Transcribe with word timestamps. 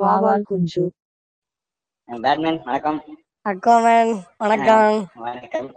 வாவால் 0.00 0.42
குஞ்சு. 0.42 0.84
பேட்மேன் 2.08 2.62
வணக்கம். 2.64 3.00
அக்கோமன் 3.48 4.12
வணக்கம். 4.38 5.08
வணக்கம். 5.14 5.70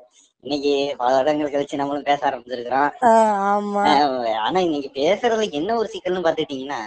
இன்னைக்கு 0.44 0.71
பல 0.98 1.10
வருடங்கள் 1.14 1.52
கழிச்சு 1.52 1.80
நம்மளும் 1.80 2.07
பேச 2.07 2.21
ஆரம்பிச்சிருக்கிறோம். 2.30 2.89
ஆனா 4.46 4.58
இன்னைக்கு 4.66 4.89
பேசுறதுல 4.98 5.46
என்ன 5.59 5.76
ஒரு 5.82 5.88
சிக்கல்னு 5.94 6.23
பாத்துட்டீங்கன்னா 6.26 6.80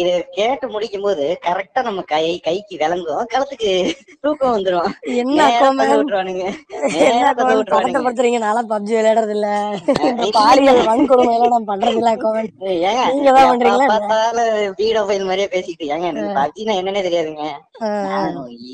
இது 0.00 0.12
கேட்டு 0.36 0.66
முடிக்கும் 0.74 1.06
போது 1.06 1.24
கரெக்டா 1.46 1.82
நம்ம 1.82 2.04
கை 2.12 2.24
கைக்கு 2.46 2.76
விளங்கும் 2.82 3.30
கழுத்துக்கு 3.32 3.72
தூக்கம் 4.24 4.54
வந்துரும். 4.56 4.90
என்ன 5.22 5.40
விட்டுருவானுங்க. 5.92 6.44
விட்டுருவானுங்க. 7.52 8.02
நான்லாம் 8.44 8.70
பப்ஜி 8.72 8.94
விளையாடுறது 8.98 9.34
இல்ல. 9.36 9.48
பாலியல் 10.38 10.82
வன்கொடுமை 10.90 11.34
எல்லாம் 11.38 11.68
பண்றது 11.70 11.98
இல்ல 12.00 12.12
ஏங்க 12.84 13.02
நீங்க 13.12 13.30
தான் 13.32 13.48
பண்றீங்களா 13.50 13.86
என்ன? 13.86 13.92
பார்த்தாலும் 13.94 14.50
வீடியோ 14.80 15.02
ஃபைல் 15.08 15.28
மாதிரியே 15.28 15.48
பேசிட்டு 15.54 15.90
ஏங்க 15.92 16.06
எனக்கு 16.12 16.38
பப்ஜினா 16.40 16.78
என்னன்னே 16.80 17.02
தெரியாதுங்க. 17.08 17.44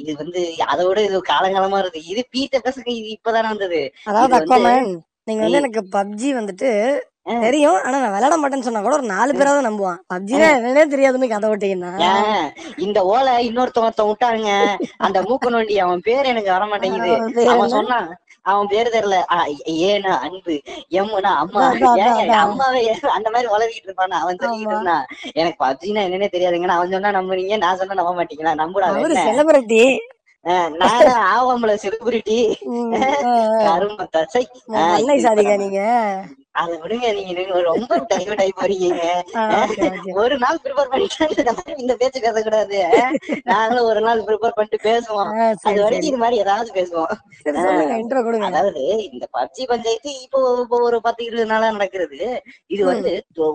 இது 0.00 0.12
வந்து 0.20 0.40
அதை 0.72 0.82
விட 0.86 1.00
இது 1.02 1.18
காலங்காலமா 1.30 1.78
இருக்கு 1.82 2.00
இது 2.12 2.22
பீட்ட 2.32 2.56
பசங்க 2.66 2.88
இது 2.98 3.08
இப்பதானே 3.16 3.48
வந்தது. 3.52 3.80
அதாவது 4.06 4.34
அக்கோமன் 4.38 4.86
நீங்க 5.28 5.42
வந்து. 5.42 5.60
எனக்கு 5.60 5.80
பப்ஜி 5.94 6.28
வந்துட்டு. 6.38 6.70
தெரியும். 7.42 7.78
ஆனா 7.82 7.96
நான் 7.98 8.14
விளையாட 8.14 8.36
மாட்டேன்னு 8.38 8.66
சொன்னா 8.66 8.80
கூட 8.80 8.94
ஒரு 8.94 9.06
நாலு 9.10 9.32
பேராவது 9.34 9.68
நம்புவான். 9.68 10.00
பப்ஜினா 10.12 10.48
என்னன்னே 10.56 10.84
தெரியாதுன்னு 10.92 11.32
கதை 11.32 11.48
விட்டீங்கன்னா 11.50 11.92
ஏன் 12.08 12.44
இந்த 12.84 12.98
ஓலை 13.10 13.34
இன்னொருத்தவன் 13.48 13.88
விட்டாருங்க 14.10 14.52
அந்த 15.06 15.18
மூக்க 15.28 15.54
நோண்டி 15.54 15.76
அவன் 15.84 16.00
பேர் 16.00 16.30
எனக்கு 16.32 16.50
வர 16.52 16.66
மாட்டேங்குது 16.66 17.14
அவன்? 17.52 17.74
சொன்னான் 17.76 18.08
அவன் 18.44 18.70
பேரு 18.70 18.88
தெரியல. 18.90 19.16
ஏனா 19.86 20.12
அன்பு 20.26 20.54
எம்முனா 21.00 21.32
அம்மா. 21.42 21.60
அம்மாவே 22.44 22.80
அந்த 23.16 23.28
மாதிரி 23.30 23.48
வளர்த்திட்டு 23.54 23.88
இருப்பான்? 23.88 24.16
அவன் 24.22 24.40
சொல்லிட்டு. 24.42 24.70
இருந்தான். 24.70 25.04
எனக்கு 25.34 25.58
பப்ஜினா 25.64 26.02
என்னன்னே 26.06 26.28
தெரியாதுங்க. 26.32 26.70
அவன் 26.72 26.94
சொன்னா 26.94 27.12
நம்புறீங்க 27.18 27.56
நான் 27.58 27.78
சொன்னா 27.80 27.98
நம்ப 28.00 28.14
மாட்டீங்களா? 28.18 28.54
நம்புடா 28.62 28.88
செலிபிரிட்டி 29.18 29.82
நானும் 30.82 31.24
ஆவாமல 31.32 31.72
செலிபிரிட்டி 31.82 32.38
கரும 33.66 34.06
தசை. 34.14 34.42
சாதிக்கா 35.24 35.42
இப்ப 35.42 35.56
நீங்க. 35.64 35.82
அதை 36.60 36.74
விடுங்க 36.80 37.10
நீங்க 37.18 37.60
ரொம்ப 37.68 37.96
டைவர்ட் 38.10 38.42
ஆகி 38.44 38.52
போறீங்க. 38.56 39.04
ஒரு 40.22 40.34
நாள் 40.38 40.58
ப்ரிப்பேர் 40.64 40.90
பண்ணிட்டு 40.92 41.76
இந்த 41.82 41.94
பேச்சு 42.00 42.20
பேசக்கூடாது. 42.24 42.80
நாங்களும் 43.50 43.88
ஒரு 43.90 44.00
நாள் 44.06 44.24
ப்ரிப்பேர் 44.26 44.56
பண்ணிட்டு 44.56 44.80
பேசுவோம். 44.88 45.30
அது 45.68 45.78
வரைக்கும் 45.84 46.10
இது 46.10 46.20
மாதிரி 46.24 46.42
ஏதாவது 46.44 46.72
பேசுவோம். 46.78 47.12
அதாவது 48.48 48.82
இந்த 49.10 49.28
பப்ஜி 49.38 49.64
பஞ்சாயத்து 49.72 50.12
இப்போ 50.26 50.40
ஒரு 50.88 51.00
பத்து 51.06 51.22
இருபது 51.28 51.50
நாளா 51.52 51.70
நடக்கிறது. 51.70 52.20
இது 52.66 52.82
வந்து 52.92 53.12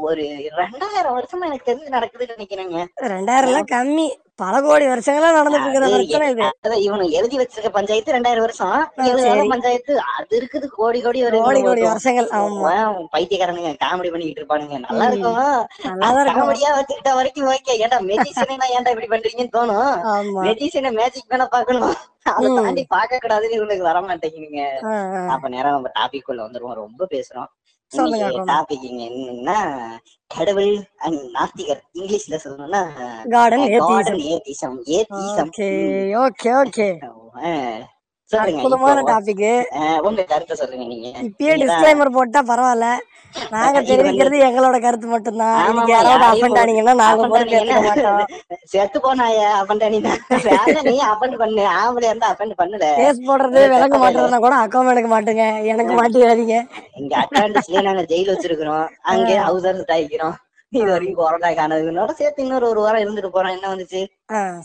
ஒரு 0.09 0.25
ரெண்டாயிரம் 0.61 1.17
வருஷமா 1.19 1.49
எனக்கு 1.51 1.69
தெரிஞ்சு 1.71 1.95
நடக்குதுன்னு 1.97 2.37
நினைக்கிறேங்க. 2.37 2.79
ரெண்டாயிரம் 3.15 3.51
எல்லாம் 3.51 3.71
கம்மி. 3.75 4.07
பல 4.39 4.61
கோடி 4.61 4.85
வருஷங்களா 4.85 5.29
நடந்துட்டு 5.35 5.67
இருக்கிற 5.67 5.85
பிரச்சனை 5.93 6.25
இது. 6.33 6.43
அதான் 6.65 6.81
இவனு 6.85 7.05
எழுதி 7.09 7.37
வச்சிருக்க 7.37 7.69
பஞ்சாயத்து 7.77 8.13
ரெண்டாயிரம் 8.13 8.45
வருஷம். 8.45 8.73
பஞ்சாயத்து 9.53 9.93
அது 10.15 10.33
இருக்குது 10.39 10.67
கோடி 10.75 11.01
கோடி 11.01 11.19
ஒரு 11.25 11.37
கோடி 11.45 11.61
கோடி 11.61 11.81
வருஷங்கள் 11.87 12.27
ஆமா. 12.39 12.73
பைத்தியக்காரனுங்க 13.13 13.71
காமெடி 13.85 14.11
பண்ணிட்டு 14.13 14.41
இருப்பானுங்க. 14.41 14.77
நல்லா. 14.85 15.07
இருக்கும். 15.11 15.39
இருக்கும். 16.19 16.39
காமெடியா 16.39 16.71
வச்சுக்கிட்ட 16.77 17.13
வரைக்கும் 17.13 17.49
ஓகே 17.53 17.75
ஏன்டா 17.83 17.99
மெஜிஷியனா 18.11 18.67
ஏன்டா 18.75 18.93
இப்படி 18.95 19.09
பண்றீங்கன்னு 19.15 19.55
தோணும். 19.57 19.91
மெஜிஷியனை 20.47 20.91
மேஜிக் 20.99 21.29
வேணா 21.29 21.47
பாக்கணும் 21.55 21.87
அதை. 22.29 22.47
தாண்டி 22.57 22.85
பாக்க 22.95 23.19
கூடாதுன்னு 23.23 23.57
இவனுக்கு 23.59 23.83
வர 23.83 23.99
மாட்டேங்குதுங்க. 24.01 24.63
அப்ப 25.35 25.49
நேரம் 25.49 25.75
நம்ம 25.75 25.91
டாபிக் 25.99 26.27
குள்ள 26.29 26.47
வந்துருவோம். 26.47 26.79
ரொம்ப 26.83 27.07
பேசுறோம். 27.13 27.49
டாபிக் 27.91 28.85
என்னன்னா 29.07 29.57
கடவுள் 30.31 30.73
அண்ட் 30.97 31.19
நாஸ்திகர் 31.35 31.81
இங்கிலீஷ்ல 31.93 32.37
சொல்லணும்னா 32.43 32.81
garden 33.33 33.65
atheism 34.31 34.79
atheism 34.89 35.51
okay 35.51 35.69
okay 36.23 36.51
okay 36.61 36.89
அற்புதமான 38.31 39.01
டாபிக் 39.09 39.43
அஹ், 39.79 39.99
உங்க 40.03 40.21
கருத்தை 40.23 40.55
சொல்லுங்க 40.55 40.85
நீங்க. 40.85 41.07
இப்பயே 41.27 41.51
நீங்க 41.51 41.61
டிஸ்க்ளைமர் 41.63 42.15
போட்டா 42.15 42.39
பரவாயில்ல. 42.43 42.87
நாங்க 43.51 43.79
தெரிவிக்கிறது 43.89 44.37
எங்களோட 44.45 44.77
கருத்து 44.81 45.07
மட்டும்தான். 45.07 45.55
ஆமா, 45.61 45.81
யாராவது 45.89 46.25
ஆனீங்கன்னா 46.61 46.93
நாங்க 46.95 48.25
செத்து 48.65 48.97
போனாய 48.99 49.37
அப்பண்டா 49.59 49.87
வேலை 50.47 50.81
நீ 50.87 50.95
அப்பண்ட் 51.07 51.37
பண்ணு? 51.37 51.63
ஆம்பளை 51.77 52.07
இருந்தா 52.07 52.31
அப்பண்ட் 52.33 52.57
பண்ணல. 52.57 52.87
கேஸ் 52.99 53.25
போடுறது 53.27 53.61
விளங்க 53.67 53.97
மாட்டுறதுனா 53.97 54.39
கூட 54.39 54.55
அக்கௌண்ட் 54.63 54.93
எடுக்க 54.93 55.09
மாட்டுங்க. 55.09 55.45
எனக்கு 55.71 55.93
மாட்டிடாதீங்க 55.99 56.57
இங்க 56.95 57.13
அட்லாண்டிஸ்லயே 57.21 57.81
நாங்க 57.81 58.03
ஜெயில் 58.11 58.33
வச்சிருக்கிறோம். 58.33 58.85
அங்கே 59.11 59.37
ஹவுஸ் 59.45 59.67
அரெஸ்ட் 59.67 59.95
ஆகிக்கிறோம். 59.95 60.35
இது 60.73 60.87
வரைக்கும் 60.91 61.19
கொரோனா 61.19 61.49
காணதுனோட 61.57 62.11
சேர்த்து 62.19 62.43
இன்னொரு 62.43 62.65
ஒரு 62.69 62.79
வாரம் 62.85 63.03
இருந்துட்டு 63.03 63.29
போறோம். 63.35 63.53
என்ன 63.57 63.67
வந்துச்சு? 63.73 64.01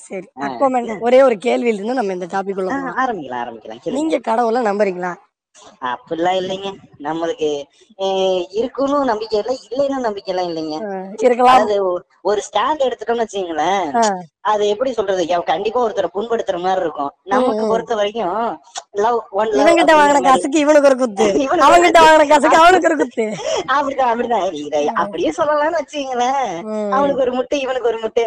சரி. 0.06 0.26
அக்கோமெண்ட் 0.46 0.92
ஒரே 1.06 1.18
ஒரு 1.26 1.36
கேள்வியில 1.44 1.78
இருந்து 1.78 2.00
நம்ம 2.00 2.16
இந்த 2.18 2.28
டாபிக் 2.32 2.58
உள்ள 2.62 2.78
ஆரம்பிக்கலாம் 3.04 3.42
ஆரம்பிக்கலாம். 3.44 3.94
நீங்க 3.98 4.18
கடவுளை 4.30 4.62
நம்புறீங்களா? 4.70 5.12
அப்படிலாம் 5.90 6.38
இல்லைங்க. 6.40 6.68
நம்மளுக்கு 7.06 7.48
இருக்குன்னு 8.60 8.98
நம்பிக்கை 9.10 9.38
இல்லை 9.40 9.54
இல்லைன்னு 9.70 10.06
நம்பிக்கை 10.06 10.30
எல்லாம் 10.34 10.48
இல்லைங்க 10.50 10.76
இருக்கலாம். 11.24 11.72
ஒரு 12.30 12.40
ஸ்டாண்ட் 12.48 12.84
எடுத்துட்டோம்னு 12.86 13.24
வச்சுங்களேன் 13.24 13.88
அது 14.44 14.68
எப்படி 14.68 14.92
சொல்றது? 14.92 15.42
கண்டிப்பா 15.44 15.80
ஒருத்தரை 15.84 16.08
புண்படுத்துற 16.14 16.60
மாதிரி 16.60 16.80
இருக்கும். 16.80 17.10
நமக்கு 17.24 17.66
பொறுத்த 17.66 17.94
வரைக்கும் 17.94 18.60
லவ் 18.90 19.18
ஒன் 19.30 19.48
இவங்கிட்ட 19.48 19.92
வாங்கின 19.94 20.22
காசுக்கு 20.22 20.58
இவனுக்கு 20.58 20.88
ஒரு 20.88 20.96
குத்து. 20.96 21.26
அவங்கிட்ட 21.66 22.00
வாங்கின 22.06 22.28
காசுக்கு 22.28 22.56
அவனுக்கு 22.56 22.88
ஒரு 22.88 22.96
குத்து. 22.96 23.24
அப்படிதான் 23.74 24.10
அப்படிதான். 24.12 24.84
அப்படியே 24.94 25.32
சொல்லலாம்னு 25.36 25.80
வச்சுங்களேன். 25.80 26.90
அவனுக்கு 26.90 27.20
ஒரு 27.20 27.32
முட்டை 27.32 27.60
இவனுக்கு 27.60 27.88
ஒரு 27.88 27.98
முட்டை. 27.98 28.24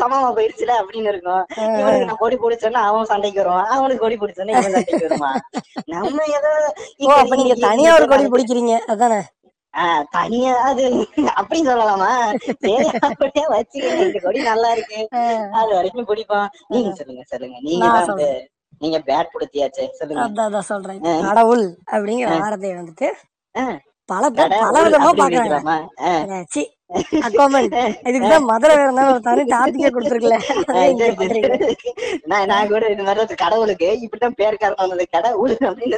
சமமா 0.00 0.30
போயிடுச்சுல 0.36 0.72
அப்படின்னு 0.80 1.08
இருக்கும். 1.08 1.44
இவனுக்கு 1.56 2.04
நான் 2.04 2.16
கொடி 2.18 2.36
பிடிச்சோன்னா 2.36 2.82
அவன் 2.90 3.04
சண்டைக்கு 3.04 3.42
வருவான். 3.42 3.66
அவனுக்கு 3.66 4.02
கொடி 4.02 4.16
பிடிச்சோன்னா 4.16 4.48
இவன் 4.48 4.62
சண்டைக்கு 4.62 5.08
வருவான். 5.08 5.40
நம்ம 5.86 6.22
ஏதோ 6.26 6.74
நீங்க 7.28 7.54
தனியா 7.54 7.94
ஒரு 7.94 8.08
கொடி 8.08 8.26
பிடிக்கிறீங்க. 8.26 8.78
அதானே? 8.78 9.20
ஆஹ் 9.76 10.02
தனியா 10.10 10.54
அது 10.60 10.84
அப்படின்னு 11.40 11.68
சொல்லலாமா? 11.70 12.10
சரி 12.58 12.88
அப்படியே 13.00 13.44
வச்சுக்கங்க 13.46 14.06
இந்த 14.06 14.18
கொடி 14.22 14.42
நல்லா 14.42 14.72
இருக்கு. 14.72 14.98
அது 15.52 15.74
வரைக்கும் 15.74 16.08
பிடிப்போம். 16.08 16.48
நீங்க 16.68 16.94
சொல்லுங்க 16.94 17.22
சொல்லுங்க. 17.26 17.56
நீங்க 17.60 17.86
வந்து 18.06 18.28
நீங்க 18.78 18.98
பேட் 18.98 19.32
கொடுத்தியாச்சே 19.34 19.88
சொல்லுங்க. 19.90 20.42
அதான் 20.48 20.58
சொல்றேன். 20.58 21.00
கடவுள் 21.22 21.64
அப்படிங்கிற 21.90 22.38
வார்த்தையை 22.38 22.78
வந்துட்டு. 22.78 23.08
பல 24.08 24.30
பேர் 24.30 24.48
பல 24.60 24.80
விதமா 24.84 25.10
பாக்குறாங்க 25.18 25.58
இதுக்குதான் 28.04 28.42
மதுரை 28.42 28.76
வேற 28.76 29.10
ஒரு 29.10 29.20
தனி 29.20 29.42
டாபிக்கே 29.52 29.90
கொடுத்துருக்கல. 29.92 30.36
நான் 32.24 32.46
நான் 32.46 32.68
கூட 32.68 32.86
இந்த 32.86 33.02
மாதிரி 33.02 33.34
கடவுளுக்கு 33.34 34.00
இப்படித்தான் 34.00 34.34
பேர் 34.34 34.56
காரணம் 34.56 34.88
வந்தது. 34.88 35.08
கடவுள் 35.10 35.56
அப்படின்னு 35.60 35.94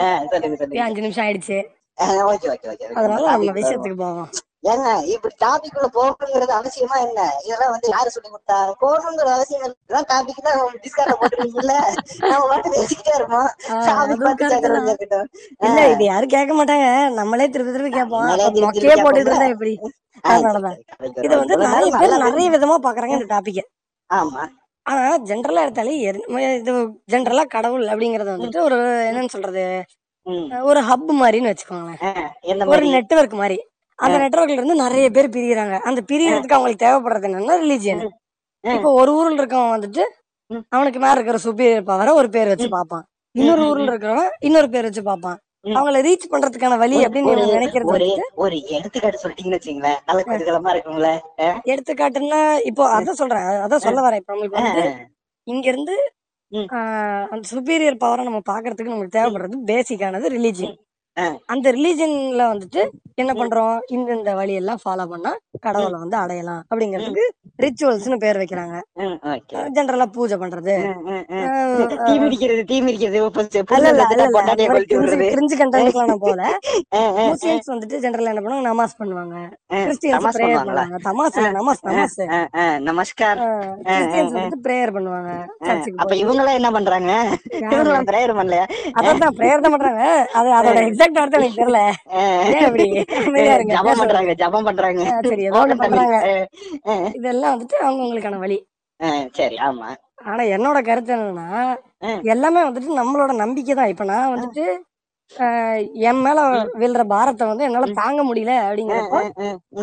ஆ, 0.00 0.06
சொல்லுங்க 0.30 0.56
சொல்லுங்க. 0.56 0.82
அஞ்சு 0.82 1.00
நிமிஷம் 1.00 1.26
ஆயிடுச்சு? 1.26 1.58
Okay 2.00 2.20
okay 2.26 2.48
okay. 2.52 2.68
ஓகே. 2.72 2.86
அதனால 2.98 3.24
நம்ம. 3.32 3.52
விஷயத்துக்கு 3.58 3.98
போவோம். 4.02 4.30
ஏங்க 4.70 4.88
இப்படி 5.12 5.34
டாபிக் 5.42 5.76
உள்ள 5.76 5.86
போகணுங்கிறது 5.94 6.52
அவசியமா 6.56 6.96
என்ன? 7.04 7.20
இதெல்லாம் 7.44 7.72
வந்து 7.74 7.88
யாரு 7.94 8.08
சொல்லி 8.14 8.28
கொடுத்தா? 8.28 8.58
போகணுங்கிற 8.82 9.28
அவசியம் 9.36 9.62
இல்லை 9.64 10.00
டாபிக் 10.10 10.42
தான் 10.46 10.58
டிஸ்கார்ட்ல 10.84 11.14
போட்டுருக்கீங்கல்ல. 11.20 11.76
நம்ம 12.24 12.42
மட்டும் 12.50 12.74
பேசிக்கிட்டே 12.76 13.14
இருப்போம். 13.14 13.48
இல்ல 15.66 15.80
இது 15.94 16.04
யாரும் 16.04 16.34
கேட்க 16.34 16.54
மாட்டாங்க. 16.54 16.88
நம்மளே 17.18 17.48
திருப்பி 17.54 17.74
திருப்பி 17.76 17.92
கேட்போம். 17.92 18.28
மொக்கையே 18.64 18.96
போட்டுட்டு 18.98 19.30
இருந்தா. 19.30 19.50
எப்படி? 19.56 19.74
அதனாலதான் 20.24 20.78
இது 21.24 21.34
வந்து. 21.42 21.56
நிறைய 21.66 21.90
பேர். 21.94 22.24
நிறைய 22.26 22.48
விதமா 22.56 22.78
பாக்குறாங்க 22.86 23.16
இந்த 23.18 23.30
டாபிக்க 23.34 23.60
ஆமா. 24.10 24.42
ஆனா 24.86 25.00
ஜென்ரலா 25.28 25.64
எடுத்தாலே 25.64 25.94
இது 26.60 26.72
ஜென்ரலா 27.12 27.44
கடவுள் 27.54 27.84
அப்படிங்கறது 27.92 28.34
வந்துட்டு 28.34 28.60
ஒரு 28.66 28.76
என்னன்னு 29.08 29.34
சொல்றது. 29.34 29.64
ஒரு 30.62 30.80
ஹப் 30.80 31.12
மாதிரின்னு 31.22 31.54
வச்சுக்கோங்களேன். 31.54 32.30
ஒரு 32.42 32.64
மாதிரி? 32.64 32.90
நெட்வொர்க் 32.90 33.32
மாதிரி. 33.32 33.66
அந்த 33.94 34.18
நெட்வொர்க்ல 34.18 34.50
இருந்து 34.50 34.74
நிறைய 34.74 35.10
பேர் 35.10 35.28
பிரியறாங்க. 35.28 35.78
அந்த 35.78 36.00
பிரியறதுக்கு 36.12 36.52
அவங்களுக்கு 36.52 36.86
தேவைப்படுறது 36.86 37.30
என்னன்னா 37.30 37.56
ரிலீஜியன். 37.64 38.08
இப்போ 38.74 38.92
ஒரு 38.92 39.14
ஊர்ல 39.14 39.44
இருக்கவன் 39.44 39.74
வந்துட்டு. 39.76 40.02
அவனுக்கு 40.68 41.00
மேல 41.00 41.20
இருக்கிற 41.20 41.38
சுப்பீரியர் 41.44 41.84
பவரை 41.84 42.12
ஒரு 42.12 42.28
பேர் 42.28 42.46
வச்சு 42.46 42.68
பார்ப்பான். 42.68 43.04
இன்னொரு 43.32 43.68
ஊர்ல 43.68 43.96
இருக்கிறவன் 43.96 44.28
இன்னொரு 44.40 44.70
பேர் 44.70 44.82
வச்சு 44.82 45.02
பார்ப்பான். 45.02 45.38
அவங்கள 45.64 45.98
ரீச் 46.00 46.26
பண்றதுக்கான 46.30 46.78
வழி 46.78 47.04
அப்படின்னு 47.04 47.32
இவங்க 47.32 47.60
நினைக்கிறது 47.60 48.20
ஒரு 48.34 48.60
எடுத்துக்காட்டு 48.66 49.18
சொல்லிட்டீங்கன்னு 49.22 49.58
வச்சுங்களேன். 49.60 49.96
நல்ல 50.06 50.22
குதூகலமா 50.26 50.72
இருக்கும்ல. 50.74 51.18
ஆ, 51.40 51.60
எடுத்துக்காட்டுன்னா 51.64 52.66
இப்போ 52.66 53.00
அதான் 53.00 53.10
சொல்றேன். 53.10 53.42
அதான் 53.42 53.76
சொல்ல 53.76 54.08
வரேன். 54.08 54.14
இப்போ 54.14 54.34
நம்மளுக்கு 54.34 54.50
வந்து 54.50 54.96
இங்க 55.42 55.68
இருந்து 55.68 56.12
அந்த 56.52 57.42
சுப்பீரியர் 57.50 58.02
பவரை 58.02 58.22
நம்ம 58.24 58.40
பாக்குறதுக்கு 58.46 58.92
நமக்கு 58.92 59.16
தேவைப்படுறது 59.18 59.58
பேசிக்கானது 59.66 60.28
ரிலீஜியன் 60.28 60.78
அந்த 61.52 61.66
ரிலீஜன்ல 61.76 62.42
வந்துட்டு 62.52 62.82
என்ன 63.22 63.32
பண்றோம்? 63.38 63.78
இந்த 63.94 64.08
இந்த 64.18 64.30
வழியெல்லாம் 64.38 64.80
ஃபாலோ 64.82 65.04
பண்ணா 65.12 65.32
கடவுளை 65.64 65.96
வந்து 66.02 66.16
அடையலாம் 66.20 66.62
அப்படிங்கிறதுக்கு 66.70 67.24
ரிச்சுவல்ஸ்னு 67.64 68.16
பேர் 68.22 68.38
வைக்கிறாங்க. 68.40 68.76
ஜென்ரலா 69.76 70.06
பூஜை 70.14 70.36
பண்றது. 70.42 70.74
கிரிஞ்சு 75.32 75.56
கண்டென்ட்லாம் 75.62 76.22
போல 76.26 76.42
முஸ்லிம்ஸ் 77.32 77.70
வந்துட்டு 77.72 78.00
ஜென்ரலா 78.04 78.32
என்ன 78.32 78.42
பண்ணுவாங்க? 78.44 78.66
நமாஸ் 78.70 78.96
பண்ணுவாங்க. 79.00 79.36
கிறிஸ்டியன்ஸ் 79.84 80.38
பிரேயர் 80.38 80.58
பண்ணுவாங்க. 80.60 81.00
தமாஸ் 81.08 81.38
நமாஸ் 81.58 81.84
நமாஸ். 81.88 82.16
நமஸ்கார். 82.88 83.42
கிறிஸ்டியன்ஸ் 83.90 84.34
வந்துட்டு 84.36 84.62
பிரேயர் 84.68 84.94
பண்ணுவாங்க. 84.96 85.32
அப்ப 86.02 86.12
இவங்க 86.22 86.40
எல்லாம் 86.44 86.58
என்ன 86.60 86.70
பண்றாங்க? 86.78 87.12
இவங்க 87.64 88.00
பிரேயர் 88.12 88.36
பண்ணலையா? 88.40 88.66
அதான் 88.98 89.38
பிரேயர் 89.40 89.64
தான் 89.66 89.76
பண்றாங்க. 89.76 90.02
அது 90.40 90.50
அதோட 90.60 90.80
எக்ஸாக்ட் 91.00 91.20
அர்த்தம் 91.20 91.40
எனக்கு 91.40 91.60
தெரியல. 91.60 91.80
அப்படி? 92.66 92.86
ஜபம் 93.74 94.00
பண்றாங்க 94.00 94.32
ஜபம் 94.42 94.66
பண்றாங்க. 94.68 95.02
சரி 95.28 95.46
பண்றாங்க. 95.82 96.18
இதெல்லாம் 97.18 97.52
வந்துட்டு 97.54 97.76
அவங்கவுங்களுக்கான 97.86 98.40
வழி. 98.44 98.58
சரி 99.38 99.56
ஆமா. 99.68 99.88
ஆனா 100.30 100.42
என்னோட 100.54 100.78
கருத்து 100.88 101.12
என்னன்னா. 101.16 101.46
எல்லாமே 102.32 102.60
வந்துட்டு 102.68 102.98
நம்மளோட 103.00 103.34
நம்பிக்கை 103.42 103.74
தான் 103.74 103.92
இப்ப 103.92 104.04
நான் 104.04 104.32
வந்துட்டு 104.34 104.64
என் 106.08 106.20
மேல 106.24 106.38
விழுற 106.80 107.02
பாரத்தை 107.06 107.44
வந்து 107.48 107.66
என்னால 107.66 107.88
தாங்க 107.98 108.20
முடியல 108.28 108.52
அப்படிங்கிறப்போ 108.64 109.18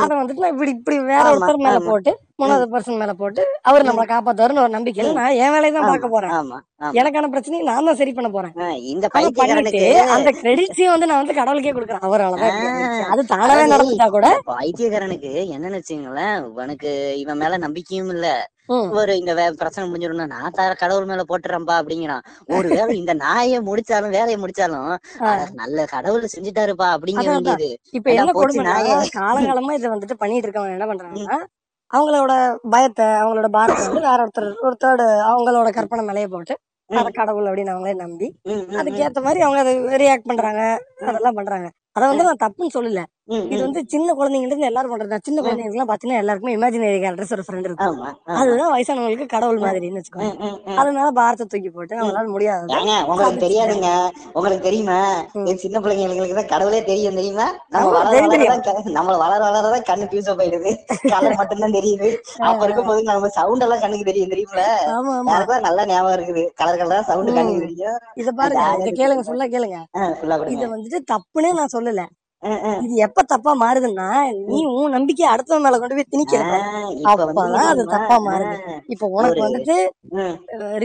அத 0.02 0.10
வந்துட்டு 0.18 0.44
நான் 0.44 0.54
இப்படி 0.56 0.72
இப்படி 0.76 0.98
வேற 1.12 1.24
ஒருத்தர் 1.32 1.62
மேல. 1.66 1.80
போட்டு 1.88 2.12
மூணாவது 2.42 2.66
பர்சன் 2.74 3.00
மேல 3.02 3.14
போட்டு 3.22 3.44
அவர் 3.70 3.88
நம்மளை 3.88 4.06
காப்பாத்துவாருன்னு 4.10 4.64
ஒரு 4.64 4.74
நம்பிக்கையில 4.76 5.14
நான் 5.20 5.38
என் 5.44 5.54
வேலையை 5.56 5.72
தான் 5.72 5.90
பார்க்க 5.92 6.14
போறேன். 6.14 6.34
எனக்கான 7.00 7.30
பிரச்சனையை 7.34 7.64
நான் 7.70 7.88
தான் 7.90 8.00
சரி 8.02 8.14
பண்ண 8.18 8.30
போறேன். 8.30 8.54
இந்த 8.94 9.06
பண்ணிட்டு 9.14 9.84
அந்த 10.16 10.32
கிரெடிட்ஸையும் 10.42 10.94
வந்து 10.96 11.10
நான் 11.12 11.22
வந்து 11.22 11.40
கடவுளுக்கே 11.40 11.74
கொடுக்குறேன். 11.74 12.06
அவராலதான். 12.10 12.60
அது 13.14 13.24
தானாவே 13.34 13.66
நடந்துட்டா 13.74 14.10
கூட 14.10 14.28
பைத்தியக்காரனுக்கு 14.52 15.34
என்னன்னு 15.56 15.80
வச்சுங்களேன் 15.80 16.38
உனக்கு 16.62 16.92
இவன் 17.24 17.42
மேல 17.44 17.58
நம்பிக்கையும் 17.66 18.14
இல்ல. 18.16 18.28
ஒரு 18.98 19.12
இந்த 19.20 19.32
பிரச்சனை 19.60 19.84
முடிஞ்சிடும் 19.88 20.32
நான் 20.34 20.56
தர 20.56 20.72
கடவுள் 20.76 21.06
மேல 21.06 21.24
போட்டுறேன்பா 21.28 21.76
அப்படிங்கிறான். 21.80 22.24
ஒரு 22.50 22.68
வேளை 22.74 22.94
இந்த 22.98 23.14
நாயை 23.22 23.60
முடிச்சாலும் 23.68 24.16
வேலையை 24.16 24.38
முடிச்சாலும் 24.40 24.90
நல்ல 25.56 25.86
கடவுள் 25.88 26.34
செஞ்சுட்டாருப்பா 26.34 26.88
அப்படிங்க 26.96 27.22
அதான், 27.22 27.34
அதான். 27.34 27.48
வேண்டியது. 27.50 27.70
இப்ப 27.94 28.08
என்ன? 28.14 28.34
காலங்காலமா 29.18 29.74
இதை 29.74 29.90
வந்துட்டு 29.92 30.18
பண்ணிட்டு 30.18 30.48
இருக்கவங்க 30.48 30.78
என்ன 30.78 30.88
பண்றாங்கன்னா 30.92 31.40
அவங்களோட 31.92 32.34
பயத்தை 32.70 33.06
அவங்களோட 33.20 33.50
பாரத்தை 33.52 33.84
வந்து 33.86 34.08
வேற 34.08 34.20
ஒருத்தர் 34.24 34.48
ஒரு 34.62 34.76
தேர்டு 34.82 35.06
அவங்களோட 35.28 35.70
கற்பனை 35.76 36.04
மேலேயே 36.06 36.28
போட்டு 36.28 36.56
அத 36.90 37.10
கடவுள் 37.12 37.48
அப்படின்னு 37.48 37.74
அவங்களே 37.74 37.94
நம்பி 38.02 38.28
ம், 38.48 38.66
அதுக்கேத்த 38.80 39.22
மாதிரி 39.24 39.40
அவங்க 39.42 39.62
அதை 39.64 39.74
ரியாக்ட் 40.02 40.30
பண்றாங்க 40.30 40.62
அதெல்லாம் 41.08 41.38
பண்றாங்க. 41.40 41.68
அத 41.96 42.04
வந்து 42.08 42.26
நான் 42.26 42.44
தப்புன்னு 42.44 42.76
சொல்லல. 42.76 43.02
இது. 43.52 43.62
வந்து 43.64 43.82
சின்ன 43.94 44.14
குழந்தைங்க 44.18 44.48
இருந்து 44.48 44.68
எல்லாரும் 44.68 44.92
பண்றது 44.92 45.18
சின்ன 45.28 45.38
குழந்தைங்களுக்கு 45.42 45.78
எல்லாம் 45.78 45.90
பாத்தீங்கன்னா 45.90 46.22
எல்லாருக்குமே 46.24 46.54
இமேஜினரி 46.58 47.00
கேரக்டர்ஸ் 47.04 47.34
ஒரு 47.36 47.44
ஃப்ரெண்ட் 47.48 47.68
இருக்கும். 47.70 47.98
அதுதான் 48.42 48.72
வயசானவங்களுக்கு 48.74 49.26
கடவுள் 49.34 49.60
மாதிரின்னு 49.64 50.00
வச்சுக்கோங்க. 50.00 50.50
அதனால 50.82 51.08
பாரத்தை 51.20 51.46
தூக்கி 51.54 51.70
போட்டு 51.70 51.96
அவங்களால 52.00 52.28
முடியாது 52.36 52.64
உங்களுக்கு 53.12 53.44
தெரியாதுங்க. 53.46 53.90
உங்களுக்கு 54.38 54.64
தெரியுமா? 54.68 55.00
என் 55.50 55.62
சின்ன 55.64 55.80
பிள்ளைங்களுக்கு 55.80 56.38
தான் 56.40 56.52
கடவுளே 56.54 56.82
தெரியும் 56.92 57.20
தெரியுமா? 57.22 57.48
நம்ம 57.76 57.96
ஆமா, 59.02 59.16
வளர 59.24 59.40
வளரதான் 59.48 59.88
கண்ணு 59.90 60.06
பியூச 60.12 60.36
போயிடுது. 60.40 60.72
கலர் 61.14 61.40
மட்டும்தான் 61.42 61.78
தெரியுது. 61.80 62.12
அப்ப 62.50 62.62
இருக்கும்போது 62.68 63.04
நம்ம 63.10 63.32
சவுண்ட் 63.40 63.66
எல்லாம் 63.68 63.84
கண்ணுக்கு 63.84 64.10
தெரியும் 64.12 64.34
தெரியுமில? 64.36 64.64
எனக்குலாம் 65.34 65.68
நல்லா 65.68 65.86
ஞாபகம் 65.92 66.16
இருக்குது. 66.18 66.46
கலர் 66.62 66.80
கலரா 66.82 67.02
சவுண்ட் 67.12 67.36
கண்ணுக்கு 67.38 67.66
தெரியும். 67.66 67.98
இத 68.24 68.32
பாருங்க 68.40 68.94
கேளுங்க 69.02 69.26
ஃபுல்லா 69.30 69.48
கேளுங்க. 69.56 69.80
இத 70.56 70.64
வந்துட்டு 70.76 71.02
தப்புன்னே 71.14 71.52
நான் 71.60 71.76
சொல்லல. 71.78 72.04
இது 72.84 72.96
எப்ப 73.06 73.24
தப்பா 73.32 73.52
மாறுதுன்னா 73.62 74.08
நீ 74.48 74.60
உன் 74.74 74.94
நம்பிக்கையை 74.96 75.30
அடுத்தவன் 75.34 75.66
மேல 75.66 75.80
கொண்டு 75.80 75.98
போய் 75.98 76.12
திணிக்கிற 76.14 76.42
அப்பதான் 77.12 77.70
அது 77.72 77.84
தப்பா 77.96 78.18
மாறுது. 78.28 78.58
இப்ப 78.94 79.08
உனக்கு 79.16 79.42
வந்துட்டு 79.46 79.76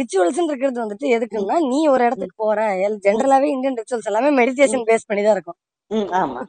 ரிச்சுவல்ஸ் 0.01 0.41
இருக்கிறது 0.43 0.85
வந்துட்டு 0.85 1.09
எதுக்குன்னா 1.17 1.59
நீ 1.71 1.81
ஒரு 1.95 2.03
இடத்துக்கு 2.09 2.37
போற. 2.45 2.59
ஜென்ரலாவே 3.07 3.51
இந்தியன் 3.55 3.79
ரிச்சுவல்ஸ் 3.81 4.11
எல்லாமே 4.13 4.33
மெடிடேஷன் 4.41 4.89
பேஸ் 4.91 5.09
பண்ணி 5.11 5.25
தான் 5.25 5.37
இருக்கும். 5.37 5.59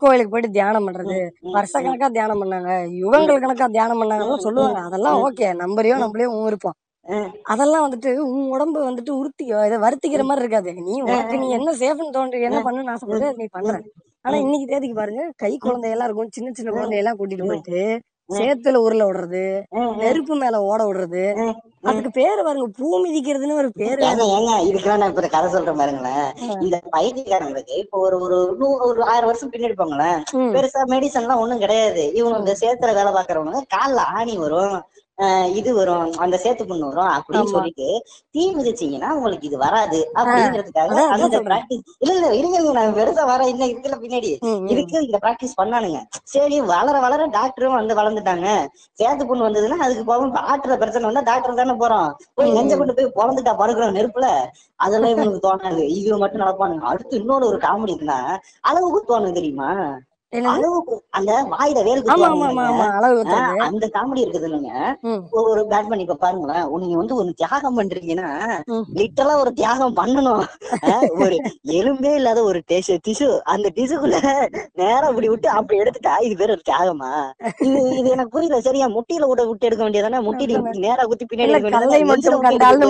கோயிலுக்கு 0.01 0.33
போயிட்டு 0.33 0.55
தியானம் 0.57 0.85
பண்றது 0.87 1.15
வருஷ 1.55 1.73
கணக்கா 1.77 2.07
தியானம் 2.17 2.41
பண்ணாங்க 2.41 2.69
யுகங்கள் 3.01 3.43
கணக்கா 3.43 3.67
தியானம் 3.75 4.01
பண்ணாங்கன்னு 4.01 4.45
சொல்லுவாங்க. 4.45 4.79
அதெல்லாம் 4.89 5.19
ஓகே 5.25 5.47
நம்பரையோ 5.63 5.97
நம்மளையோ 6.03 6.29
உன் 6.35 6.47
விருப்பம் 6.47 6.77
ம், 7.05 7.29
அதெல்லாம் 7.53 7.85
வந்துட்டு 7.85 8.11
உன் 8.27 8.51
உடம்பு 8.51 8.79
வந்துட்டு 8.85 9.11
உறுத்தி 9.19 9.45
இதை 9.65 9.77
வருத்திக்கிற 9.81 10.23
மாதிரி 10.23 10.43
இருக்காது. 10.43 10.71
நீ 10.85 10.93
உனக்கு 11.07 11.41
நீ 11.41 11.47
என்ன 11.57 11.69
சேஃப்னு 11.81 12.13
தோன்று 12.15 12.47
என்ன 12.49 12.59
பண்ணுன்னு 12.67 12.93
ஆசைப்படுறது 12.93 13.27
அதை 13.29 13.39
நீ 13.41 13.47
பண்ற. 13.57 13.73
ஆனா 14.25 14.37
இன்னைக்கு 14.37 14.67
தேதிக்கு 14.67 14.95
பாருங்க 14.95 15.31
கை 15.35 15.57
குழந்தையெல்லாம் 15.57 16.07
இருக்கும். 16.07 16.29
சின்ன 16.31 16.51
சின்ன 16.53 16.71
குழந்தையெல்லாம் 16.71 17.17
கூட்டிட்டு 17.19 17.47
போயிட்டு 17.47 17.99
சேத்துல 18.29 18.75
உருள 18.75 19.05
விடுறது 19.05 19.61
நெருப்பு 19.95 20.35
மேல 20.35 20.61
ஓட 20.61 20.83
விடுறது. 20.83 21.23
அதுக்கு 21.81 22.11
பேரு 22.11 22.43
பாருங்க 22.43 22.71
பூ 22.77 23.05
மிதிக்கிறதுன்னு 23.05 23.55
ஒரு 23.55 23.71
பேரு. 23.73 24.01
ஏங்க 24.05 24.69
இதுக்கெல்லாம் 24.69 24.97
நான் 24.97 25.09
இப்ப 25.09 25.27
கதை 25.27 25.49
சொல்றேன் 25.49 25.75
பாருங்களேன். 25.75 26.33
இந்த 26.61 26.81
பைத்தியக்காரங்களுக்கு 26.91 27.77
இப்ப 27.77 27.99
ஒரு 27.99 28.19
ஒரு 28.19 28.55
நூ- 28.59 28.79
ஒரு 28.81 29.03
ஆயிரம் 29.03 29.25
வருஷம் 29.25 29.51
பின்னாடி 29.51 29.75
போங்களேன். 29.77 30.21
பெருசா 30.55 30.81
மெடிசன் 30.85 31.21
எல்லாம் 31.21 31.39
ஒண்ணும் 31.39 31.59
கிடையாது. 31.59 32.13
இவங்க 32.13 32.37
இந்த 32.37 32.55
சேத்துல 32.59 32.93
வேலை 32.93 33.11
பாக்குறவங்க 33.13 33.61
கால்ல 33.75 33.95
ஆணி 33.95 34.37
வரும். 34.37 34.81
இது 35.59 35.71
வரும் 35.75 36.13
அந்த 36.17 36.35
சேத்து 36.43 36.63
புண்ணு 36.65 36.85
வரும் 36.89 37.11
அப்படின்னு. 37.15 37.47
சொல்லிட்டு 37.51 37.87
தீ 38.35 38.43
மிதிச்சீங்கன்னா 38.55 39.09
உங்களுக்கு 39.17 39.49
இது 39.49 39.57
வராது 39.57 39.99
அப்படிங்கிறதுக்காக 40.19 40.93
அந்த. 41.15 41.35
பிராக்டிஸ் 41.45 41.83
இல்ல 42.01 42.13
இல்ல 42.15 42.27
இருங்க 42.39 42.73
நான் 42.77 42.95
பெருசா 42.95 43.23
வர 43.25 43.41
இன்னும் 43.51 43.71
இருக்குல்ல 43.71 43.97
பின்னாடி. 44.03 44.31
இதுக்கு 44.67 44.95
இந்த 45.05 45.17
பிராக்டிஸ் 45.23 45.57
பண்ணானுங்க. 45.59 45.99
சரி 46.33 46.57
வளர 46.71 46.95
வளர 46.99 47.21
டாக்டரும் 47.35 47.77
வந்து 47.79 47.93
வளர்ந்துட்டாங்க. 47.99 48.47
சேத்து 48.99 49.23
புண்ணு 49.25 49.47
வந்ததுன்னா 49.47 49.77
அதுக்கு 49.79 50.05
போகும் 50.05 50.21
ஆட்டுற 50.51 50.77
பிரச்சனை 50.81 51.07
வந்தா 51.09 51.23
டாக்டர் 51.29 51.59
தானே 51.61 51.75
போறோம். 51.79 52.07
போய் 52.35 52.55
நெஞ்ச 52.57 52.73
கொண்டு 52.75 52.95
போய் 52.95 53.13
பிறந்துட்டா 53.17 53.53
படுக்கிறோம் 53.61 53.97
நெருப்புல. 53.97 54.27
அதெல்லாம் 54.79 55.13
இவனுக்கு 55.15 55.45
தோணாது. 55.47 55.83
இது 55.97 56.17
மட்டும் 56.23 56.43
நடப்பானுங்க. 56.43 56.85
அடுத்து 56.91 57.19
இன்னொரு 57.21 57.45
ஒரு 57.51 57.59
காமெடி 57.65 57.93
இருக்குன்னா 57.93 58.19
அளவுக்கு 58.63 59.01
தோணும் 59.05 59.37
தெரியுமா? 59.39 59.69
அந்த 61.15 61.31
வாயில. 61.51 61.81
அந்த 63.67 63.85
காமெடி 63.93 64.21
இருக்குது 64.23 64.47
இல்லைங்க? 64.49 64.71
ஒரு- 65.41 65.65
பேட் 65.67 65.89
பண்ணி 65.89 66.03
இப்ப 66.03 66.17
பாருங்களேன் 66.17 66.51
நீங்க 66.83 66.97
வந்து 66.97 67.15
ஒரு 67.15 67.29
தியாகம் 67.33 67.77
பண்றீங்கன்னா. 67.77 68.29
லிட்டலா 68.95 69.33
ஒரு 69.39 69.51
தியாகம் 69.53 69.95
பண்ணணும். 69.95 70.43
ஒரு 71.19 71.35
எலும்பே 71.73 72.13
இல்லாத 72.15 72.43
ஒரு 72.43 72.61
டிஷு 72.69 72.95
டிஷு 73.05 73.27
அந்த 73.53 73.67
டிஷுக்குள்ள 73.75 74.17
நேரா 74.75 75.07
இப்படி 75.09 75.29
விட்டு 75.29 75.49
அப்படி 75.51 75.79
எடுத்துட்டா 75.79 76.15
இது 76.21 76.35
பேர் 76.35 76.51
ஒரு 76.51 76.63
தியாகமா? 76.65 77.11
இது 77.65 77.77
இது 77.93 78.07
எனக்கு 78.09 78.31
புரியல 78.31 78.61
சரியா 78.61 78.87
முட்டியில 78.95 79.27
விட 79.27 79.43
விட்டு 79.43 79.65
எடுக்க 79.65 79.83
வேண்டியதானே? 79.83 80.21
முட்டியில 80.27 80.57
நேரா 80.83 81.03
குத்தி 81.05 81.25
பின்னாடி? 81.31 81.53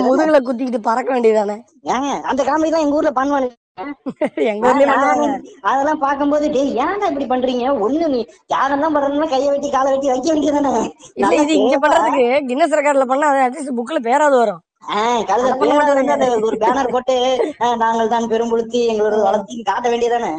முதுகுல 0.08 0.40
குத்திக்கிட்டு 0.44 0.80
பறக்க 0.82 1.10
வேண்டியதானே? 1.14 1.58
ஏங்க 1.90 2.10
அந்த 2.24 2.42
காமெடி 2.44 2.70
தான் 2.70 2.80
எங்க 2.80 2.96
ஊர்ல 2.96 3.12
பண்ணுவாங்க 3.14 3.50
அதெல்லாம் 5.68 6.00
பார்க்கும்போது 6.02 6.46
டேய் 6.54 6.76
ஏன்டா 6.82 7.06
இப்படி 7.10 7.26
பண்றீங்க? 7.30 7.64
ஒண்ணு 7.84 8.06
நீ 8.12 8.20
தான் 8.52 8.74
பண்றதுன்னா 8.86 9.26
கையை 9.32 9.48
வெட்டி 9.48 9.68
காலை 9.70 9.88
வெட்டி 9.92 10.10
வைக்க 10.10 10.28
வேண்டியதானே 10.32 10.82
இல்ல 11.18 11.32
இது 11.40 11.54
இங்க 11.62 11.78
பண்றதுக்கு 11.84 12.26
கின்னஸ் 12.48 12.76
ரெக்கார்ட்ல 12.78 13.06
பண்ணா 13.10 13.30
அட்லீஸ்ட் 13.40 13.76
புக்ல 13.78 14.00
பேராது 14.06 14.36
வரும். 14.36 14.60
ஒரு 16.44 16.56
பேனர் 16.62 16.92
போட்டு 16.94 17.16
நாங்கள் 17.82 18.12
தான் 18.14 18.30
பெரும்புழுத்தி 18.32 18.80
எங்களோட 18.92 19.18
வளர்த்தி 19.26 19.56
காட்ட 19.62 19.86
வேண்டியதானே 19.92 20.32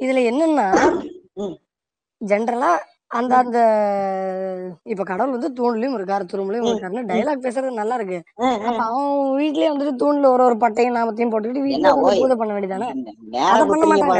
இதுல 0.00 0.20
என்னன்னா. 0.30 0.66
ஜென்ரலா 2.20 2.72
அந்த 3.14 3.32
அந்த 3.36 3.58
இப்ப 4.84 5.04
கடவுள் 5.04 5.34
வந்து 5.36 5.50
தூண்லயும் 5.58 5.96
இருக்காரு 5.98 6.24
துரும்புலயும் 6.32 6.68
இருக்காருன்னு 6.70 7.10
டைலாக் 7.10 7.44
பேசுறது 7.44 7.70
நல்லா 7.72 7.94
இருக்கு. 7.94 8.18
அப்ப 8.68 8.80
அவன் 8.86 9.10
வீட்லயே 9.38 9.68
வந்துட்டு 9.72 9.94
தூண்ல 10.02 10.26
ஒரு 10.28 10.44
ஒரு 10.44 10.56
பட்டையும் 10.56 10.96
நாமத்தையும் 10.98 11.32
போட்டுக்கிட்டு 11.32 11.64
வீட்டுல? 11.66 11.90
பூஜை 12.20 12.36
பண்ண 12.36 12.52
வேண்டியதானே? 12.54 12.88
அதை 13.50 13.64
பண்ண 13.72 13.84
மாட்டாங்க. 13.92 14.18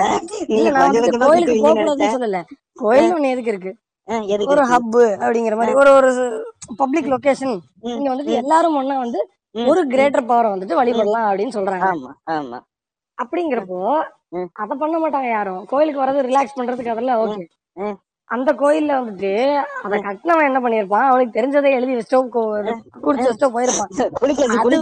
இல்ல 0.49 0.71
நான் 0.71 0.87
கோயிலுக்கு 1.25 1.57
போக 1.59 1.75
குத்துவீங்கன்னு 1.75 1.87
கூடாதுன்னு 1.87 2.17
சொல்லல. 2.17 2.41
கோயில் 2.83 3.15
ஒண்ணு 3.15 3.33
எதுக்கு 3.35 3.53
இருக்கு? 3.55 3.73
ஒரு? 4.49 4.63
ஹப் 4.73 4.97
அப்படிங்கிற 5.25 5.57
மாதிரி 5.61 5.75
ஒரு 5.83 5.93
ஒரு 5.99 6.11
பப்ளிக் 6.77 7.11
லொகேஷன் 7.15 7.55
இங்க 7.95 8.09
வந்துட்டு 8.11 8.39
எல்லாரும் 8.43 8.77
ஒண்ணா 8.77 8.99
வந்து. 8.99 9.21
ஒரு 9.65 9.81
கிரேட்டர் 9.87 10.29
பவரை 10.31 10.49
வந்துட்டு 10.55 10.79
வழிபடலாம் 10.81 11.27
அப்படின்னு 11.31 11.57
சொல்றாங்க. 11.59 11.89
அப்படிங்கிறப்போ. 13.19 13.81
அத 14.63 14.75
பண்ண 14.75 14.97
மாட்டாங்க 14.99 15.29
யாரும். 15.31 15.65
கோயிலுக்கு 15.73 16.03
வர்றது 16.03 16.27
ரிலாக்ஸ் 16.29 16.57
பண்றதுக்கு 16.57 16.95
அதெல்லாம் 16.95 17.21
ஓகே. 17.25 17.45
அந்த 18.27 18.53
கோயில்ல 18.53 18.93
வந்துட்டு 18.93 19.33
அத 19.83 19.97
கட்டினவன் 19.97 20.45
என்ன 20.45 20.61
பண்ணிருப்பான்? 20.61 21.07
அவனுக்கு 21.07 21.41
தெரிஞ்சதை 21.41 21.71
எழுதி 21.71 21.95
வச்சிட்டோ 21.95 22.21
கோ- 22.33 22.77
குறிச்சு 23.03 23.31
வச்சிட்டோ 23.31 23.49
போயிருப்பான். 23.55 24.07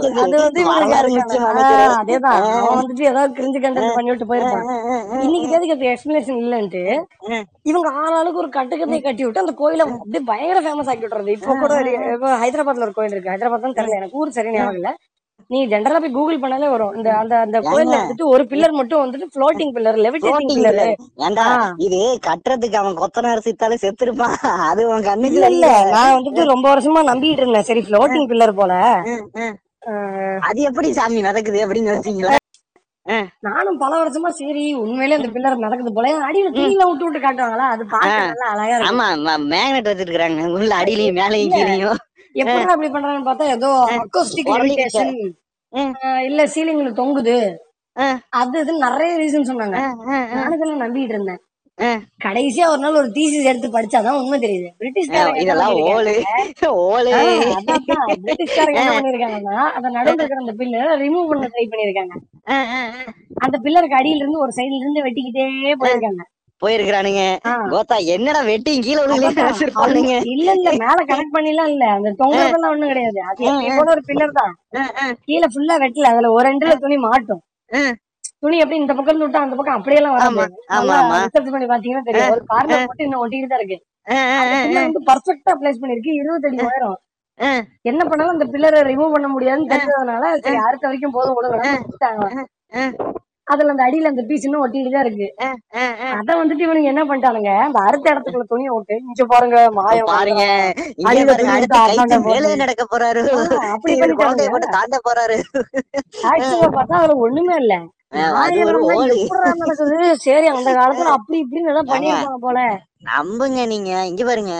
அது 0.03 0.13
வந்து. 0.13 0.61
அதேதான். 2.03 2.41
அவன் 2.61 2.83
வந்துட்டு 2.83 3.01
ஏதாவது 3.01 3.33
கிரிஞ்சு 3.33 3.63
கண்டென்ட் 3.63 3.93
பண்ணி 3.93 4.09
விட்டு 4.09 4.25
போயிருப்பான். 4.25 5.21
இன்னைக்கு 5.21 5.49
தேதிக்கு 5.49 5.75
அது 5.75 5.85
எக்ஸ்பிளேஷன் 5.85 6.39
இல்லன்ட்டு 6.39 7.03
இவங்க 7.61 7.89
ஆளாளுக்கு 7.89 8.33
ஒரு 8.33 8.47
கட்டுக்கதையை 8.47 9.01
கட்டி 9.01 9.23
விட்டு 9.23 9.39
அந்த 9.39 9.51
கோயிலை 9.51 9.85
அப்படியே 9.85 10.23
பயங்கர 10.25 10.59
ஃபேமஸ் 10.61 10.87
ஆக்கி 10.87 11.05
விட்டுறது. 11.05 11.27
இப்போ 11.27 11.55
கூட 11.59 11.73
ஹைதராபாத்ல 12.39 12.81
ஒரு 12.81 12.93
கோயில் 12.93 13.11
இருக்கு. 13.11 13.29
ஹைதராபாத் 13.29 13.61
தான் 13.61 13.73
தெரியல 13.73 13.95
எனக்கு 13.95 14.17
ஊர் 14.17 14.29
சரியா 14.29 14.53
ஞாபகம் 14.53 14.73
இல்ல. 14.73 14.95
நீ 15.49 15.57
ஜென்ரலா 15.71 15.99
போய் 15.99 16.15
கூகுள் 16.15 16.41
பண்ணாலே 16.41 16.67
வரும். 16.71 16.93
இந்த 16.97 17.09
அந்த 17.17 17.33
அந்த 17.39 17.57
கோயில்ல 17.65 17.95
வந்துட்டு 17.97 18.25
ஒரு 18.29 18.43
பில்லர் 18.51 18.77
மட்டும் 18.77 19.01
வந்துட்டு 19.03 19.27
ஃப்ளோட்டிங் 19.33 19.73
பில்லர் 19.75 19.97
Floating 20.23 20.49
பில்லர் 20.51 20.79
ஆ. 21.45 21.47
இது 21.85 21.99
கட்டுறதுக்கு 22.27 22.79
அவன் 22.81 22.99
கொத்தனார் 22.99 23.45
சித்தாலே 23.45 23.77
செத்துருப்பான் 23.83 24.37
அது 24.69 24.83
உன் 24.89 25.07
கண்ணுக்கு 25.07 25.41
இல்ல 25.49 25.67
நான் 25.93 26.15
வந்துட்டு 26.17 26.43
ரொம்ப 26.51 26.65
வருஷமா 26.73 27.01
நம்பிட்டு 27.09 27.43
இருந்தேன். 27.43 27.67
சரி 27.69 27.83
ஃப்ளோட்டிங் 27.87 28.29
பில்லர் 28.31 28.59
போல. 28.59 28.73
அது 30.47 30.59
எப்படி 30.69 30.89
சாமி 30.97 31.21
நடக்குது 31.23 31.61
அப்படின்னு 31.65 31.93
வச்சீங்களா 31.93 32.33
நானும் 33.45 33.79
பல 33.81 33.93
வருஷமா 34.01 34.29
சரி 34.35 34.61
உண்மையிலே 34.81 35.17
அந்த 35.17 35.29
பில்லர் 35.31 35.63
நடக்குது 35.63 35.91
போல. 35.95 36.11
அடியில 36.27 36.51
துணியில 36.53 36.85
விட்டு 36.89 37.05
விட்டு 37.05 37.19
காட்டுவாங்களா? 37.19 37.65
அது 37.73 37.83
பார்க்க 37.91 38.19
நல்லா 38.29 38.47
அழகா 38.53 38.75
இருக்கு. 38.75 38.89
ஆமா 38.91 39.07
மேக்னெட் 39.49 39.89
வச்சிருக்காங்க 39.89 40.45
உள்ள 40.55 40.71
அடியிலயும் 40.81 41.19
மேலையும் 41.19 41.53
கீழையும். 41.55 41.99
எப்படி 42.41 42.73
அப்படி 42.73 42.89
பண்றாங்கன்னு 42.93 43.29
பார்த்தா 43.29 43.47
ஏதோ 43.57 43.69
அக்கோஸ்டிக் 43.99 44.51
லெவிடேஷன். 44.55 45.13
இல்ல 46.29 46.43
சீலிங்ல 46.55 46.91
தொங்குது. 46.99 47.37
அது 48.41 48.59
இது 48.63 48.73
நிறைய 48.85 49.11
ரீசன் 49.23 49.49
சொன்னாங்க. 49.49 49.79
நானும் 50.35 50.83
நம்பிட்டு 50.85 51.15
இருந்தேன். 51.15 51.41
கடைசியா 52.23 52.65
ஒரு 52.71 52.81
நாள் 52.81 52.97
ஒரு 52.99 53.09
தீசிஸ் 53.15 53.47
எடுத்து 53.51 53.69
படிச்சாதான் 53.75 54.17
உண்மை 54.21 54.37
தெரியுது 54.43 54.69
பிரிட்டிஷ்காரங்க 54.81 55.39
இதெல்லாம்? 55.43 55.73
ஓலு 55.93 56.13
ஓலு. 56.81 57.13
பிரிட்டிஷ்காரங்க 58.25 58.81
என்ன 58.81 58.93
பண்ணிருக்காங்கன்னா 58.97 59.57
அந்த 59.77 59.87
நடுவுல 59.95 60.19
இருக்கிற 60.21 60.43
அந்த 60.43 60.53
பில்லரை 60.59 60.97
ரிமூவ் 61.03 61.29
பண்ண 61.31 61.49
ட்ரை 61.53 61.65
பண்ணிருக்காங்க. 61.71 62.13
அந்த 63.45 63.55
பில்லருக்கு 63.65 63.99
அடியில 64.01 64.23
இருந்து 64.23 64.43
ஒரு 64.45 64.53
சைடுல 64.59 64.81
இருந்து 64.83 65.05
வெட்டிக்கிட்டே 65.07 65.47
போயிருக்காங்க 65.83 66.23
போயிருக்கிறானுங்க. 66.61 67.21
கோத்தா 67.71 67.95
என்னடா 68.13 68.41
வெட்டி 68.49 68.73
கீழே. 68.79 69.01
நினைச்சிருப்பானுங்க 69.37 70.13
இல்ல 70.33 70.47
இல்ல 70.57 70.69
மேல 70.81 70.99
கனெக்ட் 71.09 71.35
பண்ணிலாம் 71.35 71.71
இல்ல. 71.73 71.85
அந்த 71.97 72.09
தொங்குறதெல்லாம் 72.21 72.73
ஒண்ணும் 72.73 72.91
கிடையாது. 72.93 73.19
அது 73.29 73.49
ஒரு 73.85 74.03
பில்லர் 74.09 74.37
தான். 74.39 74.53
கீழே 75.27 75.47
ஃபுல்லா 75.53 75.75
வெட்டல. 75.83 76.11
அதுல 76.13 76.31
ஒரு 76.37 76.45
ரெண்டுல 76.49 76.75
துணி 76.83 76.97
மாட்டும். 77.05 77.43
துணி 78.43 78.57
எப்படி 78.61 78.77
இந்த 78.79 78.93
பக்கம் 78.93 79.13
இருந்து 79.13 79.27
விட்டா 79.27 79.45
அந்த 79.45 79.55
பக்கம் 79.55 79.77
அப்படியெல்லாம் 79.77 80.15
ஆமா, 80.17 80.43
வராது 80.91 81.51
பண்ணி 81.53 81.67
பாத்தீங்கன்னா 81.67 82.05
தெரியும். 82.07 82.33
ஒரு 82.33 82.41
கார்னர் 82.49 82.87
மட்டும் 82.87 83.07
இன்னும் 83.07 83.23
ஒட்டிட்டு 83.23 83.49
தான் 83.49 83.61
இருக்கு. 83.61 83.77
வந்து 84.79 85.01
பர்ஃபெக்டா 85.09 85.53
பிளேஸ் 85.59 85.81
பண்ணிருக்கு 85.81 86.13
இருபது 86.19 86.47
அடி 86.49 86.59
உயரம். 86.65 86.97
என்ன 87.89 88.01
பண்ணாலும் 88.03 88.35
அந்த 88.35 88.45
பில்லரை 88.53 88.79
ரிமூவ் 88.89 89.13
பண்ண 89.13 89.27
முடியாதுன்னு 89.27 89.71
தெரிஞ்சதுனால 89.71 90.25
சரி 90.43 90.59
அடுத்த 90.65 90.85
வரைக்கும் 90.87 91.15
போதும் 91.15 91.37
ஆ. 92.75 92.83
அதுல 93.47 93.71
அந்த 93.71 93.83
அடியில 93.83 94.11
அந்த 94.11 94.23
பீஸ் 94.27 94.45
இன்னும் 94.47 94.63
ஒட்டிட்டு 94.63 94.91
தான் 94.91 95.05
இருக்கு. 95.05 95.27
அத 96.17 96.35
வந்துட்டு 96.39 96.65
இவனுங்க 96.65 96.91
என்ன 96.91 97.03
பண்ணிட்டானுங்க? 97.03 97.51
அந்த 97.65 97.79
அறுத்த 97.87 98.11
இடத்துக்குள்ள 98.11 98.45
துணியை 98.47 98.71
விட்டு 98.75 98.95
இங்க 99.03 99.25
பாருங்க 99.25 99.57
மாயம் 99.77 100.11
பாருங்க. 100.11 100.43
அடுத்து. 101.51 101.79
நடக்க 102.63 102.83
போறாரு. 102.89 103.23
அப்படி 103.73 103.95
தாண்ட 104.77 104.97
போறாரு. 105.07 105.37
பார்த்தா 106.77 107.01
அதுல 107.01 107.17
ஒண்ணுமே 107.25 107.57
இல்ல. 107.63 107.75
சரி 110.25 110.47
அந்த 110.53 110.69
காலத்துல 110.79 111.13
அப்படி 111.17 111.37
இப்படின்னு 111.43 111.71
ஏதாவது 111.71 111.91
பண்ணிருப்பாங்க 111.93 112.41
போல. 112.47 112.59
நம்புங்க 113.03 113.65
நீங்க. 113.65 114.05
இங்க 114.05 114.25
பாருங்க. 114.25 114.53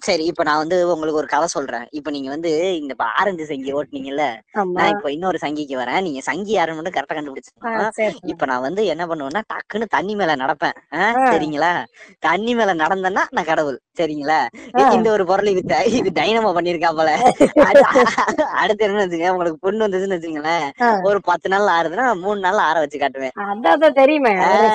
சரி 0.00 0.24
இப்ப 0.24 0.42
நான் 0.42 0.56
வந்து 0.56 0.88
உங்களுக்கு 0.88 1.18
ஒரு 1.18 1.26
கதை 1.26 1.46
சொல்றேன். 1.46 1.86
இப்ப 1.90 2.10
நீங்க 2.10 2.28
வந்து 2.28 2.50
இந்த 2.76 2.94
ஆரஞ்சு 3.16 3.44
சங்கி 3.46 3.72
ஓட்டுனீங்கல்ல 3.74 4.24
நான் 4.72 4.88
இப்ப 4.88 5.12
இன்னொரு 5.12 5.38
சங்கிக்கு 5.42 5.76
வரேன். 5.76 6.02
நீங்க 6.02 6.20
சங்கி 6.20 6.52
யாருன்னு 6.52 6.82
மட்டும் 6.82 7.02
கரெக்டா 7.02 7.22
சரி. 7.90 8.18
இப்ப 8.26 8.46
நான் 8.46 8.60
வந்து 8.60 8.86
என்ன 8.86 9.06
பண்ணுவேன்னா 9.06 9.40
டக்குன்னு 9.52 9.84
தண்ணி 9.88 10.14
மேல 10.14 10.36
நடப்பேன். 10.36 10.76
சரிங்களா? 11.30 11.72
தண்ணி 12.18 12.54
மேல 12.54 12.74
நடந்தேன்னா 12.74 13.22
நான் 13.30 13.44
கடவுள். 13.44 13.80
சரிங்களா. 14.00 14.40
இந்த 14.92 15.10
ஒரு 15.10 15.26
பொருள் 15.26 15.46
இது 15.46 15.62
இது 15.90 16.10
டைனமோ 16.14 16.52
பண்ணிருக்கா 16.52 16.96
போல. 16.96 17.32
அடு- 17.56 17.80
அடுத்து 18.62 18.84
என்ன 18.84 19.06
வச்சுங்க 19.06 19.30
உங்களுக்கு 19.30 19.58
பொண்ணு 19.58 19.88
வந்ததுன்னு 19.88 20.18
வச்சுங்களேன். 20.18 20.66
ஒரு 21.02 21.20
பத்து 21.20 21.48
நாள் 21.48 21.68
ஆறுதுன்னா 21.68 22.20
மூணு 22.20 22.40
நாள் 22.40 22.56
ஆற 22.56 22.78
வச்சு 22.78 22.98
காட்டுவேன். 22.98 23.30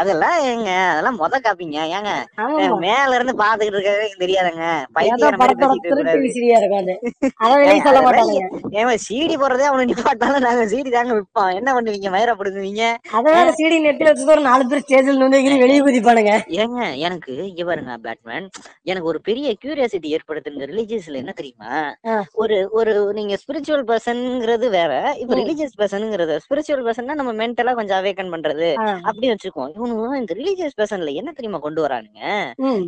அதெல்லாம் 0.00 0.36
ஏங்க 0.50 0.70
அதெல்லாம் 0.92 1.18
மொத 1.20 1.40
காப்பீங்க. 1.46 1.78
ஏங்க 1.96 2.12
மேல 2.86 3.10
இருந்து 3.18 3.34
பாத்துக்கிட்டு 3.42 3.78
இருக்கவே 3.78 4.08
தெரியாதுங்க. 4.24 4.64
விசிறியா 6.26 6.58
இருக்கும் 6.60 6.82
அது. 6.82 6.94
அத 7.42 7.50
வெளியே 7.60 7.80
சொல்ல 7.86 8.00
மாட்டானுங்க. 8.06 8.44
ஏன் 8.78 9.04
சீடி 9.06 9.34
போடுறதே 9.42 9.68
அவனு 9.70 9.88
நிப்பாட்டாலும் 9.90 10.46
நாங்க 10.46 10.64
சீடி 10.72 10.90
தாங்க 10.96 11.14
விற்போம். 11.18 11.52
என்ன 11.58 11.68
பண்ணுவீங்க 11.76 12.10
மயிரப்படுத்துவீங்க 12.16 12.84
அத 13.16 13.24
வேற 13.36 13.48
சீடி 13.60 13.78
நெத்தி 13.86 14.06
வச்சது 14.08 14.34
ஒரு 14.36 14.44
நாலு 14.48 14.64
பேர் 14.70 14.84
ஸ்டேஜ்ல 14.84 15.24
வந்து 15.26 15.42
வெளியே 15.64 15.80
குதிப்பானுங்க. 15.86 16.34
ஏங்க 16.62 16.80
எனக்கு 17.06 17.32
இங்க 17.50 17.62
பாருங்க 17.70 17.96
பேட்மேன் 18.06 18.46
எனக்கு 18.90 19.10
ஒரு 19.12 19.20
பெரிய 19.28 19.54
கியூரியாசிட்டி 19.62 20.14
ஏற்படுத்துங்க. 20.16 20.70
ரிலீஜியஸ்ல 20.72 21.22
என்ன 21.22 21.34
தெரியுமா. 21.40 21.72
ஒரு 22.42 22.56
ஒரு 22.78 22.92
நீங்க 23.18 23.34
ஸ்பிரிச்சுவல் 23.42 23.86
பர்சன்ங்கிறது 23.90 24.66
வேற 24.78 24.92
இப்ப. 25.22 25.32
ரிலீஜியஸ் 25.40 25.78
பர்சனுங்கிறது 25.80 26.34
ஸ்பிரிச்சுவல் 26.44 26.84
பர்சன்னா 27.06 27.20
நம்ம 27.20 27.32
மென்டலா 27.40 27.72
கொஞ்சம் 27.76 27.98
அவேக்கன் 27.98 28.32
பண்றது. 28.34 28.68
ஆ. 28.78 28.86
அப்படி 29.08 29.26
வச்சுக்கோம் 29.30 29.70
இவனு 29.76 30.20
இந்த 30.20 30.32
ரிலீஜியஸ் 30.38 30.76
பர்சன்ல 30.78 31.12
என்ன 31.20 31.30
தெரியுமா 31.36 31.58
கொண்டு 31.60 31.80
வரானுங்க? 31.84 32.22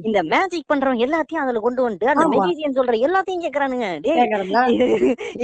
இந்த 0.08 0.20
மேஜிக் 0.32 0.68
பண்றவங்க 0.70 1.04
எல்லாத்தையும் 1.06 1.42
அதுல 1.44 1.60
கொண்டு 1.66 1.80
வந்துட்டு 1.84 2.10
அந்த. 2.12 2.24
மெஜிசியன் 2.34 2.76
சொல்ற 2.78 2.94
எல்லாத்தையும் 3.06 3.44
கேக்குறானுங்க. 3.44 3.86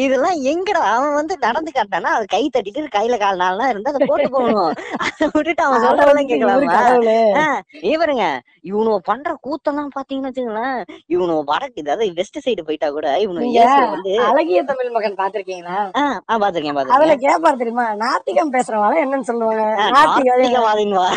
இதெல்லாம் 0.05 0.39
எங்கடா? 0.53 0.83
அவன் 0.95 1.19
வந்து 1.19 1.35
நடந்து 1.45 1.73
காட்டானா? 1.73 2.13
அது 2.17 2.27
கை 2.35 2.43
தட்டிட்டு 2.49 2.87
கையில 2.97 3.19
கால் 3.19 3.43
நாள்லாம் 3.43 3.73
இருந்தா 3.73 3.93
அதை 3.93 4.09
போட்டு 4.09 4.29
போகணும். 4.31 4.73
அதை 5.07 5.25
விட்டுட்டு 5.29 5.65
அவன் 5.67 5.85
சொல்றதெல்லாம் 5.87 6.31
கேட்கலாமா? 6.31 7.47
இவருங்க 7.93 8.27
இவனுவ 8.69 8.99
பண்ற 9.09 9.31
கூத்தெல்லாம் 9.45 9.95
பாத்தீங்கன்னு 9.97 10.31
வச்சுங்களேன் 10.31 10.79
இவனு 11.15 11.35
வடக்கு 11.51 11.83
அதாவது 11.85 12.05
வெஸ்ட் 12.19 12.39
சைடு 12.45 12.63
போயிட்டா 12.67 12.89
கூட 12.91 13.07
இவனு 13.25 13.47
வந்து 13.95 14.13
அழகிய 14.29 14.61
தமிழ் 14.65 14.93
மகன் 14.95 15.19
பாத்திருக்கீங்களா 15.21 15.79
ஆ 15.95 16.05
ஆ, 16.25 16.35
பாத்திருக்கேன் 16.37 16.77
பாத்திருக்கேன் 16.77 17.23
கேப்பாரு 17.27 17.61
தெரியுமா? 17.61 17.87
நாத்திகம் 18.03 18.53
பேசுறவங்க 18.65 19.05
என்னன்னு 19.05 19.29
சொல்லுவாங்க. 19.31 19.65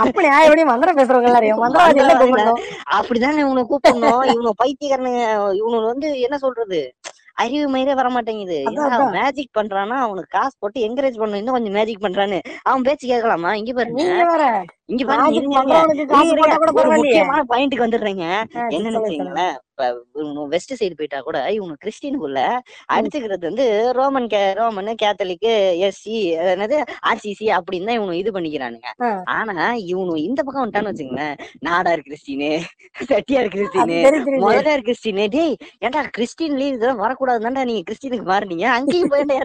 அப்படி 0.03 0.27
எப்படி 0.45 0.63
மந்திரம் 0.63 0.97
பேசுறவங்க 0.97 1.23
எல்லாரையும் 1.23 1.63
மந்திரவாதி 1.63 2.01
அப்படிதானே 2.97 3.37
இவனை 3.37 3.63
கூப்பிடணும்? 3.71 4.23
இவனு 4.33 4.51
பைத்தியக்காரனுங்க 4.63 5.23
இவனு 5.61 5.85
வந்து 5.85 6.19
என்ன 6.19 6.37
சொல்றது? 6.37 6.79
அறிவு 7.43 7.65
மயிரே 7.73 7.93
வர 7.99 8.07
மாட்டேங்குது. 8.15 8.57
மேஜிக் 9.17 9.57
பண்றானா 9.57 9.97
அவனுக்கு 10.05 10.35
காசு 10.37 10.55
போட்டு 10.61 10.85
என்கரேஜ் 10.87 11.19
பண்ணணும் 11.21 11.41
இன்னும் 11.41 11.57
கொஞ்சம் 11.57 11.77
மேஜிக் 11.79 12.03
பண்றான்னு. 12.07 12.39
அவன் 12.69 12.87
பேச்சு 12.87 13.05
கேட்கலாமா? 13.13 13.51
இங்க 13.61 13.73
பாருங்க 13.79 14.01
இங்க 14.93 15.03
பாருங்க 15.05 15.39
பாயிண்ட்க்கு 17.53 17.85
வந்துடுறேங்க. 17.85 18.25
என்னன்னு 18.75 19.01
வச்சுங்களேன் 19.05 19.55
வெஸ்ட் 20.53 20.71
சைடு 20.79 20.95
போயிட்டா 20.99 21.17
கூட 21.25 21.39
இவங்க 21.55 21.73
கிறிஸ்டினுக்குள்ள 21.81 22.39
அடிச்சுக்கிறது 22.93 23.43
வந்து 23.49 23.65
ரோமன் 23.97 24.29
கே 24.31 24.39
ரோமன் 24.59 24.89
கேத்தலிக் 25.01 25.45
எஸ்சி 25.87 26.15
என்னது 26.53 26.77
ஆர்சிசி 27.09 27.47
அப்படின்னு 27.57 27.87
தான் 27.89 27.97
இவங்க 27.99 28.15
இது 28.21 28.31
பண்ணிக்கிறானுங்க. 28.37 28.87
ஆனா 29.37 29.67
இவனு 29.91 30.15
இந்த 30.29 30.39
பக்கம் 30.43 30.63
வந்துட்டான்னு 30.63 30.93
வச்சுங்களேன் 30.93 31.35
நாடார் 31.67 32.05
கிறிஸ்டினு 32.07 32.49
செட்டியார் 33.11 33.53
கிறிஸ்டினு 33.55 33.99
முதலார் 34.45 34.85
கிறிஸ்டினு. 34.87 35.27
டேய் 35.37 35.55
ஏன்டா 35.85 36.03
கிறிஸ்டின்லயும் 36.17 36.75
இதெல்லாம் 36.77 37.01
வரக்கூடாதுதான்டா 37.27 37.63
நீங்க 37.69 37.83
கிறிஸ்டினுக்கு 37.87 38.25
மாறுனீங்க. 38.31 38.65
அங்கேயும் 38.77 39.11
போயிட்டா 39.13 39.35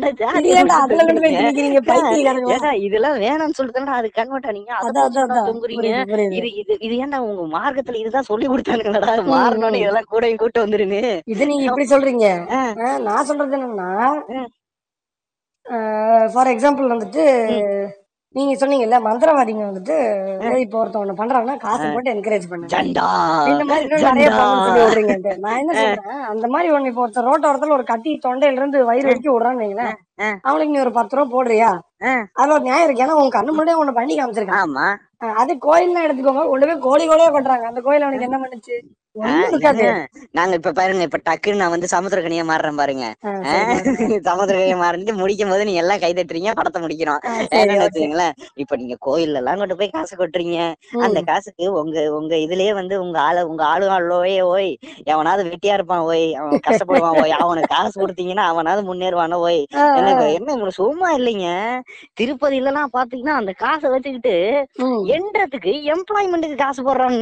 இதெல்லாம் 2.87 3.19
வேணாம்னு 3.25 3.57
சொல்லிட்டு 3.59 3.99
அது 4.01 4.11
கன்வெர்ட் 4.19 4.49
அதான் 4.89 5.49
தொங்குறீங்க. 5.51 5.91
இது 6.39 6.49
இது 6.63 6.73
இது 6.87 6.95
ஏன்டா 7.05 7.21
உங்க 7.29 7.45
மார்க்கத்துல 7.59 8.01
இதுதான் 8.03 8.29
சொல்லி 8.31 8.49
கொடுத்தானுங்களா 8.49 9.15
மாறணும்னு 9.35 9.83
இதெல்லாம் 9.85 10.11
கூடயும் 10.13 10.43
கூட்டு 10.43 10.65
வந்துருன்னு. 10.65 11.03
இது 11.35 11.51
நீங்க 11.53 11.67
இப்படி 11.71 11.89
சொல்றீங்க. 11.95 12.29
நான் 13.09 13.29
சொல்றது 13.31 13.57
என்னன்னா. 13.59 13.91
ஃபார் 16.35 16.53
எக்ஸாம்பிள் 16.55 16.93
வந்துட்டு 16.93 17.25
நீங்க 18.35 18.53
சொன்னீங்கல்ல 18.61 18.99
மந்திரவாதிங்க 19.07 19.65
வந்துட்டு 19.67 19.97
இப்போ 20.63 20.77
ஒருத்தன் 20.81 21.03
ஒண்ணு 21.03 21.19
பண்றாங்கன்னா 21.19 21.57
காசு 21.65 21.87
போட்டு 21.89 22.13
என்கரேஜ் 22.13 22.47
பண்ணுங்க 22.51 22.73
ஜண்டா. 22.75 23.07
இந்த 23.51 23.65
மாதிரி 23.71 23.85
இன்னும் 23.89 24.09
நிறைய 24.11 24.29
விடுறீங்க 24.79 25.35
நான் 25.45 25.59
என்ன 25.63 25.75
சொல்றேன் 25.81 26.23
அந்த 26.33 26.47
மாதிரி 26.55 26.71
ஒண்ணு 26.77 26.91
இப்போ 26.93 27.03
ஒருத்தர் 27.05 27.29
ரோட்டோரத்துல 27.31 27.77
ஒரு 27.79 27.87
கத்தி 27.91 28.13
தொண்டையில 28.25 28.61
இருந்து 28.61 28.81
வயிறு 28.91 29.09
வரைக்கும் 29.11 29.35
விடுறான்னு 29.37 29.63
வைங்களேன். 29.65 29.99
அவனுக்கு 30.49 30.73
நீ 30.75 30.81
ஒரு 30.81 30.93
பத்து 30.99 31.17
ரூபா 31.17 31.33
போடுறியா. 31.35 31.71
அதுல 32.39 32.55
ஒரு 32.55 32.67
நியாயம் 32.67 32.87
இருக்கு. 32.87 33.05
ஏன்னா 33.05 33.19
உன் 33.21 33.37
கண்ணு 33.37 33.51
முன்னாடியே 33.51 33.81
ஒண்ணு 33.83 33.99
பண்ணி 33.99 34.15
காமிச்சிருக்கான். 34.17 34.63
ஆமா. 34.63 34.87
அது 35.43 35.53
கோயில்லாம் 35.67 36.07
எடுத்துக்கோங்க. 36.07 36.45
கொண்டு 36.49 36.69
போய் 36.69 36.85
கோழி 36.87 37.05
கோழியா 37.07 37.31
பண்றாங்க 37.35 37.67
அந்த 37.67 37.81
கோயில் 37.87 38.05
அவனுக்கு 38.07 38.29
என்ன 38.29 38.41
பண்ணுச்சு? 38.43 38.77
நாங்க 40.37 40.53
இப்ப 40.59 40.71
பாருங்க 40.73 41.03
இப்ப 41.07 41.19
டக்குன்னு 41.27 41.61
நான் 41.63 41.73
வந்து 41.75 41.89
சமுத்திரக்கனியா 41.93 42.45
மாறுறேன் 42.51 42.79
பாருங்க. 42.81 43.07
சமுத்திரக்கனியா 44.29 44.79
மாறிட்டு 44.83 45.13
முடிக்கும் 45.19 45.53
போது 45.53 45.67
நீங்க 45.69 45.81
எல்லாம் 45.83 46.01
கை 46.05 46.11
தட்டுறீங்க 46.13 46.53
படத்தை 46.59 46.81
முடிக்கிறோம். 46.83 47.21
வச்சுங்களேன் 47.83 48.33
இப்ப 48.63 48.77
நீங்க 48.77 48.97
கோயில்ல 49.07 49.41
எல்லாம் 49.43 49.61
கொண்டு 49.63 49.77
போய் 49.81 49.93
காசு 49.97 50.15
கொட்டுறீங்க. 50.17 50.59
அந்த 51.07 51.21
காசுக்கு 51.23 51.67
உங்க 51.81 52.07
உங்க 52.19 52.35
இதுலயே 52.45 52.73
வந்து 52.81 52.95
உங்க 53.05 53.19
ஆளு 53.21 53.43
உங்க 53.49 53.65
ஆளுகளோயே 53.73 54.39
ஓய் 54.53 54.71
எவனாவது 55.07 55.45
வெட்டியா 55.51 55.77
இருப்பான் 55.79 56.07
ஓய். 56.11 56.27
அவன் 56.41 56.65
கஷ்டப்படுவான் 56.69 57.19
ஓய். 57.23 57.37
அவனுக்கு 57.43 57.73
காசு 57.77 57.95
கொடுத்தீங்கன்னா 58.01 58.47
அவனாவது 58.53 58.85
முன்னேறுவானோ 58.91 59.41
ஓய். 59.47 59.63
எனக்கு 60.03 60.27
என்ன 60.39 60.53
உங்களுக்கு 60.55 60.81
சும்மா 60.81 61.09
இல்லைங்க? 61.19 61.49
திருப்பதியில 62.21 62.71
எல்லாம் 62.71 62.93
பாத்தீங்கன்னா 62.97 63.35
அந்த 63.41 63.53
காசை 63.63 63.89
வச்சுக்கிட்டு. 63.93 64.35
எண்றதுக்கு 65.17 65.73
எம்ப்ளாய்மெண்ட்டுக்கு 65.95 66.59
காசு 66.63 66.81
வரேன். 66.89 67.19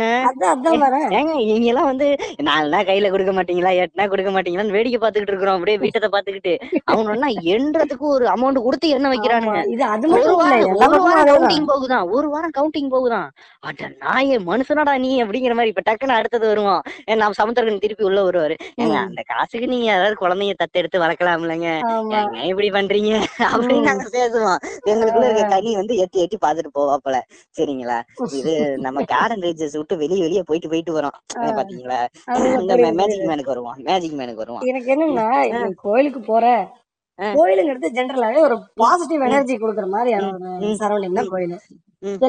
ஏங்க 1.18 1.34
இவங்க 1.48 1.68
எல்லாம் 1.72 1.90
வந்து 1.90 2.08
நாலுனா 2.48 2.80
கையில 2.90 3.10
கொடுக்க 3.14 3.32
மாட்டீங்களா 3.36 3.72
எட்டுனா 3.82 4.06
கொடுக்க 4.12 4.30
மாட்டீங்களான்னு 4.34 4.76
வேடிக்கை 4.76 5.00
பாத்துக்கிட்டு 5.00 5.34
இருக்கிறோம். 5.34 5.58
அப்படியே 5.58 5.80
வீட்டத்தை 5.84 6.10
பாத்துக்கிட்டு. 6.14 6.54
எல்லாம் 7.16 7.36
எண்றதுக்கு 7.54 8.06
ஒரு 8.14 8.26
அமௌண்ட் 8.34 8.64
கொடுத்து 8.64 8.88
எண்ண 8.96 9.06
வைக்கிறானுங்க? 9.12 9.60
இது 9.74 9.84
அது 9.94 10.06
ஒரு 10.16 10.34
வாரம் 10.36 11.28
கவுண்டிங் 11.30 11.68
போகுதான் 11.72 12.04
ஒரு 12.16 12.28
வாரம் 12.34 12.54
கவுண்டிங் 12.58 12.92
போகுதான். 12.94 13.28
அட 13.62 13.88
நாயே 14.04 14.36
மனுஷனடா 14.50 14.94
நீ? 15.04 15.12
அப்படிங்கிற 15.24 15.54
மாதிரி 15.54 15.72
இப்ப 15.74 15.84
டக்குன்னு 15.88 16.18
அடுத்தது 16.18 16.46
வருவோம் 16.50 16.80
ஏ, 17.08 17.14
நான் 17.22 17.38
சமுத்திரக்கன் 17.40 17.84
திருப்பி 17.84 18.04
உள்ள 18.08 18.20
வருவாரு. 18.22 18.54
அந்த 19.04 19.22
காசுக்கு 19.30 19.66
நீங்க 19.66 19.86
யாராவது 19.86 20.16
குழந்தைய 20.22 20.54
தத்தெடுத்து 20.62 21.02
வளர்க்கலாம் 21.04 21.42
இல்லைங்க 21.42 21.68
ஏங்க 21.80 22.16
இப்படி 22.70 22.78
பண்றீங்க 22.78 23.12
அப்படின்னு. 23.50 23.86
நாங்க 23.88 24.04
பேசுவோம். 24.16 24.58
எங்களுக்குள்ள 24.90 25.26
இருக்க 25.28 25.44
கனி 25.54 25.70
வந்து 25.78 25.94
எட்டி 26.02 26.18
எட்டி 26.24 26.36
பாத்துட்டு 26.44 26.70
போவாப்பல. 26.78 27.16
சரிங்களா? 27.58 27.96
இது 28.38 28.52
நம்ம 28.84 29.04
கார்டன் 29.12 29.44
ரேஞ்சஸ் 29.46 29.78
விட்டு 29.78 29.96
வெளிய 30.02 30.20
வெளிய 30.26 30.42
போயிட்டு 30.42 30.70
போயிட்டு 30.72 30.92
வரோம். 30.98 31.16
பாத்தீங்களா? 31.58 31.98
மேஜிக். 33.00 33.26
மேனுக்கு 33.30 33.52
வருவோம் 33.54 33.78
மேஜிக் 33.88 34.18
மேனுக்கு 34.20 34.44
வருவோம் 34.44 34.64
எனக்கு 34.72 34.92
என்னன்னா 34.96 35.26
கோயிலுக்கு 35.84 36.22
போற. 36.30 36.44
கோயிலுங்கிறது 37.18 37.88
ஜென்ரலாவே 37.96 38.38
ஒரு 38.46 38.54
பாசிட்டிவ் 38.82 39.24
எனர்ஜி 39.26 39.54
கொடுக்குற 39.56 39.86
மாதிரியான 39.94 40.28
ம், 40.34 40.54
ஒரு 40.58 40.76
சரௌண்டிங் 40.82 41.18
தான் 41.18 41.32
கோயில். 41.34 41.56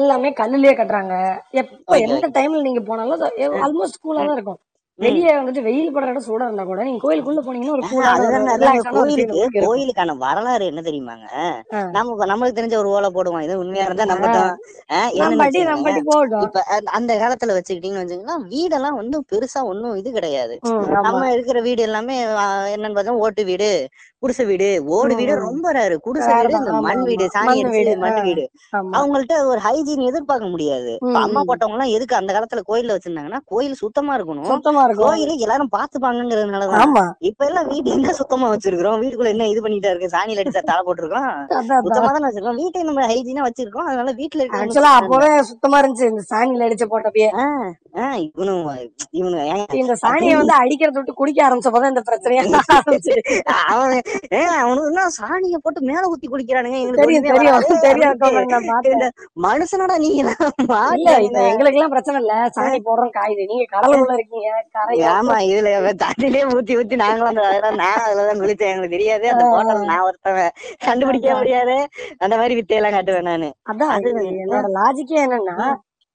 எல்லாமே 0.00 0.30
கல்லுலயே 0.40 0.74
கட்டுறாங்க. 0.78 1.14
எப்ப 1.60 1.98
எந்த 2.06 2.26
டைம்ல 2.36 2.66
நீங்க 2.66 2.82
போனாலும் 2.88 3.22
ஆல்மோஸ்ட் 3.66 4.02
கூலா 4.04 4.20
தான் 4.26 4.36
இருக்கும். 4.38 4.60
வெளியே 5.02 5.32
வந்துட்டு 5.34 5.62
வெயில் 5.62 5.94
படுற 5.94 6.06
இடம் 6.06 6.24
சூடா 6.26 6.42
இருந்தா 6.42 6.64
கூட 6.64 6.82
நீங்க 6.82 7.00
கோயிலுக்குள்ள 7.04 7.40
போனீங்கன்னா 7.46 7.70
ஒரு 7.70 7.82
கோயிலுக்கு. 8.90 9.36
கோயிலுக்கான 9.68 10.16
வரலாறு 10.16 10.66
என்ன 10.66 10.80
தெரியுமாங்க. 10.80 11.26
நம்ம 11.90 12.26
நம்மளுக்கு 12.26 12.58
தெரிஞ்ச 12.58 12.76
ஒரு 12.76 12.88
ஓலை 12.88 13.10
போடுவோம். 13.10 13.42
இது 13.42 13.58
உண்மையா 13.58 13.84
இருந்தா 13.84 14.04
நம்பட்டும் 14.14 14.50
இப்ப 16.42 16.62
அந்த- 16.90 17.18
காலத்துல 17.22 17.56
வச்சுக்கிட்டீங்கன்னு 17.56 18.02
வச்சுக்கோங்களா 18.02 18.36
வீடெல்லாம் 18.50 18.96
ஒன்றும் 18.96 19.24
பெருசா 19.32 19.62
ஒன்றும் 19.62 19.96
இது 19.96 20.12
கிடையாது. 20.12 20.54
நம்ம 21.02 21.32
இருக்கிற 21.32 21.60
வீடு 21.60 21.82
எல்லாமே 21.82 22.16
என்னன்னு 22.74 22.96
பார்த்தா 22.98 23.08
ஓட்டு 23.24 23.44
வீடு. 23.44 23.70
குடிசை 24.22 24.44
வீடு 24.48 24.66
ஓடு 24.96 25.14
வீடு. 25.18 25.32
ரொம்ப 25.44 25.72
ரேரு 25.72 25.96
குடிசை 26.06 26.26
வீடு. 26.34 26.54
இந்த 26.58 26.72
மண் 26.86 27.02
வீடு. 27.08 27.24
சாணி 27.36 27.46
வீடு, 27.74 27.92
மண். 28.02 28.18
வீடு. 28.26 28.44
அவங்கள்ட்ட 28.98 29.44
ஒரு 29.44 29.60
ஹைஜீன் 29.66 30.04
எதிர்பார்க்க 30.08 30.48
முடியாது. 30.48 30.92
அம்மா. 31.22 31.40
போட்டவங்க 31.48 31.76
எல்லாம் 31.76 31.94
எதுக்கு 31.96 32.16
அந்த 32.16 32.30
காலத்துல 32.34 32.62
கோயில்ல 32.68 32.96
வச்சிருந்தாங்கன்னா 32.96 33.40
கோயில் 33.52 33.74
சுத்தமா 33.74 34.12
இருக்கணும். 34.18 34.46
கோயிலை 35.02 35.34
எல்லாரும் 35.38 35.72
பாத்துப்பாங்கிறதுனாலதான் 35.76 36.84
இப்ப 37.30 37.46
எல்லாம் 37.46 37.68
வீட்டு 37.68 37.90
என்ன 37.90 38.12
சுத்தமா 38.20 38.46
வச்சிருக்கிறோம்? 38.54 39.00
வீட்டுக்குள்ள 39.02 39.34
என்ன 39.34 39.48
இது 39.48 39.60
பண்ணிட்டா 39.60 39.90
இருக்கு? 39.92 40.12
சாணியில 40.16 40.42
அடிச்சா 40.42 40.62
தலை 40.62 40.82
போட்டிருக்கோம் 40.86 41.28
சுத்தமா 41.84 42.10
தானே 42.12 42.26
வச்சிருக்கோம் 42.28 42.60
வீட்டை 42.62 42.82
நம்ம 42.82 43.06
ஹைஜீனா 43.06 43.44
வச்சிருக்கோம். 43.48 43.88
அதனால 43.90 44.12
வீட்டுல 44.12 44.42
இருக்க 44.42 44.62
அப்பவே 45.00 45.32
சுத்தமா 45.50 45.80
இருந்துச்சு. 45.80 46.10
இந்த 46.12 46.24
சாணியில 46.32 46.68
அடிச்ச 46.68 46.86
போட்டப்பயே. 46.92 47.30
இந்த 49.80 49.94
சாணியை 50.02 50.34
வந்து 50.36 50.54
அடிக்கிறத 50.54 50.96
விட்டு 50.98 51.14
குடிக்க 51.14 51.40
ஆரம்பிச்சப்பதான் 51.46 51.92
இந்த 51.92 52.02
பிரச்சனையா 52.08 52.42
அவன் 53.72 54.00
அவனுக்கு 54.60 55.02
சாணியை 55.16 55.58
போட்டு 55.62 55.80
மேல 55.88 56.02
ஊத்தி 56.12 56.28
குடிக்கிறானுங்க? 56.28 56.78
மனுஷனடா 59.46 59.96
நீங்க 59.98 60.22
எங்களுக்கு 61.50 61.78
எல்லாம் 61.78 61.94
பிரச்சனை 61.94 62.16
இல்ல. 62.22 62.34
சாணி 62.56 62.80
போடுறோம் 62.88 63.14
காயுது. 63.18 63.44
நீங்க 63.50 63.66
கடலுக்குள்ள 63.74 64.16
இருக்கீங்க 64.18 64.48
கரை 64.76 64.96
ஆமா 65.12 65.36
இதுல 65.50 65.68
தண்ணிலே 66.04 66.42
ஊத்தி 66.56 66.78
ஊத்தி 66.80 66.98
நாங்களும் 67.04 67.38
நான் 67.82 68.02
அதுலதான் 68.06 68.42
குளிச்சேன் 68.42 68.72
எங்களுக்கு 68.72 68.96
தெரியாது. 68.96 69.26
அந்த 69.34 69.44
போட்டல் 69.52 69.88
நான் 69.92 70.04
ஒருத்தவன். 70.08 70.52
கண்டுபிடிக்க 70.86 71.30
முடியாது. 71.34 71.76
அந்த 72.18 72.34
மாதிரி 72.36 72.56
வித்தையெல்லாம் 72.60 72.96
காட்டுவேன் 72.98 73.30
நானு. 73.32 73.50
அதான் 73.70 73.94
என்னோட 74.42 74.68
லாஜிக்கே 74.80 75.18
என்னன்னா 75.26 75.56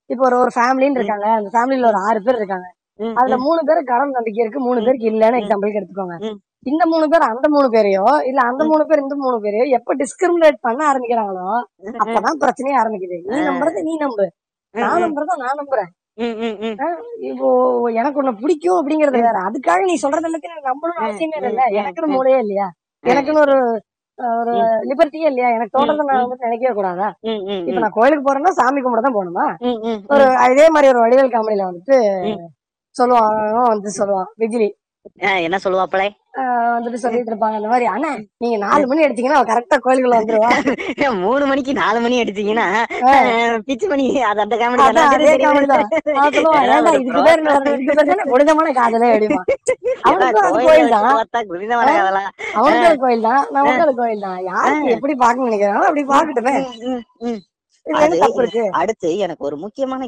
இப்ப 0.09 0.21
ஒரு 0.27 0.35
ஒரு 0.37 0.51
ஃபேமிலின்னு 0.55 0.99
இருக்காங்க. 0.99 1.27
அந்த 1.39 1.49
ஃபேமிலில 1.53 1.87
ஒரு 1.91 1.99
ஆறு 2.07 2.19
பேர் 2.25 2.39
இருக்காங்க. 2.41 2.67
அதுல 3.19 3.35
மூணு 3.45 3.61
பேர் 3.67 3.89
கடன் 3.89 4.15
நம்பிக்கை 4.17 4.41
இருக்கு 4.43 4.59
மூணு 4.67 4.79
பேருக்கு 4.85 5.09
இல்லன்னு 5.11 5.39
எக்ஸாம்பிளுக்கு 5.41 5.79
எடுத்துக்கோங்க. 5.81 6.15
இந்த 6.65 6.83
மூணு 6.91 7.05
பேர் 7.07 7.29
அந்த 7.31 7.47
மூணு 7.47 7.67
பேரையோ 7.73 8.05
இல்ல 8.29 8.39
அந்த 8.49 8.61
மூணு 8.71 8.83
பேர் 8.85 9.03
இந்த 9.03 9.15
மூணு 9.15 9.37
பேரையோ 9.43 9.65
எப்ப 9.77 9.93
டிஸ்கிரிமினேட் 9.95 10.57
பண்ண 10.61 10.81
ஆரம்பிக்கிறாங்களோ 10.91 11.47
அப்பதான் 12.03 12.39
பிரச்சனையே 12.43 12.77
ஆரம்பிக்குது. 12.81 13.17
நீ 13.27 13.37
நம்புறது 13.49 13.83
நீ 13.89 13.93
நம்பு. 13.97 14.25
நான் 14.75 15.03
நம்புறத 15.05 15.37
நான் 15.43 15.59
நம்புறேன். 15.61 15.91
இப்போ 17.29 17.47
எனக்கு 17.99 18.19
உன்னை 18.21 18.33
பிடிக்கும் 18.41 18.79
அப்படிங்கறது 18.79 19.19
வேற. 19.19 19.37
அதுக்காக 19.49 19.81
நீ 19.89 19.95
சொல்றது 20.03 20.27
எல்லாத்தையும் 20.29 20.69
நம்பணும்னு 20.71 21.03
அவசியமே 21.05 21.39
இல்ல 21.51 21.63
எனக்குன்னு 21.79 22.15
மூளையே 22.15 22.39
இல்லையா? 22.45 22.67
எனக்குன்னு 23.03 23.43
ஒரு 23.45 23.57
ஒரு 24.19 24.53
லிபர்ட்டியே 24.89 25.27
இல்லையா? 25.27 25.49
எனக்கு 25.49 25.77
தோன்றதை 25.77 26.03
நான் 26.07 26.23
வந்து 26.23 26.45
நினைக்கவே 26.45 26.73
கூடாதா? 26.73 27.07
இப்ப. 27.61 27.79
நான் 27.79 27.91
கோயிலுக்கு 27.91 28.25
போறேன்னா 28.27 28.51
சாமி 28.51 28.81
கும்பிட 28.81 29.01
தான் 29.01 29.13
போகணுமா 29.13 29.45
ஒரு 30.09 30.23
இதே 30.51 30.69
மாதிரி 30.69 30.91
ஒரு 30.93 31.03
வடிவேல் 31.03 31.33
காமெடியில 31.35 31.67
வந்துட்டு. 31.69 31.97
சொல்லுவான் 32.95 33.35
வந்து 33.67 33.89
சொல்லுவான் 33.99 34.29
விஜிலி. 34.39 34.69
என்ன 35.41 35.57
சொல்லுவாப்பளே 35.63 36.07
வந்துட்டு 36.71 36.99
சொல்லிட்டு 37.03 37.31
இருப்பாங்க. 37.31 37.57
இந்த 37.59 37.69
மாதிரி 37.69 37.85
அண்ணா 37.91 38.09
நீங்க 38.37 38.57
நாலு 38.63 38.83
மணி 38.89 39.05
அடிச்சீங்கன்னா 39.05 39.37
அவ 39.37 39.45
கரெக்டா 39.47 39.77
கோயிலுக்குள்ள 39.85 40.17
வந்துருவா 40.17 40.49
மூணு 41.23 41.43
மணிக்கு 41.47 41.71
நாலு 41.77 41.99
மணி. 42.03 42.17
ஆ, 43.05 43.13
பிச்சு 43.67 43.87
மணி 43.87 44.05
அது 44.23 44.43
அந்த 44.43 44.55
காமெடி 44.55 44.83
என்ன? 44.85 45.05
வருது? 45.05 45.31
இதுக்கு 46.99 47.23
பேர் 47.27 47.43
தானே 48.03 48.25
புனிதமான 48.31 48.73
காதலே 48.77 49.09
அது 49.13 49.27
கோயில் 50.59 50.93
தான். 50.95 51.09
அது 52.91 52.93
கோயில் 53.01 53.25
தான். 53.27 53.43
கோயில் 53.99 54.25
யாருக்கு 54.49 54.95
எப்படி 54.95 55.15
பாக்கணும்னு 55.23 55.49
நினைக்கிறாங்களோ 55.49 55.89
அப்படி 55.89 56.05
பாக்கட்டுமே 56.13 56.55
அடுத்து 58.79 59.09
எனக்கு 59.25 59.43
ஒரு 59.47 59.57
முக்கியமான 59.63 60.01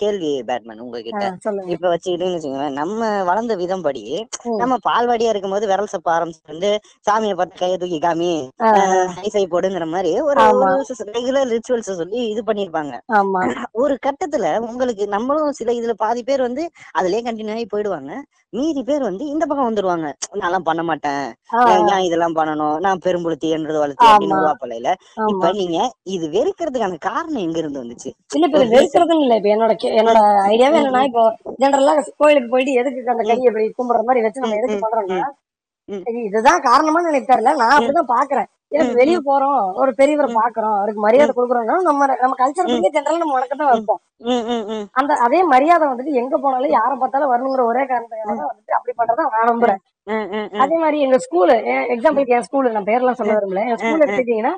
கேள்வி 0.00 0.30
பேட்மேன் 0.48 0.82
உங்ககிட்ட. 0.84 1.24
இப்ப 1.72 1.86
வச்சுக்கிட்டீங்கன்னு 1.92 2.38
வச்சுக்கோங்களேன் 2.38 2.78
நம்ம 2.80 2.98
வளர்ந்த 3.28 3.54
விதம் 3.62 3.84
படி. 3.86 4.04
நம்ம 4.60 4.74
பால்வாடியா 4.86 5.30
இருக்கும்போது 5.32 5.70
விரல் 5.70 5.92
சப்ப 5.92 6.08
ஆரம்பிச்சு 6.14 6.52
வந்து 6.52 6.70
சாமியை 7.06 7.34
பார்த்து 7.34 7.60
கையை 7.60 7.76
தூக்கி 7.76 7.98
காமி 8.00 8.32
ஐசை 9.24 9.44
போடுங்கிற 9.54 9.86
மாதிரி 9.94 10.12
ஒரு. 10.28 10.44
ரெகுலர் 11.12 11.50
ரிச்சுவல்ஸ் 11.54 11.90
சொல்லி 12.00 12.20
இது 12.32 12.42
பண்ணிருப்பாங்க 12.42 12.94
ஒரு 13.82 13.94
கட்டத்துல 14.06 14.46
உங்களுக்கு 14.68 15.04
நம்மளும் 15.14 15.56
சில 15.58 15.72
இதுல 15.78 15.94
பாதி 16.02 16.22
பேர் 16.22 16.46
வந்து 16.46 16.62
அதுலயே 16.98 17.20
கண்டினியூ 17.26 17.54
ஆகி 17.56 17.66
போயிடுவாங்க. 17.68 18.12
மீதி 18.52 18.82
பேர் 18.82 19.02
வந்து 19.02 19.24
இந்த 19.32 19.44
பக்கம் 19.44 19.68
வந்துருவாங்க. 19.68 20.06
நான்லாம் 20.40 20.66
பண்ண 20.66 20.82
மாட்டேன். 20.82 21.22
ஏன் 21.90 22.06
இதெல்லாம் 22.06 22.36
பண்ணணும்? 22.38 22.76
நான் 22.84 23.02
பெரும்புழுத்தி 23.04 23.48
என்றது 23.56 23.78
வளர்த்தி 23.78 24.06
அப்படின்னு 24.08 24.36
ஆமா. 25.18 25.30
இப்ப 25.32 25.52
நீங்க 25.60 25.78
இது 26.14 26.26
வெறுக்கிறதுக்கான 26.34 26.98
காரணம் 27.00 27.21
எங்க 27.44 27.58
இருந்து 27.62 27.82
வந்துச்சு? 27.82 28.10
இல்ல 28.36 28.46
இப்ப 28.48 28.62
வெறுக்கிறதுன்னு 28.74 29.24
இல்ல 29.26 29.36
இப்ப 29.40 29.50
என்னோட 29.54 29.72
என்னோட 30.00 30.18
ஐடியாவே 30.52 30.80
என்னன்னா 30.80 31.02
இப்போ 31.10 31.24
ஜெனரலா 31.62 31.94
கோயிலுக்கு 32.22 32.52
போயிட்டு 32.54 32.78
எதுக்கு 32.80 33.12
அந்த 33.14 33.24
கையை 33.28 33.46
இப்படி 33.50 33.66
கும்பிடுற 33.78 34.02
மாதிரி 34.08 34.24
வச்சு 34.26 34.44
நம்ம 34.44 34.58
எதுக்கு 34.60 34.84
பண்றோம்னா 34.86 35.30
இதுதான் 36.28 36.66
காரணமான்னு 36.66 37.10
எனக்கு 37.12 37.30
தெரியல. 37.30 37.52
நான் 37.60 37.76
அப்படிதான் 37.76 38.12
பாக்குறேன். 38.16 38.48
எனக்கு 38.74 38.98
வெளிய 39.00 39.16
போறோம் 39.28 39.56
ஒரு 39.80 39.90
பெரியவரை 39.98 40.28
பாக்குறோம் 40.36 40.76
அவருக்கு 40.78 41.00
மரியாதை 41.06 41.32
கொடுக்குறோம்னா 41.38 41.76
நம்ம 41.88 42.06
நம்ம 42.22 42.36
கல்ச்சர் 42.40 42.68
படி 42.68 42.90
ஜெனரலா 42.94 43.22
நம்ம 43.22 43.36
வணக்கம் 43.36 43.60
தான் 43.62 43.70
வைப்போம். 43.72 44.00
அந்த 45.00 45.12
அதே 45.26 45.40
மரியாதை 45.54 45.84
வந்துட்டு 45.90 46.12
எங்க 46.22 46.34
போனாலும் 46.44 46.76
யாரை 46.76 46.94
பார்த்தாலும் 47.02 47.32
வரணுங்கிற 47.32 47.64
ஒரே 47.70 47.82
காரணத்துக்காக 47.90 48.36
தான் 48.40 48.50
வந்துட்டு 48.52 48.76
அப்படி 48.78 48.94
பண்றதா 49.00 49.26
நான் 49.34 49.50
நம்புறேன். 49.52 49.82
அதே 50.64 50.76
மாதிரி 50.84 51.00
எங்க 51.06 51.18
ஸ்கூலு 51.26 51.56
எக்ஸாம்பிளுக்கு 51.96 52.36
என் 52.38 52.46
ஸ்கூலு 52.48 52.74
நான் 52.76 52.88
பேர்லாம் 52.90 53.18
சொல்ல 53.20 53.36
விரும்பல. 53.38 53.64
என் 53.70 53.80
ஸ்கூல் 53.82 54.04
நீ 54.30 54.52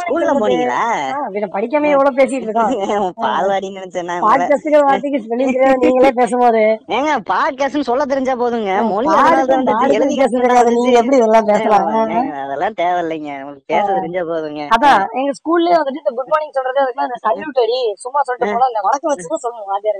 ஸ்கூல்ல 0.00 0.32
போனீங்களா? 0.40 0.78
படிக்காம 1.52 1.88
எவ்வளவு 1.88 2.16
பேசிட்டு 2.16 2.46
இருக்கோம். 2.46 2.70
பால்வாடின்னு 3.24 3.78
நினைச்சேன் 3.78 4.10
நீங்களே 5.82 6.10
பேசும்போது. 6.12 6.62
ஏங்க 6.88 7.12
பாட்காஸ்ட்னு 7.30 7.80
சொல்ல 7.80 8.04
தெரிஞ்சா 8.04 8.34
போதுங்க. 8.34 8.72
மொழி 8.82 9.08
எழுதி. 9.90 10.16
எப்படி 10.92 11.16
இதெல்லாம் 11.16 11.44
பேசலாம் 11.44 11.86
அதெல்லாம் 12.42 12.76
தேவையில்லைங்க. 12.76 13.30
நமக்கு 13.38 13.62
பேச 13.66 13.86
தெரிஞ்சா 13.92 14.22
போதுங்க. 14.22 14.62
அதான் 14.76 15.00
எங்க 15.12 15.32
ஸ்கூல்லயே 15.40 15.76
வந்துட்டு 15.80 16.02
இந்த 16.04 16.14
குட் 16.14 16.28
மார்னிங் 16.28 16.50
சொல்றது 16.50 16.82
அதுக்கெல்லாம் 16.82 17.10
இந்த 17.10 17.20
சல்யூட் 17.26 17.62
அடி 17.62 17.78
சும்மா 17.96 18.22
சொல்லிட்டு 18.22 18.54
போல 18.54 18.66
இல்ல 18.66 18.80
வழக்கம் 18.80 19.14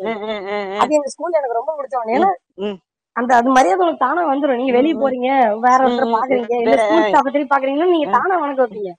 ம், 0.04 0.44
ம். 0.50 0.78
அது 0.78 0.94
எங்க 0.94 1.10
ஸ்கூல்ல 1.14 1.38
எனக்கு 1.38 1.54
ரொம்ப 1.54 1.72
ஏன்னா 2.16 2.30
ம். 2.56 2.76
அந்த 3.18 3.35
அது 3.35 3.48
மரியாதை 3.48 3.72
உங்களுக்கு 3.72 4.04
தானா 4.07 4.22
வந்துரும். 4.33 4.57
நீங்க 4.57 4.72
வெளிய 4.72 4.94
போறீங்க 4.94 5.28
வேற 5.61 5.78
ஒருத்தர் 5.87 6.12
பாக்குறீங்க. 6.16 6.54
இல்ல 6.62 6.76
ஸ்கூல் 6.85 7.02
ஸ்டாஃப் 7.09 7.33
திரும்பி 7.33 7.57
பாக்குறீங்கன்னா 7.57 7.90
நீங்க 7.90 8.11
தானா 8.11 8.37
வணக்கம் 8.37 8.66
வைப்பீங்க. 8.66 8.90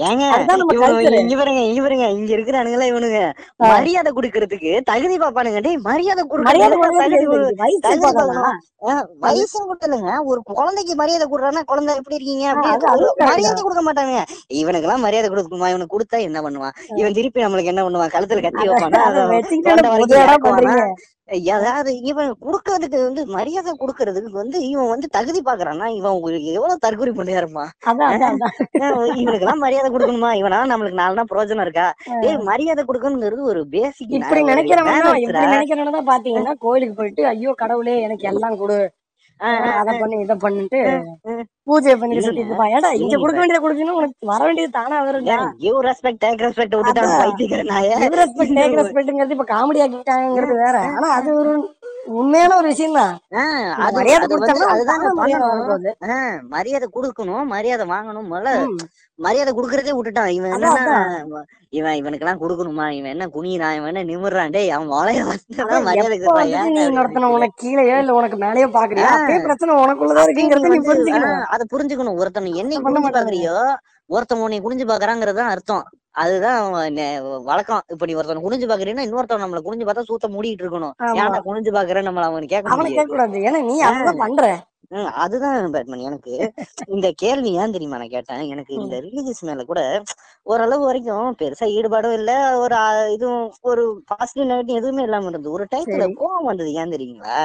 ஏங்க 0.00 0.24
இவனுங்க 0.68 0.84
culture. 0.84 1.26
இங்க 2.18 2.34
இருக்கிறானுங்களா 2.36 2.86
இவனுங்க? 2.92 3.18
மரியாதை 3.56 4.12
குடுக்கறதுக்கு 4.12 4.80
தகுதி 4.82 5.18
பாப்பானுங்க. 5.18 5.60
டேய் 5.60 5.76
மரியாதை 5.82 6.24
வயசு 9.18 9.58
இல்லைங்க 9.86 10.12
ஒரு 10.24 10.42
குழந்தைக்கு 10.44 10.94
மரியாதை 10.94 11.26
கொடுறானா 11.26 11.62
குழந்தை 11.64 11.96
எப்படி 11.96 12.14
இருக்கீங்க? 12.14 12.46
ஆ, 12.48 12.52
அது- 12.52 12.64
அப்படி 12.64 12.92
அதுவும் 12.92 13.14
correct 13.18 13.28
மரியாதை 13.28 13.62
கொடுக்க 13.62 13.82
மாட்டாங்க 13.82 14.16
இவனுக்கு 14.48 14.86
எல்லாம் 14.86 15.00
மரியாதை 15.00 15.30
கொடுக்குமா 15.30 15.68
இவனுக்கு 15.68 15.98
கொடுத்தா 15.98 16.20
என்ன 16.20 16.40
பண்ணுவான்? 16.40 16.74
இவன் 16.96 17.12
திருப்பி 17.12 17.44
நம்மளுக்கு 17.44 17.64
என்ன 17.64 17.82
பண்ணுவான்? 17.88 18.12
கழுத்துல 18.14 18.42
கத்தி 18.42 18.68
வைப்பானா? 18.68 19.02
அதாவது 21.56 21.90
இவன் 22.10 22.30
குடுக்கறதுக்கு 22.44 22.98
வந்து 23.06 23.22
மரியாதை 23.36 23.72
குடுக்கறதுக்கு 23.82 24.32
வந்து 24.40 24.58
இவன் 24.70 24.90
வந்து 24.92 25.08
தகுதி 25.16 25.40
பாக்குறான்னா 25.48 25.86
இவன் 25.98 26.16
எவ்வளவு 26.56 26.82
தற்கொலை 26.84 27.12
பண்ணியாருமா? 27.18 27.64
இவனுக்கு 29.22 29.44
எல்லாம் 29.44 29.64
மரியாதை 29.66 29.88
கொடுக்கணுமா? 29.90 30.32
இவனா 30.40 30.60
நம்மளுக்கு 30.72 31.02
நாலு 31.02 31.28
பிரயோஜனம் 31.32 31.64
இருக்கா? 31.66 31.86
ஏய் 32.28 32.40
மரியாதை 32.50 32.84
கொடுக்கணுங்கிறது 32.84 33.50
ஒரு 33.52 33.62
பேசிக் 33.76 34.16
இப்படி 34.20 34.42
நினைக்கிறவங்க 34.52 35.12
இப்படி 35.26 35.46
நினைக்கிறவங்க 35.54 35.94
தான் 35.98 36.10
பாத்தீங்கன்னா 36.12 36.54
கோயிலுக்கு 36.66 36.98
போயிட்டு 37.00 37.24
ஐயோ 37.34 37.52
கடவுளே 37.62 37.96
எனக்கு 38.08 38.28
எல்லாம் 38.32 38.58
கொடு. 38.62 38.80
அத 39.78 39.90
பண்ணு 40.00 40.16
இத 40.22 40.34
பண்ணிட்டு 40.42 40.80
பூஜை 41.68 41.94
பண்ணிட்டு 41.94 42.24
சுத்திட்டு 42.26 42.68
ஏடா 42.70 42.90
இங்க 43.00 43.14
கொடுக்க 43.16 43.38
வேண்டியதை 43.38 43.62
கொடுக்கணும் 43.62 43.98
உனக்கு 43.98 44.30
வர 44.30 44.40
வேண்டியது 44.44 44.72
தானா 44.72 44.98
வரும்டா 45.02 45.36
கிவ் 45.62 45.78
ரெஸ்பெக்ட் 45.88 46.22
டேக் 46.24 46.44
ரெஸ்பெக்ட் 46.46 46.76
விட்டுட்டான் 46.76 47.06
அதான். 47.06 47.22
பைத்தியக்கார 47.22 47.64
நாய. 47.70 47.90
ரெஸ்பெக்ட் 48.16 48.56
டேக் 48.58 48.76
ரெஸ்பெக்ட்ங்கிறது 48.80 49.36
இப்ப 49.36 49.46
காமெடி 49.52 49.82
ஆக்கிட்டாங்கிறது 49.84 50.56
வேற. 50.62 50.76
ஆனா 50.96 51.10
அது 51.18 51.30
ஒரு 51.40 51.52
உண்மையான 52.20 52.54
ஒரு 52.60 52.68
விஷயம் 52.70 52.96
தான் 52.98 53.12
மரியாதை 53.96 54.24
அது 54.24 54.34
வந்து 54.34 54.46
கொடுத்தா 54.46 54.72
அதுதாங்க 54.74 55.08
மரியாதை 56.54 56.86
கொடுக்கணும் 56.96 57.50
மரியாதை 57.54 57.84
வாங்கணும். 57.92 58.28
முதல்ல. 58.32 58.52
மரியாதை 59.18 59.50
குடுக்கறதே 59.56 59.92
விட்டுட்டான். 59.96 60.32
இவன் 60.36 60.54
என்னன்னா 60.56 61.42
இவன் 61.78 61.98
இவனுக்கு 62.00 62.24
எல்லாம் 62.24 62.40
கொடுக்கணுமா? 62.42 62.86
இவன் 62.96 63.12
என்ன 63.14 63.26
குனிறான் 63.36 63.76
இவன் 63.78 63.90
என்ன 63.92 64.02
நிமிர்றான்? 64.10 64.52
டேய் 64.56 64.72
அவன் 64.76 64.92
மலைய 64.94 65.20
வந்தான் 65.28 65.86
மரியாதை 65.88 66.16
எப்ப 66.18 66.34
வந்துட்டு 66.40 66.74
நீ 66.76 66.82
இன்னொருத்தனை 66.88 67.30
உனக்கு 67.36 67.56
கீழேயோ 67.64 67.96
இல்ல 68.02 68.18
உனக்கு 68.20 68.38
மேலயோ 68.44 68.68
பாக்குறியா? 68.78 69.12
பிரச்சனை 69.46 69.78
உனக்குள்ளதான் 69.84 70.26
இருக்குங்கிறத 70.28 70.74
நீ 70.74 70.80
புரிஞ்சுக்கணும். 70.90 71.46
அதை 71.54 71.66
புரிஞ்சுக்கணும். 71.74 72.18
ஒருத்தன் 72.22 72.52
என்னை 72.62 72.78
குனிஞ்சு. 72.86 73.14
பாக்குறியோ 73.16 73.56
ஒருத்தன் 74.16 74.44
உன்னை 74.46 74.60
குனிஞ்சு 74.66 74.86
பாக்குறாங்கிறது 74.92 75.42
அர்த்தம். 75.54 75.84
அதுதான் 76.14 76.58
வழக்கம். 77.50 77.82
இப்ப 77.92 78.06
நீ 78.06 78.14
ஒருத்தன் 78.14 78.44
குனிஞ்சு 78.46 78.66
பாக்குறீன்னா 78.70 79.04
இன்னொருத்தன் 79.06 79.44
நம்மள 79.44 79.60
குனிஞ்சு 79.66 79.86
பார்த்தா 79.88 80.08
சூத்த 80.10 80.28
மூடிட்டு 80.34 80.64
இருக்கணும். 80.64 80.94
ஏன்டா 81.22 81.40
குனிஞ்சு 81.48 81.72
பாக்குறேன் 81.78 82.08
நம்மள 82.08 82.26
அவன் 82.30 82.52
கேட்க 82.52 83.06
கூடாது 83.12 83.38
ஏன்னா 83.48 83.62
நீ 83.70 83.76
அதான் 83.90 84.20
பண்ற. 84.24 84.44
அதுதான் 85.22 85.72
பேட்மேன் 85.74 86.06
எனக்கு 86.06 86.32
இந்த 86.88 87.08
கேள்வி 87.20 87.50
ஏன் 87.56 87.74
தெரியுமா 87.74 87.98
நான் 87.98 88.14
கேட்டேன் 88.14 88.42
எனக்கு 88.52 88.72
இந்த 88.78 88.94
ரிலீஜியஸ் 89.04 89.44
மேல 89.44 89.64
கூட 89.64 89.80
ஓரளவு 90.46 90.82
வரைக்கும் 90.84 91.10
பெருசா 91.40 91.66
ஈடுபாடும் 91.74 92.14
இல்ல 92.18 92.30
ஒரு 92.62 92.76
இதுவும் 93.14 93.42
ஒரு 93.70 93.82
பாசிட்டிவ் 94.10 94.48
நெகட்டிவ் 94.50 94.78
எதுவுமே 94.78 95.02
இல்லாம 95.06 95.26
இருந்தது 95.26 95.52
ஒரு 95.52 95.64
டைத்துல. 95.72 96.06
கோவம் 96.18 96.48
வந்தது 96.48 96.70
ஏன் 96.74 96.92
தெரியுங்களா. 96.94 97.36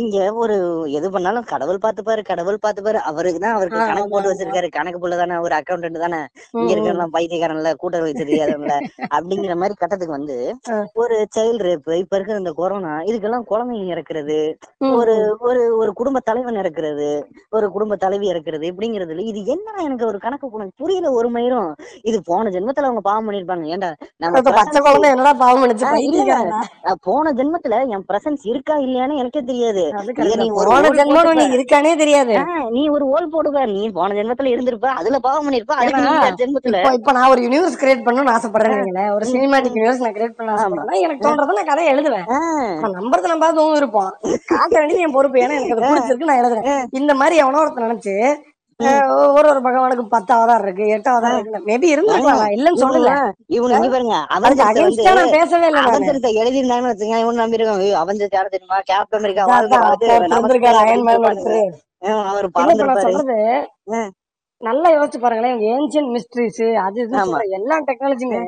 இங்க 0.00 0.16
ஒரு 0.42 0.56
எது 0.98 1.08
பண்ணாலும் 1.10 1.48
கடவுள் 1.50 1.82
பாத்துப்பாரு 1.84 2.22
கடவுள் 2.30 2.60
பாத்துப்பாரு 2.64 3.00
அவருக்கு 3.10 3.40
தான் 3.40 3.56
அவருக்கு 3.56 3.80
கணக்கு 3.82 4.12
போட்டு. 4.12 4.30
வச்சிருக்காரு 4.30 4.70
கணக்கு 4.76 5.00
புள்ள 5.02 5.16
தானே 5.16 5.36
ஒரு 5.46 5.56
அக்கௌண்டன்ட் 5.58 6.02
தானே 6.04 6.20
இங்க 6.54 6.64
ம், 6.64 6.72
இருக்கிறலாம் 6.74 7.14
பைத்தியக்காரன்ல 7.16 7.72
கூட்ட 7.80 8.00
வச்சு 8.00 8.20
தெரியாதவன்ல 8.22 8.76
அப்படிங்கிற 9.14 9.54
மாதிரி 9.60 9.76
கட்டத்துக்கு 9.76 10.18
வந்து. 10.18 10.38
ஒரு 11.00 11.16
சைல்டு 11.34 11.62
ரேப் 11.62 11.88
இப்ப 12.00 12.16
இருக்கிற 12.16 12.38
இந்த 12.40 12.54
கொரோனா 12.58 12.94
இதுக்கெல்லாம் 13.08 13.48
குழந்தைங்க 13.50 13.94
இறக்குறது 13.94 14.38
ஒரு 14.94 15.14
ஒரு 15.48 15.62
ஒரு 15.80 15.90
குடும்ப 15.98 16.18
தலைவன் 16.24 16.60
இறக்குறது 16.70 17.08
ஒரு 17.56 17.66
குடும்ப 17.74 17.96
தலைவி 17.96 18.26
இறக்குறது 18.32 18.64
இப்படிங்கிறதுல 18.70 19.24
இது 19.30 19.40
என்னடா 19.54 19.80
எனக்கு 19.88 20.06
ஒரு 20.10 20.18
கணக்கு 20.24 20.50
உனக்கு 20.56 20.72
புரியல 20.82 21.08
ஒரு 21.18 21.28
மயிரும். 21.36 21.70
இது 22.08 22.18
போன 22.30 22.50
ஜென்மத்துல 22.56 22.88
அவங்க 22.88 23.02
பாவம் 23.08 23.26
பண்ணிருப்பாங்க 23.26 23.64
ஏன்டா 23.74 23.90
நம்ம 24.22 24.42
போன 27.08 27.32
ஜென்மத்துல 27.38 27.74
என் 27.94 28.04
பிரசன்ஸ் 28.10 28.44
இருக்கா 28.52 28.74
இல்லையான்னு 28.84 29.18
எனக்கே 29.22 29.42
தெரியாது. 29.50 29.82
இருக்கானே 31.56 31.92
தெரியாது. 32.02 32.34
நீ 32.76 32.82
ஒரு 32.96 33.04
ஓல் 33.14 33.30
போடுவ 33.34 33.64
நீ 33.74 33.82
போன 33.98 34.14
ஜென்மத்துல 34.18 34.52
இருந்திருப்ப. 34.54 34.88
அதுல 35.00 35.18
பாவம் 35.26 35.46
பண்ணிருப்ப 35.46 35.76
அதுக்கு 35.80 36.42
ஜென்மத்துல 36.42 36.82
இப்போ 36.98 37.12
நான் 37.18 37.30
ஒரு 37.34 37.42
யூனிவர்ஸ் 37.46 37.78
கிரியேட் 37.82 38.04
பண்ணணும்னு 38.06 38.34
ஆசைப்படுறேன்னு 38.36 38.80
வைங்களேன். 38.80 39.12
ஒரு 39.16 39.24
சினிமாட்டிக் 39.34 39.78
யூனிவர்ஸ் 39.78 40.04
நான் 40.04 40.16
கிரியேட் 40.18 40.36
பண்ண 40.38 40.54
ஆசைப்படுறேன்னா 40.56 40.98
எனக்கு 41.06 41.24
தோன்றதை 41.28 41.56
நான் 41.58 41.70
கதையை 41.72 41.90
எழுதுவேன். 41.94 42.26
நம்புறத 43.00 43.28
நம்பாதவங்க 43.32 43.80
இருப்போம் 43.82 44.10
காட்ட 44.52 44.74
வேண்டியது 44.78 45.04
என் 45.06 45.16
பொறுப்பு. 45.16 45.38
ஏன்னா 45.44 45.56
எனக்கு 45.58 45.88
பிடிச்சிருக்கு 45.90 46.28
நான் 46.30 46.40
எழுதுறேன். 46.42 46.59
இந்த 47.00 47.12
மாதிரி 47.14 47.36
எவனோ 47.42 47.60
ஒருத்தன் 47.62 47.86
நினைச்சு 47.86 48.14
ஒரு 49.32 49.46
ஒரு 49.50 49.60
பகவானுக்கு 49.64 50.04
பத்து 50.12 50.30
அவதாரம் 50.34 50.64
இருக்கு 50.66 50.84
எட்டு 50.94 51.10
அவதாரம் 51.12 51.40
இருக்கு 51.40 51.58
மேபி 51.70 51.88
இருந்திருக்கலாம் 51.94 52.54
இல்லைன்னு 52.54 52.80
சொல்லல. 52.82 53.10
இவனு 53.56 53.76
இங்க 53.78 53.90
பாருங்க 53.94 54.18
நான் 55.18 55.34
பேசவே 55.36 55.66
இல்லை. 55.70 55.82
அவஞ்சரத்தை 55.88 56.30
எழுதிருந்தாங்கன்னு 56.42 56.92
வச்சுங்க 56.92 57.18
இவன் 57.24 57.42
நம்பிருக்கான் 57.42 57.82
அவஞ்சர் 58.02 58.36
யாரு 58.38 58.54
தெரியுமா? 58.54 58.78
கேப்டன் 58.90 59.20
அமெரிக்கா 59.20 59.44
ஒருத்தரு. 59.48 59.82
அவர் 62.30 62.46
இப்ப 62.48 62.64
நான் 62.64 62.80
பறந்துருப்பாரு. 62.88 64.00
நல்லா 64.60 64.88
யோசிச்சு 64.94 65.18
பாருங்களேன் 65.20 65.60
ஏன்சியன் 65.70 66.10
மிஸ்ட்ரிஸ் 66.14 66.62
அது 66.84 67.00
எல்லா 67.58 67.76
டெக்னாலஜியுமே. 67.88 68.40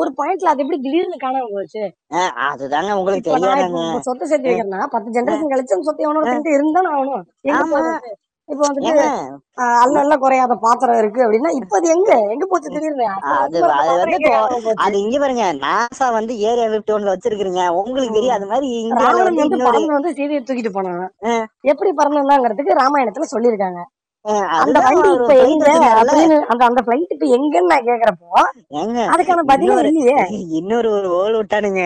ஒரு 0.00 0.10
பாயிண்ட்ல 0.18 0.52
அது 0.52 0.62
எப்படி 0.64 0.78
திடீர்னு 0.80 1.18
காணாம 1.24 1.50
போச்சு? 1.56 1.82
அதுதாங்க 2.48 2.96
உங்களுக்கு 2.98 3.28
தெரியாதாங்க. 3.28 3.82
சொத்து 4.08 4.28
சேர்த்து 4.30 4.48
வைக்கிறேன்னா 4.50 4.88
பத்து 4.94 5.14
ஜெனரேஷன் 5.18 5.52
கழிச்சு 5.54 5.86
சொத்து 5.88 6.06
எவனோட 6.08 6.34
இருந்தா 6.56 6.82
ஆகணும். 6.94 7.24
இப்ப 8.48 8.62
வந்துட்டு 8.66 9.04
அல்ல 9.82 9.96
அல்ல 10.02 10.14
குறையாத 10.18 10.54
பாத்திரம் 10.64 10.98
இருக்கு 11.02 11.20
அப்படின்னா 11.24 11.50
இப்ப 11.58 11.76
அது 11.78 11.88
எங்க? 11.88 12.12
எங்க 12.34 12.44
போச்சு 12.46 12.72
திடீர்னு? 12.74 13.06
அது 13.36 13.58
அது 13.80 13.92
வந்து 14.00 14.98
இங்க 15.02 15.18
பாருங்க 15.18 15.44
நாசா 15.62 16.06
வந்து 16.12 16.34
ஏரியா 16.48 16.66
பிப்டி 16.72 16.94
ஒன்ல 16.96 17.14
வச்சிருக்கீங்க 17.14 17.64
உங்களுக்கு 17.80 18.16
தெரியும் 18.18 18.36
அது 18.38 18.46
மாதிரி 18.46 18.68
ராவணன் 19.00 19.42
வந்து 19.42 19.66
பறந்து 19.68 19.96
வந்து 19.98 20.12
சீதையை 20.18 20.42
தூக்கிட்டு 20.42 20.76
போனான். 20.78 21.06
எப்படி 21.64 21.92
பறந்தாங்கிறதுக்கு 22.00 22.80
ராமாயணத்துல 22.82 23.28
சொல்லியிருக்காங்க. 23.34 23.82
அந்த 24.56 24.78
வண்டி 24.80 25.08
இப்ப 25.14 25.34
எங்க. 25.44 25.68
அப்படின்னு 26.00 26.34
அந்த 26.50 26.62
அந்த 26.66 26.80
பிளைட் 26.86 27.14
இப்ப 27.14 27.26
எங்கன்னு 27.36 27.70
நான் 27.70 27.86
கேக்குறப்போ 27.88 28.28
அதுக்கான 29.12 29.42
பதிலே 29.48 29.72
இல்லையே. 29.82 30.14
இன்னொரு 30.58 30.88
ஒரு 30.92 31.08
ஓல் 31.16 31.36
விட்டானுங்க. 31.38 31.82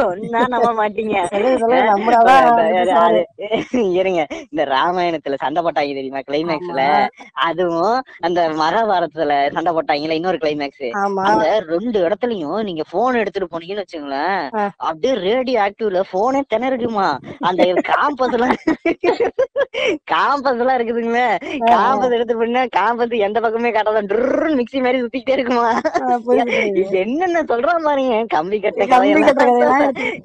சொன்னா 0.00 0.40
நம்ப 0.46 0.70
மாட்டீங்க. 0.78 1.16
இருங்க. 3.98 4.20
இந்த 4.46 4.64
ராமாயணத்துல 4.72 5.38
சண்டை 5.38 5.62
போட்டாங்க 5.62 5.92
தெரியுமா 5.92 6.22
கிளைமேக்ஸ்ல 6.28 6.84
அதுவும் 7.46 7.96
அந்த 8.20 8.40
மகாபாரதத்துல 8.60 9.26
சண்டை 9.52 9.70
போட்டாங்கல்ல 9.72 10.18
இன்னொரு 10.20 10.40
கிளைமேக்ஸ் 10.42 10.86
அந்த 11.28 11.44
ரெண்டு 11.70 11.98
இடத்துலயும் 12.06 12.58
நீங்க 12.62 12.84
போன் 12.90 13.20
எடுத்துட்டு 13.20 13.52
போனீங்கன்னு 13.52 13.84
வச்சுங்களேன். 13.84 14.40
அப்படியே 14.84 15.14
ரேடியோ 15.26 15.60
ஆக்டிவ்ல 15.66 16.02
போனே 16.12 16.42
திணறுக்குமா? 16.52 17.08
அந்த 17.44 17.62
காம்பஸ் 17.90 18.34
எல்லாம் 18.36 18.56
காம்பஸ் 20.10 20.60
எல்லாம் 20.60 20.78
இருக்குதுங்களே. 20.78 21.28
காம்பஸ் 21.70 22.14
எடுத்து 22.16 22.34
பண்ண 22.40 22.62
காம்பஸ் 22.76 23.14
எந்த 23.26 23.38
பக்கமே 23.44 23.70
காட்டாதான் 23.76 24.08
மிக்ஸி 24.58 24.80
மாதிரி 24.84 25.00
சுத்திக்கிட்டே 25.02 25.36
இருக்குமா? 25.36 25.66
என்னென்ன 27.02 27.42
சொல்றான் 27.50 27.86
பாருங்க 27.88 28.18
கம்பி 28.34 28.58
கட்ட. 28.64 28.86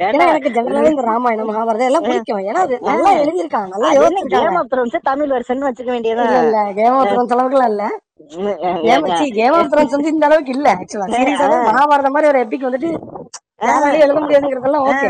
ஏன்னா 0.07 0.23
எனக்கு 0.31 0.53
ஜெனரலாவே 0.57 0.91
இந்த 0.93 1.05
ராமாயணம் 1.11 1.49
மகாபாரதம் 1.51 1.89
எல்லாம் 1.89 2.07
பிடிக்கும். 2.07 2.43
ஏன்னா 2.49 2.63
அது 2.67 2.77
நல்லா 2.89 3.11
எழுதியிருக்காங்க 3.21 3.71
நல்லா 3.75 3.91
யோசிச்சிருக்காங்க. 3.97 4.43
Game 4.45 4.59
of 4.61 4.71
Thrones 4.73 4.97
Tamil 5.09 5.33
version 5.35 5.67
வச்சுக்க 5.69 5.89
வேண்டியதான் 5.95 6.33
இல்ல 6.45 6.59
கேம் 6.79 6.97
ஆஃப் 6.99 7.11
த்ரோன்ஸ் 7.11 7.35
அளவுக்குலாம் 7.37 7.71
இல்ல. 7.73 7.85
கேம் 8.85 9.05
கேம் 9.39 9.55
ஆஃப் 9.59 9.71
த்ரோன்ஸ் 9.71 9.95
வந்து 9.95 10.13
இந்த 10.13 10.25
அளவுக்கு 10.29 10.55
இல்ல 10.57 10.67
ஆக்சுவலா 10.77 11.07
சீரியஸாவே 11.15 11.57
மகாபாரதம் 11.69 12.15
மாதிரி 12.15 12.31
ஒரு 12.31 12.41
எபிக் 12.45 12.67
வந்துட்டு 12.67 12.91
எழுத 14.03 14.19
முடியாதுங்கிறதெல்லாம் 14.21 14.85
ஓகே 14.89 15.09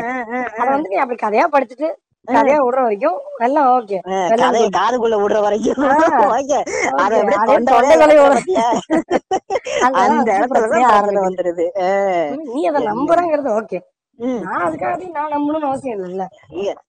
அத 0.59 0.67
வந்து 0.73 0.91
நீ 0.91 0.97
அப்படி 1.03 1.17
கதையா 1.21 1.45
படிச்சுட்டு 1.55 1.87
கதையா 2.27 2.59
விடுற 2.61 2.79
வரைக்கும் 2.83 3.17
எல்லாம் 3.39 3.67
ஓகே. 3.73 3.97
கதையை 4.35 4.69
காதுக்குள்ள 4.71 5.15
விடுற 5.21 5.39
வரைக்கும். 5.45 5.81
ஓகே. 6.31 6.59
அத? 7.03 7.13
அந்த 10.07 10.29
இடத்துல 10.37 11.25
வந்துருது. 11.25 11.65
நீ 12.49 12.63
அதை 12.71 12.81
நம்புறங்கிறது 12.91 13.51
ஓகே. 13.57 13.79
உம். 14.19 14.41
நான் 14.43 14.65
அதுக்காக 14.65 15.07
நான் 15.15 15.33
நம்பணும்னு 15.33 15.69
அவசியம் 15.69 16.03
இல்ல 16.09 16.25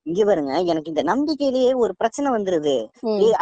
இங்க 0.08 0.20
பாருங்க. 0.24 0.52
எனக்கு 0.70 0.90
இந்த 0.92 1.02
நம்பிக்கையிலேயே 1.08 1.70
ஒரு 1.84 1.92
பிரச்சனை 1.98 2.28
வந்துருது. 2.32 2.74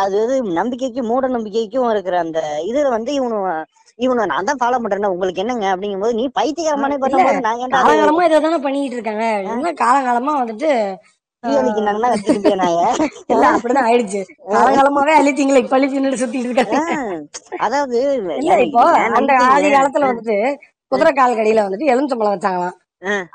அது 0.05 0.21
நம்பிக்கைக்கும் 0.59 1.11
மூட 1.11 1.29
நம்பிக்கைக்கும் 1.29 1.91
இருக்கிற 1.91 2.19
அந்த 2.23 2.41
இதுல 2.69 2.91
வந்து 2.91 3.13
இவனு 3.19 3.41
இவனு 3.99 4.23
நான் 4.27 4.47
தான் 4.47 4.61
ஃபாலோ 4.61 4.79
பண்றேன் 4.79 5.13
உங்களுக்கு 5.13 5.43
என்னங்க? 5.43 5.67
அப்படிங்கும்போது 5.73 6.15
நீ 6.15 6.25
பைத்தியக்காரமானே 6.39 6.97
பண்ணும்போது 6.97 7.43
அது 7.51 7.69
காலகாலமா 7.77 8.25
இதை 8.29 8.39
தானே 8.41 8.59
பண்ணிட்டு 8.65 8.97
இருக்காங்க 8.97 9.27
காலகாலமா 9.81 10.33
வந்துட்டு 10.41 10.71
அப்படிதான் 13.55 13.89
ஆயிடுச்சு. 13.89 14.21
காலகாலமாவே 14.53 15.15
அழித்தீங்களே 15.21 15.63
இப்ப 15.65 15.79
அழிச்சுன்னு 15.79 16.21
சுத்திட்டு 16.23 16.49
இருக்காங்க. 16.49 16.79
அதாவது 17.59 17.99
இல்ல 18.41 18.61
இப்போ 18.61 18.85
அந்த 19.19 19.33
ஆதி 19.49 19.69
காலத்துல 19.73 20.09
வந்துட்டு 20.11 20.39
குதிரை 20.93 21.13
கால் 21.13 21.37
கடியில 21.37 21.65
வந்துட்டு 21.67 21.91
எலுமிச்சம்பழம் 21.93 22.37
வச்சாங்களாம். 22.37 22.77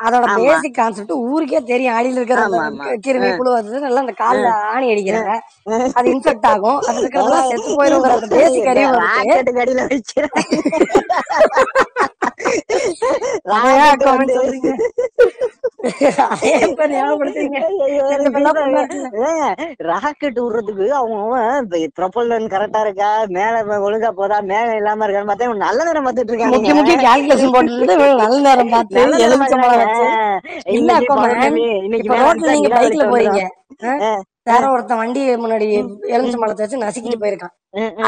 அதோட. 0.04 0.26
பேசிக் 0.36 0.74
கான்செப்ட் 0.74 1.12
ஊருக்கே 1.32 1.60
தெரியும். 1.64 1.96
அடியில 1.96 2.20
இருக்கிற. 2.20 2.40
கிருமி 3.06 3.36
புழு 3.38 3.56
அது 3.56 3.80
நல்லா 3.80 4.00
அந்த 4.00 4.14
கால்ல 4.22 4.48
ஆணி 4.74 4.88
அடிக்கிறாங்க. 4.94 5.34
அது 5.94 6.08
இன்ஃபெக்ட் 6.14 6.48
ஆகும். 6.54 6.80
அது 6.88 7.02
இருக்கிறதெல்லாம் 7.02 7.50
செத்து 7.52 7.70
போயிருங்கிற 7.78 8.16
அந்த 8.18 8.36
பேசிக் 8.36 8.68
அறிவு 8.68 8.98
ராக்கெட் 19.90 20.40
விடுறதுக்கு 20.40 20.88
அவங்க 20.96 21.38
ப்ரொபல்லன் 21.98 22.50
கரெக்டா 22.54 22.82
இருக்கா? 22.86 23.10
மேல 23.30 23.56
ஒழுங்கா 23.86 24.12
போதா? 24.14 24.40
மேல 24.52 24.76
இல்லாம 24.76 25.06
இருக்கான்னு 25.06 25.32
பார்த்தா 25.32 25.62
நல்ல 25.64 25.80
நேரம் 25.84 26.08
பார்த்துட்டு 26.08 26.34
முக்கிய 26.34 26.48
இருக்காங்க 26.48 26.80
முக்கிய 26.80 26.98
கால்குலேஷன் 27.06 27.56
போட்டுட்டு 27.56 27.96
நல்ல 28.24 28.40
நேரம் 28.48 28.74
பார்த்து 28.76 29.06
இன்னைக்கு 31.82 32.10
ரோட்ல 32.16 32.52
நீங்க 32.56 32.72
பைக்ல 32.76 33.06
போறீங்க? 33.14 33.42
வேற 34.50 34.66
ஒருத்தன் 34.72 35.00
வண்டி 35.00 35.22
முன்னாடி 35.42 35.66
எலுமிச்சம்பழத்தை 36.14 36.64
வச்சு 36.64 36.84
நசுக்கிட்டு 36.84 37.22
போயிருக்கான். 37.24 37.56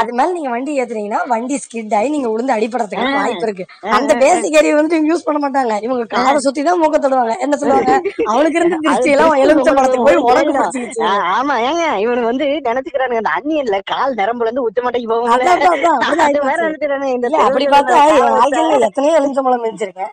அது 0.00 0.10
மேல 0.18 0.32
நீங்க 0.36 0.50
வண்டி 0.52 0.72
ஏத்துறீங்கன்னா 0.80 1.18
வண்டி 1.32 1.56
ஸ்கிட் 1.64 1.92
ஆகி 1.98 2.08
நீங்க 2.08 2.28
உளுந்து 2.28 2.54
அடிபடுறதுக்கு. 2.54 3.10
வாய்ப்பு 3.18 3.46
இருக்கு. 3.46 3.64
அந்த 3.96 4.12
பேசிக் 4.22 4.56
ஏரியா 4.60 4.74
வந்து 4.78 4.96
யூஸ் 5.10 5.24
பண்ண 5.26 5.38
மாட்டாங்க. 5.42 5.74
இவங்க 5.86 6.04
காதை 6.14 6.38
சுத்தி 6.46 6.62
தான் 6.62 6.80
மூக்க 6.82 6.98
தொடுவாங்க. 6.98 7.34
என்ன 7.44 7.56
சொல்லுவாங்க? 7.56 7.92
அவனுக்கு 8.32 8.58
இருந்த 8.60 8.78
திருஷ்டி 8.86 9.12
எல்லாம் 9.14 9.34
எலுமிச்சம்பழத்துக்கு 9.42 10.06
போய் 10.08 10.18
உனக்கு 10.30 10.54
பிடிச்சிக்கிச்சு. 10.56 11.02
ஆ, 11.08 11.12
ஆமா. 11.36 11.56
ஏங்க 11.68 11.84
இவனு 12.04 12.24
வந்து 12.30 12.48
நினைச்சுக்கிறானுங்க. 12.68 13.20
அந்த 13.22 13.32
அன்னியன்ல 13.36 13.78
கால் 13.92 14.18
நரம்புல 14.22 14.48
இருந்து 14.48 14.66
உச்ச 14.66 14.82
மட்டைக்கு 14.86 15.10
போகும் 15.12 15.32
அதான் 15.36 15.54
அதான், 15.54 15.76
அதான், 15.76 16.00
அப்படிதான் 16.00 16.26
அது 16.26 16.40
வேற 16.40 16.48
ஆயிப்போச்சு. 16.48 16.66
நினைச்சுக்கிறானுங்க. 16.66 17.14
இந்த 17.18 17.30
இல்ல 17.30 17.44
அப்படி 17.46 17.68
பார்த்தா 17.76 18.00
வாழ்க்கையில 18.32 18.88
எத்தனையோ 18.90 19.14
எலுமிச்சம்பழம் 19.20 19.64
மிதிச்சிருக்கேன். 19.66 20.12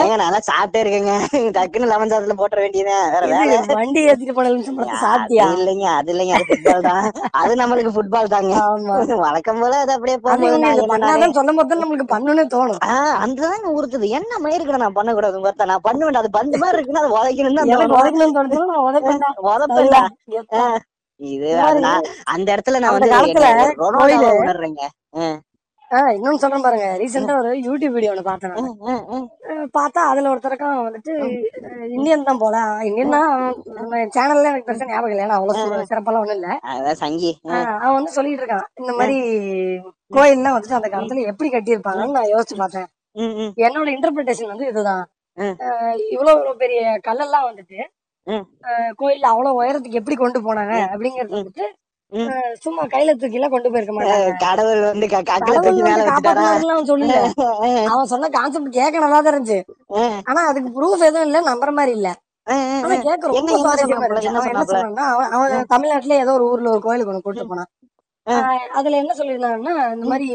ஏங்க 0.00 0.18
நான் 0.24 0.48
சாப்பிட்டே 0.50 0.82
இருக்கேங்க. 0.84 1.14
டக்குன்னு 1.58 1.92
லெமன் 1.92 2.12
சாதத்துல 2.14 2.38
போட்டுற 2.42 2.60
வேண்டியதுதான். 2.66 3.08
வேற 3.14 3.78
வண்டி 3.80 4.02
ஏத்திட்டு 4.10 4.36
போன 4.40 4.50
எலுமிச்சம்பழத்தை 4.74 4.98
சாப்பிட்டியா 5.04 5.44
அது 5.46 5.56
இல்லைங்க 5.58 5.86
அது 5.92 6.10
இல்லைங்க 6.12 6.34
அது 6.36 6.46
ஃபுட்பால் 6.50 6.84
தான். 6.86 7.04
அது 7.40 7.52
நம்மளுக்கு 7.60 7.92
ஃபுட்பால் 7.94 8.32
தாங்க. 8.32 8.52
வழக்கம் 9.22 9.60
போல 9.62 9.74
அது 9.82 9.92
அப்படியே 9.96 10.16
பண்ணாதான் 10.22 11.36
சொல்லும் 11.38 11.58
போது 11.60 11.80
நம்மளுக்கு 11.82 12.06
பண்ணணும்னு 12.12 12.44
தோணும். 12.54 12.80
ஆஹ் 12.88 13.16
அந்ததாங்க 13.24 13.74
உறுத்துது. 13.76 14.08
என்ன 14.18 14.40
மயிருக்கணும் 14.44 14.84
நான் 14.84 14.98
பண்ணக்கூடாது 14.98 15.44
பார்த்தா 15.44 15.70
நான் 15.70 15.84
பண்ண 15.86 16.00
வேண்டாம் 16.04 16.24
அது 16.24 16.36
பந்து 16.38 16.62
மாதிரி 16.62 16.78
இருக்குன்னு 16.78 17.02
அது 17.02 17.14
உதைக்கணும் 17.16 17.72
உதைக்கணும்னு 17.96 18.36
தோணுச்சுன்னா 18.38 19.30
எப்பா. 20.40 20.64
இது 21.20 21.48
மாதிரி 21.56 21.88
அந்த 22.32 22.46
இடத்துல 22.54 22.78
நான் 22.82 22.94
வந்து 22.94 23.10
உணர்றேங்க. 24.40 24.82
இன்னொன்னு 25.92 26.40
சொல்றேன் 26.42 26.60
பாருங்க. 26.60 26.86
ரீசெண்டா 26.98 27.38
ஒரு 27.38 27.50
யூடியூப் 27.66 27.94
வீடியோ 27.96 28.12
ஒண்ணு 28.12 28.22
பார்த்தேன் 28.22 28.54
பார்த்தா 29.76 30.00
அதுல 30.10 30.34
ஒருத்தருக்கும் 30.34 30.78
வந்துட்டு 30.86 31.12
இந்தியன் 31.88 32.22
தான் 32.22 32.38
போல. 32.38 32.56
இந்தியன் 32.82 33.10
தான் 33.10 33.30
நம்ம 33.74 33.96
சேனல்ல 34.14 34.44
எனக்கு 34.44 34.72
பெருசா 34.72 34.86
ஞாபகம் 34.86 35.10
இல்லை. 35.10 35.24
ஏன்னா 35.24 35.36
அவ்வளவு 35.38 35.58
சிற- 35.58 35.88
சிறப்பெல்லாம் 35.90 36.20
ஒண்ணும் 36.20 36.34
இல்ல. 36.34 36.58
சங்கி. 36.94 37.30
அவன் 37.78 37.92
வந்து 37.92 38.10
சொல்லிட்டு 38.10 38.44
இருக்கான். 38.44 38.66
இந்த 38.74 38.92
மாதிரி 38.92 39.16
கோயில்லாம் 40.14 40.56
வந்துட்டு 40.56 40.78
அந்த 40.80 40.88
காலத்துல 40.88 41.26
எப்படி 41.26 41.50
கட்டியிருப்பாங்கன்னு 41.50 42.10
நான் 42.10 42.32
யோசிச்சு 42.34 42.56
பார்த்தேன். 42.56 42.88
என்னோட 43.56 43.88
இன்டர்பிரிட்டேஷன் 43.94 44.46
வந்து 44.46 44.66
இதுதான். 44.66 45.04
இவ்வளவு 45.38 46.38
இவ்வளவு 46.38 46.56
பெரிய 46.56 47.00
கல்லெல்லாம் 47.08 47.48
வந்துட்டு 47.50 47.78
கோயில்ல 48.98 49.26
அவ்வளவு 49.26 49.62
உயரத்துக்கு 49.62 50.00
எப்படி 50.00 50.16
கொண்டு 50.16 50.38
போனாங்க 50.40 50.74
அப்படிங்கறது 50.92 51.38
வந்துட்டு 51.38 51.64
சும்மா 52.62 52.82
கையில 52.90 53.12
தூக்கி 53.14 53.38
எல்லாம் 53.38 53.52
கொண்டு 53.52 53.68
போயிருக்க 53.70 53.92
மாட்டாங்க. 53.96 54.32
கடவுள் 54.42 54.80
வந்து 54.86 55.06
க- 55.06 55.22
கட்டில 55.22 55.44
கடவுள் 55.44 55.66
தூக்கி 55.68 55.82
மேல 55.84 56.02
சொல்லல 56.90 57.14
அவன் 57.90 58.10
சொன்ன 58.10 58.30
கான்செப்ட் 58.34 58.76
கேட்க 58.76 59.04
நல்லா 59.04 59.20
தான் 59.20 59.32
இருந்துச்சு 59.32 59.60
ஆனா 60.26 60.42
அதுக்கு 60.48 60.70
ப்ரூஃப் 60.76 61.06
எதுவும் 61.06 61.26
இல்ல 61.28 61.40
நம்புற 61.48 61.72
மாதிரி 61.72 61.94
இல்ல. 61.96 62.08
அவன் 65.32 65.52
தமிழ்நாட்டுல 65.72 66.16
ஏதோ 66.20 66.32
ஒரு 66.32 66.46
ஊர்ல 66.48 66.70
ஒரு 66.70 66.82
கோயிலுக்கு 66.82 67.12
ஒண்ணு 67.12 67.24
கூட்டு 67.24 67.46
போனான். 67.46 67.70
அதுல 68.74 68.96
என்ன 68.96 69.12
சொல்லியிருந்தாங்கன்னா 69.18 69.74
இந்த 69.94 70.06
மாதிரி 70.06 70.28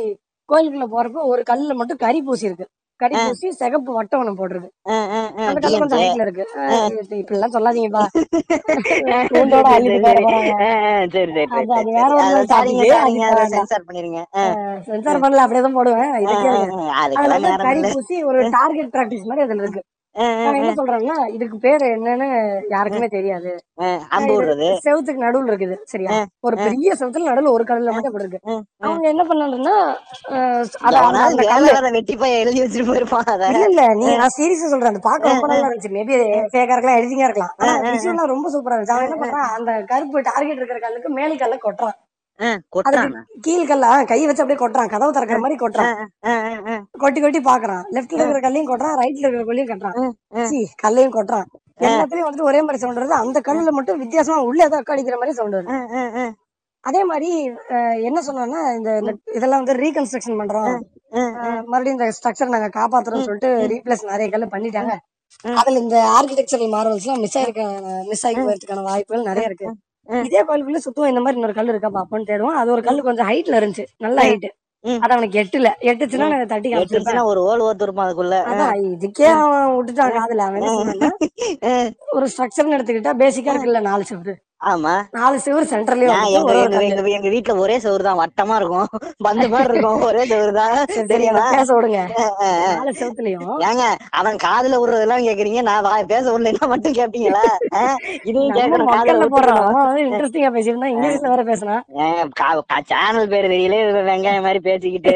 கோயிலுக்குள்ள 0.49 0.87
போறப்போ 0.91 1.21
ஒரு 1.27 1.41
கல்லுல 1.47 1.75
மட்டும் 1.75 1.97
கறி 1.97 2.19
பூசி 2.21 2.45
இருக்கு 2.45 2.65
பூசி 3.23 3.47
சிகப்பு 3.57 3.91
வட்டம் 3.95 4.19
ஒண்ணு 4.21 4.31
ம். 5.31 5.47
அந்த 5.47 5.59
கல்லு 5.63 5.79
கொஞ்சம். 5.81 5.99
ஹைட்ல 6.01 6.23
இருக்கு. 6.25 6.43
இப்படி 7.17 7.35
எல்லாம் 7.37 7.53
சொல்லாதீங்கப்பா. 7.55 8.03
சென்சார் 13.53 13.85
பண்ணிருங்க 13.87 14.19
ஆ, 14.35 14.41
சென்சார் 14.87 15.21
பண்ணல 15.23 15.43
அப்படியே 15.43 15.61
தான் 15.61 15.73
போடுவேன். 15.73 16.11
இல்ல. 17.75 17.87
பூசி 17.95 18.23
ஒரு 18.23 18.49
டார்கெட் 18.55 18.91
பிராக்டிஸ் 18.93 19.25
மாதிரி 19.25 19.45
அதுல 19.47 19.63
இருக்கு. 19.63 19.81
என்ன 20.59 20.69
சொல்றான்னா 20.77 21.15
இதுக்கு 21.35 21.57
பேரு 21.65 21.85
என்னன்னு 21.95 22.27
யாருக்குமே 22.73 23.07
தெரியாது. 23.15 23.51
செவுத்துக்கு 24.85 25.25
நடுவுல 25.25 25.51
இருக்குது 25.51 25.75
சரியா? 25.91 26.11
ஒரு 26.47 26.55
பெரிய 26.65 26.95
செவுத்துல 26.99 27.29
நடுவுல 27.29 27.51
ஒரு 27.57 27.65
கல்லுல 27.69 27.93
மட்டும் 27.95 28.11
இப்படி 28.11 28.25
இருக்கு. 28.25 28.41
அவங்க 28.87 29.05
என்ன 29.13 29.23
பண்ணாங்கன்னா 29.29 29.75
எழுதி 32.41 32.61
வச்சுட்டு 32.63 32.89
போயிருப்பான் 32.89 33.29
இல்ல 33.69 33.83
நீ 34.01 34.07
நான் 34.21 34.35
சீரியஸா 34.39 34.71
சொல்றேன் 34.73 34.93
அந்த 34.93 35.03
பாக்க 35.09 35.33
ரொம்ப 35.33 35.47
நல்லா 35.53 35.67
இருந்துச்சு. 35.69 35.93
மேபி 35.97 36.15
ஃபேக்கா 36.53 36.73
இருக்கலாம் 36.75 36.99
எடிட்டிங்கா 36.99 37.29
இருக்கலாம். 37.29 37.53
விஷுவலா 37.93 38.27
ரொம்ப 38.35 38.49
சூப்பரா 38.55 38.75
இருந்துச்சு. 38.75 38.97
அவன் 38.97 39.07
என்ன 39.09 39.19
பண்றான் 39.23 39.53
அந்த 39.59 39.71
கருப்பு 39.93 40.27
டார்கெட் 40.31 40.59
இருக்கிற 40.61 40.81
கல்லுக்கு 40.87 41.11
மேல் 41.19 41.41
கல்ல 41.43 41.57
கொட்டுறான். 41.65 41.97
ஆ, 42.39 42.47
கொட்டுறானா 42.75 43.21
கீழ் 43.41 43.67
கல்ல 43.67 43.85
ஆ, 43.87 44.03
கை 44.03 44.25
வச்சு 44.25 44.43
அப்படியே 44.43 44.59
கொட்டுறான். 44.63 44.89
கதவு 44.89 45.11
திறக்கிற 45.11 45.39
மாதிரி 45.39 45.57
கொட்டுறான். 45.59 45.93
கொட்டி 47.03 47.19
கொட்டி 47.21 47.39
பாக்குறான். 47.39 47.83
லெஃப்ட்ல 47.95 48.19
இருக்கிற 48.19 48.39
கல்லையும் 48.39 48.69
கொட்டுறான் 48.71 48.97
ரைட்ல 49.01 49.23
இருக்கிற 49.23 49.43
கல்லையும் 49.43 49.71
கட்டுறான். 49.71 49.95
கல்லையும் 50.75 51.15
கொட்டுறான். 51.15 51.47
எல்லாத்துலயும் 51.87 52.27
வந்துட்டு 52.27 52.49
ஒரே 52.49 52.59
மாதிரி 52.59 52.77
சவுண்ட் 52.77 52.99
வருது. 52.99 53.17
அந்த 53.23 53.41
கல்லுல 53.47 53.69
மட்டும் 53.69 53.99
வித்தியாசமா 53.99 54.37
உள்ள 54.41 54.63
ஏதோ 54.63 54.81
அடிக்கிற 54.85 55.17
மாதிரி 55.17 55.35
சவுண்ட் 55.39 55.55
வருது. 55.55 55.75
அதே 56.83 57.03
மாதிரி 57.03 57.29
என்ன 58.07 58.21
சொன்னான்னா 58.21 58.59
இந்த 58.71 58.91
இதெல்லாம் 59.33 59.63
வந்து 59.63 59.83
ரீகன்ஸ்ட்ரக்ஷன் 59.83 60.39
பண்றோம். 60.41 60.69
மறுபடியும் 61.65 61.99
இந்த 61.99 62.07
ஸ்ட்ரக்சர் 62.17 62.53
நாங்க 62.55 62.69
காப்பாத்துறோம்னு 62.79 63.27
சொல்லிட்டு 63.27 63.49
ரீப்ளேஸ் 63.73 64.09
நிறைய 64.11 64.27
கல்லு 64.29 64.45
பண்ணிட்டாங்க. 64.45 64.93
அதுல 65.55 65.79
இந்த 65.79 65.97
ஆர்கிடெக்சரல் 66.17 66.71
மாரல்ஸ் 66.75 67.05
எல்லாம் 67.05 67.19
மிஸ் 67.19 67.37
ஆயிருக்க 67.37 67.63
மிஸ் 68.07 68.25
ஆகி 68.25 68.37
போயிருக்கான 68.39 68.81
வாய்ப்புகள் 68.81 69.23
நிறைய 69.23 69.49
இருக்கு. 69.49 69.67
இதே 70.09 70.43
கோயிலுக்குள்ள 70.43 70.75
சுத்தம் 70.75 71.07
இந்த 71.07 71.19
மாதிரி 71.19 71.39
இன்னொரு 71.39 71.53
கல் 71.53 71.67
இருக்கா 71.67 71.89
பாப்போன்னு 71.97 72.29
தேடுவோம். 72.29 72.57
அது 72.61 72.71
ஒரு 72.71 72.83
கல் 72.83 73.01
கொஞ்சம் 73.01 73.29
ஹைட்ல 73.29 73.59
இருந்துச்சு. 73.59 73.85
நல்ல 73.97 74.23
ஹைட். 74.23 74.47
அது 74.83 75.13
அவனுக்கு 75.13 75.39
எட்டுல. 75.43 75.69
எட்டுச்சுன்னா 75.81 76.27
நான் 76.29 76.45
தட்டி 76.45 76.69
எட்டுச்சுன்னா 76.73 77.23
ஒரு 77.23 77.41
ஓல் 77.41 77.63
ஓத்துருப்பான் 77.67 78.07
அதுக்குள்ள? 78.07 78.35
அதான் 78.51 78.75
இதுக்கே 78.87 79.27
அவன் 79.43 79.75
விட்டுட்டான் 79.77 80.15
காதுல. 80.17 80.45
அவன் 80.49 80.67
ஒரு 82.11 82.27
ஸ்ட்ரக்சர்னு 82.33 82.77
எடுத்துக்கிட்டா 82.77 83.13
பேசிக்கா 83.23 83.53
இருக்குல்ல 83.53 83.81
நாலு 83.81 84.03
செவரு. 84.09 84.35
ஆமா. 84.61 84.93
நாலு 85.15 85.37
செவரு 85.45 85.65
சென்டர்லயே 85.71 86.13
ஏன் 86.35 86.45
வந்துட்டு 86.47 87.11
எங்க 87.17 87.29
வீட்டுல 87.33 87.53
ஒரே 87.63 87.75
சவுறு 87.83 88.03
தான் 88.07 88.19
வட்டமா 88.21 88.55
இருக்கும். 88.59 88.87
பந்து 89.25 89.45
மாதிரி 89.53 89.69
இருக்கும். 89.71 89.99
ஒரே 90.07 90.23
சவுறு 90.31 90.53
தான் 90.59 90.77
தெரியுமா. 91.11 91.43
நாலு 92.77 92.93
செவத்துலயும்? 92.99 93.51
ஏங்க 93.67 93.83
அவன் 94.19 94.37
காதுல 94.45 94.79
விடுறதெல்லாம் 94.81 95.25
கேக்குறீங்க. 95.27 95.61
நான் 95.69 96.09
பேச 96.13 96.23
விடலைன்னா 96.31 96.69
மட்டும் 96.73 96.95
கேப்பீங்களா? 96.99 97.43
இதையும் 98.29 98.55
கேட்கணும் 98.57 98.91
காதுல 98.95 99.27
போடுறோம் 99.35 99.69
இன்ட்ரெஸ்டிங்கா 100.05 100.51
பேசியிருந்தா 100.57 100.91
இங்கிலீஷ்ல 100.95 101.33
வேற 101.35 101.45
பேசினா. 101.51 101.77
சேனல் 102.91 103.31
பேர் 103.35 103.49
தெரியல 103.53 103.77
வெங்காயம் 104.09 104.45
மாதிரி 104.47 104.61
பேசிக்கிட்டு 104.69 105.13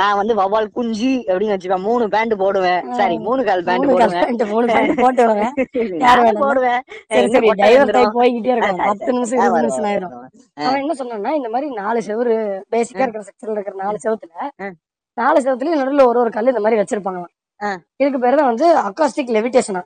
நான் 0.00 0.16
வந்து 0.20 0.34
வவால் 0.42 0.72
குஞ்சு 0.78 1.12
அப்படின்னு 1.28 1.56
வச்சுப்பேன். 1.56 1.86
மூணு 1.88 2.06
பேண்ட் 2.14 2.36
போடுவேன். 2.44 2.80
சாரி 3.00 3.18
மூணு 3.26 3.40
கால் 3.50 3.66
பேண்ட் 3.68 3.90
போடுவேன். 3.92 4.24
பேண்ட் 4.24 4.46
மூணு 4.54 4.66
பேண்ட் 4.74 5.02
போட்டு 5.02 5.26
வாங்க 5.28 5.46
யார் 6.04 6.22
நான் 6.22 6.26
வேணாலும். 6.26 6.44
போடுவேன். 6.46 6.80
போய்கிட்டே 8.18 8.66
பத்து 8.80 9.10
நிமிஷம் 9.12 9.40
இருபது 9.40 9.62
நிமிஷம் 9.62 9.86
ஆயிரும். 9.86 10.14
அவன் 10.62 10.80
என்ன 10.80 10.94
சொன்னான்னா 10.94 11.30
இந்த 11.34 11.48
மாதிரி 11.48 11.68
நாலு 11.74 12.00
செவரு 12.00 12.34
பேசிக்கா 12.72 13.02
இருக்கிற 13.02 13.24
செக்ஷன்ல 13.24 13.56
இருக்கிற 13.56 13.76
நாலு 13.76 13.98
செவத்துல. 14.04 14.32
நாலு 15.18 15.38
செவத்துலயும் 15.40 15.80
நடுவுல 15.80 16.06
ஒரு 16.06 16.18
ஒரு 16.18 16.30
கல் 16.30 16.46
இந்த 16.46 16.60
மாதிரி 16.60 16.80
வச்சிருப்பாங்களாம் 16.80 17.34
ஆ. 17.60 17.70
இதுக்கு 17.96 18.18
பேரு 18.18 18.36
தான் 18.36 18.50
வந்து 18.50 18.66
அக்காஸ்டிக் 18.82 19.32
லெவிடேஷனா 19.36 19.82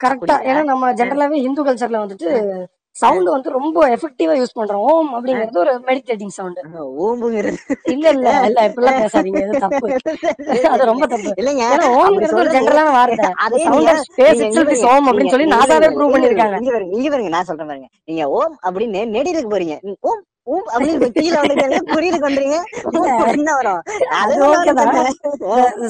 கரெக்டா? 0.00 0.36
ஏன்னா 0.48 0.62
நம்ம 0.64 0.88
ஜென்ரலாவே 0.94 1.36
ஹிந்து 1.42 1.62
கல்ச்சர்ல 1.62 2.00
வந்துட்டு 2.02 2.30
சவுண்ட் 3.02 3.28
வந்து 3.34 3.48
ரொம்ப 3.56 3.78
எஃபெக்டிவா 3.94 4.34
யூஸ் 4.40 4.56
பண்றோம். 4.58 4.82
ஓம் 4.90 5.08
அப்படிங்கிறது 5.16 5.60
ஒரு 5.62 5.72
மெடிடேட்டிங் 5.88 6.34
சவுண்ட் 6.36 6.58
ஊம்புங்கிறது 7.06 7.58
இல்ல 7.94 8.04
இல்ல 8.16 8.28
இல்ல 8.48 8.60
இப்படிலாம் 8.68 9.00
பேசாதீங்க 9.04 9.40
இது 9.46 9.62
தப்பு. 9.64 9.86
அது 10.74 10.84
ரொம்ப 10.92 11.06
தப்பு. 11.14 11.32
இல்லைங்க. 11.40 11.64
ஓம்ங்கிறது 12.00 12.38
ஒரு 12.42 12.52
ஜென்ரலான 12.56 12.92
வார்த்தை. 12.98 13.30
அதே 13.46 13.64
ஸ்பேஸ் 14.04 14.42
இஸ் 14.76 14.86
ஓம் 14.92 15.08
அப்படின்னு 15.10 15.34
சொல்லி 15.34 15.48
நாசாவே 15.54 15.90
ப்ரூவ் 15.96 16.14
பண்ணிருக்காங்க. 16.16 16.60
இங்க 16.62 16.72
பாருங்க 16.76 16.96
இங்க 17.00 17.10
பாருங்க 17.14 17.32
நான் 17.36 17.48
சொல்றேன் 17.50 17.70
பாருங்க. 17.72 17.90
நீங்க 18.10 18.30
ஓம் 18.38 18.56
அப்படின்னு 18.68 19.02
நெடிலுக்கு 19.16 19.52
போறீங்க. 19.56 19.76
Om 20.10 20.22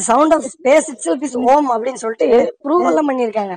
sound 0.01 0.35
of 0.35 0.45
space 0.53 0.89
itself 0.93 1.25
is 1.29 1.37
Om 1.53 1.69
அப்படின்னு 1.73 2.01
சொல்லிட்டு 2.03 2.29
ப்ரூவ் 2.65 2.85
எல்லாம் 2.91 3.09
பண்ணிருக்காங்க 3.11 3.55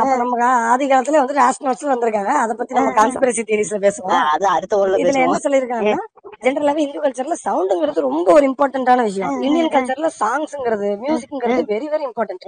அப்ப 0.00 0.12
நம்ம 0.16 0.44
ஆதி 0.72 0.86
காலத்துல 0.88 1.20
வந்து 1.22 1.42
ஆஸ்ட்ரோனட்ஸ் 1.46 1.90
வந்திருக்காங்க. 1.94 2.32
அத 2.42 2.54
பத்தி 2.54 2.74
நம்ம 2.74 2.92
கான்ஸ்பிரசி 3.00 3.44
தியரிஸ்ல 3.48 3.80
பேசுவோம். 3.86 4.14
அது 4.34 4.46
அடுத்த 4.46 4.78
ஊர்ல 4.78 5.00
இதுல 5.02 5.24
என்ன 5.26 5.40
சொல்லிருக்காங்கன்னா 5.46 6.04
ஜென்ரலாவே 6.42 6.80
இந்து 6.84 7.02
கல்ச்சர்ல 7.04 7.36
சவுண்டுங்கிறது 7.44 8.06
ரொம்ப 8.06 8.26
ஒரு 8.32 8.44
இம்பார்ட்டன்டான 8.48 9.02
விஷயம். 9.02 9.30
இந்தியன் 9.42 9.72
கல்ச்சர்ல 9.72 10.08
சாங்ஸ்ங்கிறது 10.20 10.88
மியூசிக்ங்கிறது 11.02 11.62
வெரி 11.72 11.88
வெரி 11.94 12.04
இம்பார்ட்டன்ட் 12.08 12.44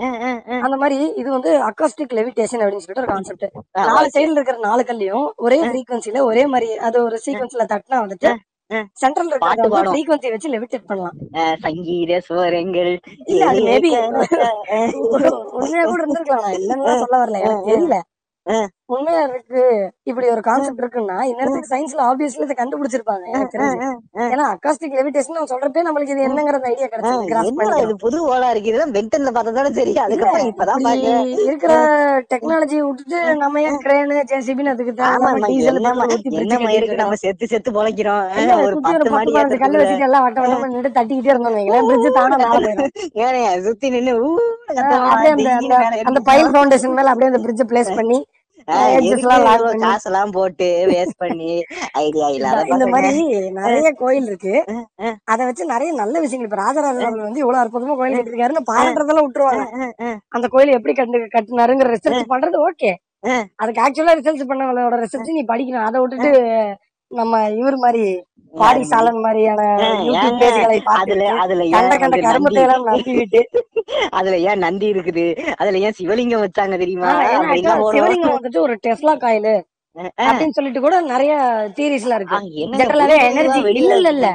அந்த 0.65 0.77
மாதிரி 0.83 0.99
இது 1.21 1.29
வந்து 1.31 1.53
அக்காஸ்டிக் 1.69 2.15
லெவிடேஷன் 2.19 2.63
அப்படின்னு 2.63 2.85
சொல்லிட்டு 2.85 3.05
ஒரு 3.05 3.13
கான்செப்ட் 3.15 3.47
நாலு 3.89 4.07
சைடுல 4.17 4.39
இருக்கிற 4.39 4.59
நாலு 4.69 4.85
கல்லையும் 4.91 5.27
ஒரே 5.47 5.59
ஃப்ரீக்வன்சில 5.65 6.23
ஒரே 6.31 6.45
மாதிரி 6.55 6.71
அது 6.89 6.99
ஒரு 7.09 7.19
சீக்வன்ஸ்ல 7.27 7.67
தட்டினா 7.75 8.01
வந்துட்டு. 8.05 8.31
சென்ட்ரல் 9.01 9.31
பாட்டு 9.45 9.69
பாடும். 9.71 9.93
ஃப்ரீக்வன்சி 9.93 10.29
வச்சு 10.33 10.53
லெவிட்டேட் 10.53 10.89
பண்ணலாம். 10.91 11.17
சங்கீத 11.65 12.21
சுவரங்கள் 12.27 12.91
இல்ல 13.31 13.43
அது 13.51 13.63
மேபி 13.69 13.91
உண்மையா 15.57 15.83
கூட 15.85 16.03
இருந்திருக்கலாம். 16.03 16.55
இல்லன்னு 16.59 17.01
சொல்ல 17.03 17.17
வரல. 17.23 17.41
எனக்கு 17.47 17.71
தெரியல. 17.71 17.99
உண்மையா 18.95 19.23
இருக்கு. 19.29 19.63
இப்படி 20.11 20.27
ஒரு 20.35 20.43
கான்செப்ட் 20.47 20.81
இருக்குன்னா 20.83 21.17
இந்நேரத்துக்கு 21.29 21.71
சயின்ஸ்ல 21.73 22.01
ஆப்வியஸ்லி 22.09 22.45
இதை 22.47 22.57
கண்டுபிடிச்சிருப்பாங்க 22.61 23.27
ஏன்னா 24.27 24.45
அக்காஸ்டிக் 24.55 24.97
லெவிடேஷன் 24.99 25.37
நம்ம 25.37 25.51
சொல்றப்பே 25.53 25.85
நம்மளுக்கு 25.87 26.15
இது 26.15 26.27
என்னங்கறது 26.29 26.71
ஐடியா 26.71 26.89
கிடைச்சது 26.93 27.83
இது 27.85 27.97
புது 28.05 28.19
ஓலா 28.31 28.49
இருக்கு. 28.53 28.71
இதெல்லாம் 28.71 28.95
பென்டன்ல 28.97 29.33
பார்த்ததால 29.37 29.73
சரி 29.79 29.93
அதுக்கப்புறம் 30.05 30.49
இப்பதான் 30.53 30.87
இருக்கிற 31.47 31.73
டெக்னாலஜி 32.33 32.79
விட்டுட்டு 32.87 33.21
நம்ம 33.43 33.63
ஏன் 33.69 33.81
கிரேனு 33.85 34.19
ஜேசிபின்னு 34.33 34.75
அதுக்கு 34.75 34.95
இருக்கு 36.79 37.01
நம்ம 37.03 37.19
செத்து 37.25 37.51
செத்து 37.53 37.71
பொழைக்கிறோம். 37.79 38.25
ஒரு 38.67 38.77
பத்து 38.87 39.11
மாடி 39.15 39.31
ஏத்தத்துக்குள்ள 39.37 39.81
வச்சுட்டு 39.83 40.09
எல்லாம் 40.09 40.25
வட்ட 40.27 40.41
வட்டமா 40.43 40.69
நின்று 40.75 40.97
தட்டிக்கிட்டே 40.99 41.33
இருந்தோம் 41.35 41.57
பிரிட்ஜ் 41.91 42.17
தானா 42.19 42.37
மேல 42.43 42.59
போயிடும். 42.67 43.65
சுத்தி 43.67 43.89
அந்த 45.15 45.49
அந்த 45.61 45.75
அந்த 46.11 46.21
பைல் 46.29 46.53
ஃபவுண்டேஷன் 46.53 46.97
மேல 46.99 47.11
அப்படியே 47.13 47.31
அந்த 47.33 47.43
பிரிட்ஜ் 47.47 47.65
பிளேஸ் 47.73 47.97
பண்ணி 48.01 48.19
காசெல்லாம் 49.85 50.33
போட்டு 50.37 50.69
வேஸ்ட் 50.91 51.21
பண்ணி 51.23 51.53
ஐடியா 52.05 52.27
இல்லாத 52.37 52.65
இந்த 52.75 52.87
மாதிரி 52.95 53.23
நிறைய 53.61 53.91
கோயில் 54.03 54.27
இருக்கு. 54.31 54.55
அத 55.33 55.39
வச்சு 55.49 55.73
நிறைய 55.75 55.91
நல்ல 56.03 56.15
விஷயங்கள். 56.25 56.49
இப்ப 56.51 56.61
ராஜராஜ 56.65 56.99
சோழன் 57.05 57.29
வந்து 57.29 57.43
இவ்வளவு 57.45 57.63
அற்புதமா 57.63 57.97
கோயில் 58.01 58.19
கட்டிருக்காருன்னு 58.19 58.69
பாராட்டுறதெல்லாம் 58.73 59.27
விட்டுருவாங்க. 59.27 59.65
அந்த 60.37 60.49
கோயில் 60.55 60.77
எப்படி 60.79 60.95
கட்டு 61.01 61.19
கட்டினாருங்கிற 61.37 61.91
ரிசர்ச் 61.97 62.31
பண்றது 62.35 62.59
ஓகே 62.69 62.93
அதுக்கு 63.63 63.83
ஆக்சுவலா 63.87 64.19
ரிசர்ச் 64.21 64.49
பண்ணவங்களோட 64.51 64.99
ரிசர்ச் 65.05 65.37
நீ 65.39 65.45
படிக்கணும். 65.53 65.89
அதை 65.89 65.97
விட்டுட்டு 66.01 66.31
நம்ம 67.11 67.39
இவர் 67.61 67.77
மாதிரி 67.85 68.03
பாடி 68.55 68.83
சாலன் 68.91 69.21
மாதிரியான 69.25 69.61
அதுல 70.97 71.25
அதுல 71.43 71.63
கண்ட 71.67 71.79
ஏன் 71.81 72.01
கண்ட 72.03 72.17
கருமத்தை 72.27 72.63
எல்லாம் 72.67 72.87
நடத்திவிட்டு 72.89 73.41
அதுல 74.19 74.37
ஏன் 74.51 74.63
நந்தி 74.65 74.87
இருக்குது? 74.95 75.25
அதுல 75.61 75.81
ஏன் 75.87 75.97
சிவலிங்கம் 75.99 76.45
வச்சாங்க 76.45 76.77
தெரியுமா? 76.83 77.11
சிவலிங்கம் 77.95 78.37
வந்துட்டு 78.37 78.65
ஒரு 78.67 78.77
டெஸ்லா 78.87 79.15
காயில். 79.25 79.53
அப்படின்னு 80.27 80.57
சொல்லிட்டு 80.57 80.81
கூட 80.83 80.97
நிறைய 81.13 81.33
இருக்கு. 82.19 82.37
ஜெனரலாவே 82.81 83.17
புது 83.17 83.23
புதுவா 83.23 83.31
எனர்ஜி 83.31 83.61
இல்ல 83.81 83.95
இல்ல 83.97 84.11
இல்ல. 84.17 84.27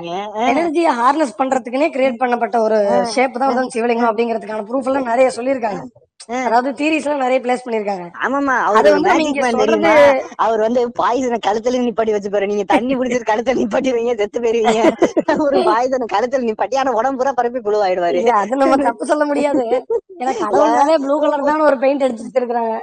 எனர்ஜியை 0.52 0.92
ஹார்னஸ் 1.00 1.38
பண்றதுக்குனே 1.40 1.88
கிரியேட் 1.96 2.22
பண்ணப்பட்ட 2.24 2.58
ஒரு 2.66 2.78
ஷேப் 3.14 3.40
தான் 3.42 3.52
வந்து 3.52 3.74
சிவலிங்கம் 3.76 4.10
அப்படிங்கிறதுக்கான 4.10 4.66
ப்ரூஃப் 4.70 4.90
எல்லாம் 4.92 5.10
நிறைய 5.12 5.30
சொல்லியிருக்காங்க. 5.38 5.82
அதாவது 6.30 6.70
தியரிஸ் 6.78 7.06
எல்லாம் 7.06 7.24
நிறைய 7.24 7.40
பிளேஸ் 7.42 7.64
பண்ணிருக்காங்க 7.66 8.06
ஆமாமா 8.26 8.54
அவர் 8.68 8.88
வந்து 8.94 9.12
அவர் 10.46 10.62
வந்து 10.66 10.82
பாய்சனை 11.00 11.38
கழுத்துல 11.48 11.82
நிப்பாட்டி 11.84 12.16
வச்சு 12.16 12.32
பாரு. 12.34 12.50
நீங்க 12.52 12.66
தண்ணி 12.74 12.94
பிடிச்சிட்டு 13.00 13.30
கழுத்துல 13.32 13.58
நிப்பாட்டிடுவீங்க 13.62 14.16
செத்து 14.22 14.40
போயிருவீங்க. 14.46 14.82
ஒரு 15.48 15.60
பாய்சனை 15.70 16.08
கழுத்துல 16.16 16.48
நிப்பாட்டி 16.50 16.80
ஆனா 16.84 16.96
உடம்பு 17.00 17.20
பூரா 17.22 17.34
பரப்பி 17.40 17.62
புழுவாயிடுவாரு. 17.68 18.18
இல்ல 18.22 18.34
அது 18.42 18.62
நம்ம 18.64 18.80
தப்பு 18.90 19.10
சொல்ல 19.12 19.26
முடியாது. 19.32 19.66
ஏன்னா 20.22 20.34
ப்ளூ 21.06 21.16
கலர் 21.24 21.48
தான் 21.52 21.66
ஒரு 21.70 21.78
பெயிண்ட் 21.86 22.06
அடிச்சு 22.08 22.28
வச்சிருக்காங்க 22.28 22.74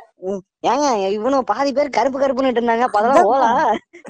ஏங்க 0.73 0.87
இவனும் 1.15 1.47
பாதி 1.49 1.71
பேர் 1.77 1.97
கருப்பு 1.97 2.19
கருப்புன்னு 2.19 2.51
இருந்தாங்க. 2.51 2.85
அதெல்லாம் 2.93 3.29
ஓலா? 3.31 3.49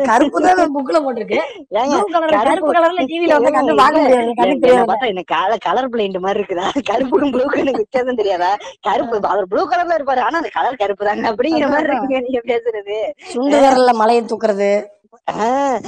கருப்பு 0.09 0.39
தான் 0.45 0.75
புக்ல 0.75 0.99
போட்டிருக்கு. 1.05 1.39
ஏங்க 1.81 1.95
ப்ளூ 1.99 2.09
கலர் 2.15 2.33
கருப்பு 2.33 2.49
கருப்பு 2.49 2.73
கலர்ல 2.77 3.05
டிவில 3.11 3.37
வந்து 3.39 3.53
கண்டு 3.57 3.73
ஏங்க, 3.73 3.81
பார்க்க 3.81 4.03
முடியாது 4.51 4.73
என்ன 4.73 4.85
பார்த்தா 4.91 5.11
என்ன 5.13 5.25
கலர் 5.33 5.65
கலர் 5.67 5.91
பிளைண்ட் 5.95 6.19
மாதிரி 6.25 6.41
இருக்குதா? 6.41 6.67
கருப்புக்கும் 6.91 7.33
ப்ளூக்கும் 7.35 7.63
எனக்கு 7.65 7.85
வித்தியாசம் 7.85 8.21
தெரியாதா? 8.21 8.51
கருப்பு 8.89 9.23
அவர் 9.33 9.51
ப்ளூ 9.53 9.65
கலர்ல 9.73 9.99
இருப்பாரு 9.99 10.23
ஆனா 10.27 10.41
அந்த 10.43 10.53
கலர் 10.59 10.81
கருப்பு 10.83 11.09
தாங்க. 11.09 11.27
அப்படிங்கிற 11.33 11.69
மாதிரி 11.75 11.91
இருக்குங்க 11.91 12.21
நீங்க 12.29 12.43
பேசுறது. 12.53 12.99
சுண்டு 13.33 13.59
விரல்ல 13.65 13.95
மலையை 14.03 14.25
தூக்குறது. 14.25 14.73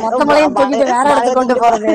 மொத்த 0.01 0.25
மலையும் 0.29 0.57
தூக்கிட்டு 0.57 0.87
வேற 0.91 1.07
இடத்துக்கு 1.07 1.39
கொண்டு 1.39 1.55
போறது. 1.63 1.93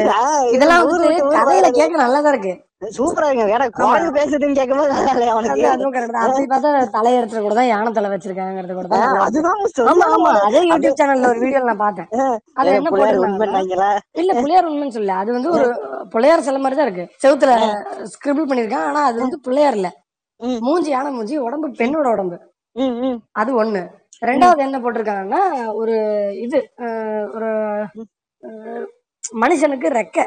இதெல்லாம் 0.56 0.82
வந்து 0.86 1.10
கதையில. 1.36 1.68
கேட்க 1.78 2.04
நல்லாதான் 2.04 2.34
இருக்கு. 2.34 2.54
சூப்பரா 2.82 3.30
இருக்கு. 3.30 3.78
குரங்கு 3.78 4.12
பேசுதுன்னு 4.18 4.58
கேட்கும்போது 4.58 4.92
நல்லா 4.92 5.14
இல்லையா 5.16 5.32
அது 5.32 5.34
அவனுக்கு 5.38 5.66
அதுவும் 5.72 5.94
கரெக்ட் 5.96 6.14
தான். 6.16 6.26
அப்படி 6.28 6.46
பார்த்தா 6.52 7.42
கூட 7.46 7.54
தான் 7.58 7.70
யானை 7.72 7.90
தலை 7.98 8.10
வச்சிருக்காங்கிறது 8.14 8.76
கூட 8.78 8.88
தான். 8.92 9.18
அதுதான் 9.26 9.60
ஆமா 10.14 10.32
அதே 10.48 10.62
யூடியூப் 10.70 11.00
சேனல்ல 11.02 11.32
ஒரு 11.34 11.42
வீடியோ 11.44 11.62
நான் 11.70 11.82
பார்த்தேன். 11.84 12.10
அது 12.60 12.70
என்ன 12.78 12.92
புள்ளையார் 12.94 13.20
இல்ல 14.22 14.34
பிள்ளையார் 14.42 14.70
உண்மைன்னு 14.70 14.98
சொல்ல 14.98 15.18
அது 15.24 15.32
வந்து 15.38 15.52
ஒரு 15.58 15.68
பிள்ளையார் 16.14 16.48
சில 16.48 16.60
மாதிரி 16.64 16.80
தான் 16.80 16.88
இருக்கு. 16.90 17.06
செவுத்துல 17.24 17.52
ஸ்கிரிபிள் 18.14 18.50
பண்ணிருக்கான் 18.52 18.88
ஆனா 18.90 19.02
அது 19.10 19.20
வந்து 19.26 19.40
பிள்ளையார் 19.48 19.78
இல்ல. 19.80 19.90
மூஞ்சி 20.68 20.92
யானை 20.96 21.12
மூஞ்சி 21.18 21.38
உடம்பு 21.48 21.70
பெண்ணோட 21.82 22.10
உடம்பு. 22.16 22.38
அது 23.42 23.52
ஒண்ணு. 23.62 23.82
ரெண்டாவது 24.30 24.62
என்ன 24.68 24.78
போட்டிருக்காங்கன்னா 24.84 25.42
ஒரு 25.82 25.96
இது 26.46 26.60
ஒரு 27.36 27.50
மனுஷனுக்கு 29.44 29.90
ரெக்க. 30.00 30.20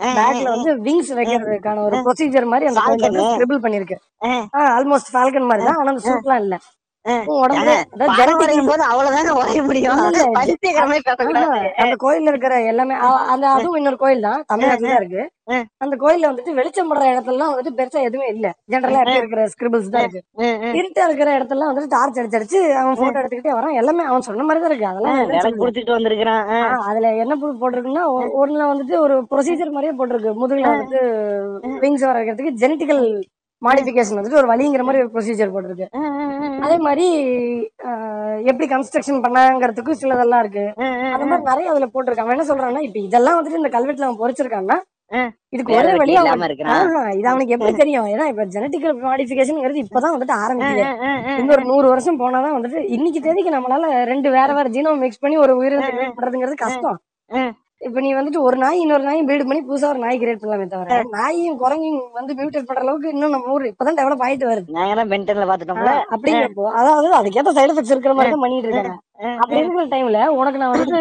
பேக்ல 0.00 0.48
வந்து 0.54 0.72
விங்ஸ் 0.86 1.12
வைக்கிறதுக்கான 1.18 1.82
ஒரு 1.86 1.96
ப்ரொசீஜர் 2.06 2.50
மாதிரி 2.52 2.66
அந்த. 2.70 2.80
ஸ்கிரிபிள் 3.30 3.62
பண்ணிருக்கு. 3.64 3.96
ஆல்மோஸ்ட் 4.76 5.12
ஃபால்கன் 5.14 5.48
மாதிரி 5.50 5.64
தான். 5.68 5.78
ஆனா 5.80 5.92
அந்த 5.94 6.04
சூட்லாம் 6.08 6.42
இல்ல. 6.44 6.56
அந்த 11.82 11.94
கோயில்ல 11.96 12.30
இருக்கிற 12.32 12.54
எல்லாமே 12.62 12.94
அந்த 13.32 13.44
அதுவும் 13.50 13.76
இன்னொரு 13.76 13.96
கோயில் 13.96 14.26
தான் 14.26 14.42
தமிழ்நாட்டுல 14.46 14.96
இருக்கு. 14.96 15.22
அந்த 15.80 15.94
கோயில்ல 15.96 16.28
வந்துட்டு 16.30 16.52
வெளிச்சம் 16.54 16.90
படுற 16.90 17.04
இடத்துலலாம் 17.12 17.52
வந்துட்டு 17.52 17.76
பெருசா 17.78 18.00
எதுவுமே 18.02 18.26
இல்ல. 18.28 18.46
ஜென்ரலா 18.72 18.98
எப்படி 18.98 19.20
இருக்கிற 19.20 19.44
ஸ்கிரிபிள்ஸ் 19.54 19.92
தான் 19.94 20.04
இருக்கு. 20.04 20.22
இருட்டா 20.78 21.04
இருக்கிற 21.08 21.30
இடத்துல 21.38 21.68
வந்துட்டு 21.70 21.94
டார்ச் 21.94 22.20
அடிச்சு 22.20 22.38
அடிச்சு 22.40 22.60
அவன் 22.80 23.00
போட்டோ 23.00 23.20
எடுத்துக்கிட்டே 23.20 23.56
வரான். 23.56 23.74
எல்லாமே 23.74 24.04
அவன் 24.04 24.26
சொன்ன 24.28 24.46
மாதிரி 24.48 24.62
தான் 24.62 24.72
இருக்கு. 24.72 24.90
அதெல்லாம். 24.90 25.16
குடுத்துட்டு 25.62 25.94
அதுல 26.88 27.14
என்ன 27.24 27.34
போட்டிருக்குன்னா 27.54 28.04
ஒண்ணுல 28.42 28.68
வந்துட்டு 28.72 28.96
ஒரு 28.98 29.16
ப்ரொசீஜர் 29.32 29.74
மாதிரியே 29.76 29.96
போட்டிருக்கு. 29.98 30.32
முதுகுல 30.42 30.70
வந்துட்டு 30.74 31.02
விங்ஸ் 31.84 32.08
வர 32.08 32.16
வைக்கிறதுக்கு 32.20 32.60
ஜெனட்டிக்கல் 32.62 33.02
மாடிஃபிகேஷன் 33.62 34.18
வந்துட்டு 34.18 34.40
ஒரு 34.40 34.50
வழிங்கிற 34.50 34.82
மாதிரி 34.82 35.02
ஒரு 35.02 35.10
ப்ரொசீஜர் 35.14 35.54
போட்டிருக்கு. 35.54 35.86
அதே 36.62 36.76
மாதிரி 36.78 37.06
எப்படி 38.44 38.66
கன்ஸ்ட்ரக்ஷன் 38.68 39.22
பண்ணாங்கிறதுக்கும் 39.24 39.98
சிலதெல்லாம் 40.00 40.42
இருக்கு. 40.44 40.64
அந்த 41.12 41.24
மாதிரி 41.24 41.48
நிறைய 41.48 41.70
அதுல 41.70 41.86
போட்டிருக்கான் 41.86 42.26
அவன் 42.26 42.36
என்ன 42.36 42.48
சொல்றான்னா 42.50 42.82
இப்ப 42.82 42.98
இதெல்லாம் 43.00 43.38
வந்துட்டு 43.38 43.60
இந்த 43.60 43.72
கல்வெட்டுல 43.74 44.06
அவன் 44.06 44.20
பொறிச்சிருக்கான்னா 44.20 44.78
ம். 45.10 45.28
இதுக்கு 45.48 45.72
ஒரே 45.74 45.92
ஆஹா, 46.72 47.02
இது 47.12 47.28
அவனுக்கு 47.28 47.54
எப்படி 47.54 47.72
தெரியும்? 47.76 48.08
ஏன்னா 48.08 48.24
இப்ப 48.28 48.44
ஜெனட்டிக்கல் 48.54 48.96
மாடிஃபிகேஷன்ங்கிறது 49.04 49.84
இப்பதான் 49.84 50.14
வந்துட்டு 50.14 50.34
ஆரம்பிக்குது. 50.38 50.82
இன்னொரு 51.38 51.62
நூறு 51.64 51.86
வருஷம் 51.88 52.20
போனாதான் 52.20 52.56
வந்துட்டு 52.56 52.80
இன்னைக்கு 52.88 53.20
தேதிக்கு 53.20 53.54
நம்மளால 53.54 53.84
ரெண்டு 54.04 54.30
வேற 54.30 54.48
வேற 54.54 54.68
ஜீனோம் 54.70 55.00
மிக்ஸ் 55.00 55.18
பண்ணி 55.18 55.38
ஒரு 55.38 55.54
உயிரினத்தை 55.60 55.88
பண்றதுங்கிறது 56.10 56.58
கஷ்டம். 56.58 56.98
இப்ப 57.80 58.00
நீ 58.00 58.10
வந்துட்டு 58.14 58.40
ஒரு 58.46 58.56
நாய் 58.62 58.80
இன்னொரு 58.82 59.04
நாய் 59.04 59.20
பீடு 59.26 59.44
பண்ணி 59.44 59.60
புதுசா 59.66 59.88
ஒரு 59.92 60.00
நாய் 60.04 60.20
கிரியேட் 60.20 60.40
பண்ணலாமே 60.40 60.64
தவிர 60.70 60.96
நாயும் 61.14 61.58
குரங்கையும் 61.60 62.00
வந்து 62.16 62.32
மியூட்டேட் 62.38 62.68
பண்ற 62.68 62.82
அளவுக்கு 62.84 63.12
இன்னும் 63.14 63.34
நம்ம 63.34 63.52
ஊர் 63.54 63.68
இப்பதான் 63.70 63.98
டெவலப் 64.00 64.24
ஆயிட்டு 64.26 64.48
வருது. 64.48 64.68
நாங்க 64.78 64.94
தான் 64.94 65.10
பென்டன்ல 65.12 65.46
பாத்துட்டோம்ல 65.50 65.92
அப்படிங்கிறப்போ 66.14 66.64
அதாவது 66.78 67.10
அதுக்கேத்த 67.18 67.52
சைடு 67.58 67.72
எஃபெக்ட்ஸ் 67.72 67.94
இருக்கிற 67.94 68.14
மாதிரி 68.18 68.32
தான் 68.34 68.44
பண்ணிட்டு 68.44 68.68
இருக்காங்க 68.68 68.94
அப்படி 69.42 69.60
இருக்கிற 69.60 69.84
டைம்ல 69.94 70.22
உனக்கு 70.38 70.62
நான் 70.62 70.74
வந்துட்டு 70.74 71.00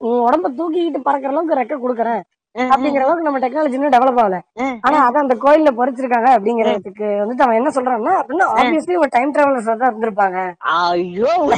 உன் 0.00 0.22
உடம்ப 0.26 0.50
தூக்கிக்கிட்டு 0.58 1.00
பறக்கிற 1.06 1.32
அளவுக்கு 1.32 1.58
ரெக்க 1.58 1.74
கொடுக்குறேன். 1.80 2.20
அப்படிங்கிற 2.54 3.02
அளவுக்கு 3.02 3.26
நம்ம 3.26 3.40
டெக்னாலஜி 3.42 3.76
இன்னும் 3.76 3.94
டெவலப் 3.94 4.20
ஆகல. 4.22 4.38
ஆனா 4.80 4.96
அத 5.06 5.18
அந்த 5.18 5.34
கோயில்ல 5.44 5.70
பொறிச்சிருக்காங்க 5.70 6.28
அப்படிங்கறதுக்கு 6.36 7.08
வந்துட்டு 7.20 7.44
அவன் 7.46 7.58
என்ன 7.60 7.70
சொல்றான்னா 7.70 8.12
அப்படின்னா 8.20 8.46
ஆப்வியஸ்லி 8.54 8.96
ஒரு 8.96 9.10
டைம் 9.10 9.34
டிராவலர்ஸ் 9.34 9.70
தான் 9.72 9.90
இருந்திருப்பாங்க. 9.90 10.38
ஐயோ 10.78 11.32
இல்ல 11.38 11.56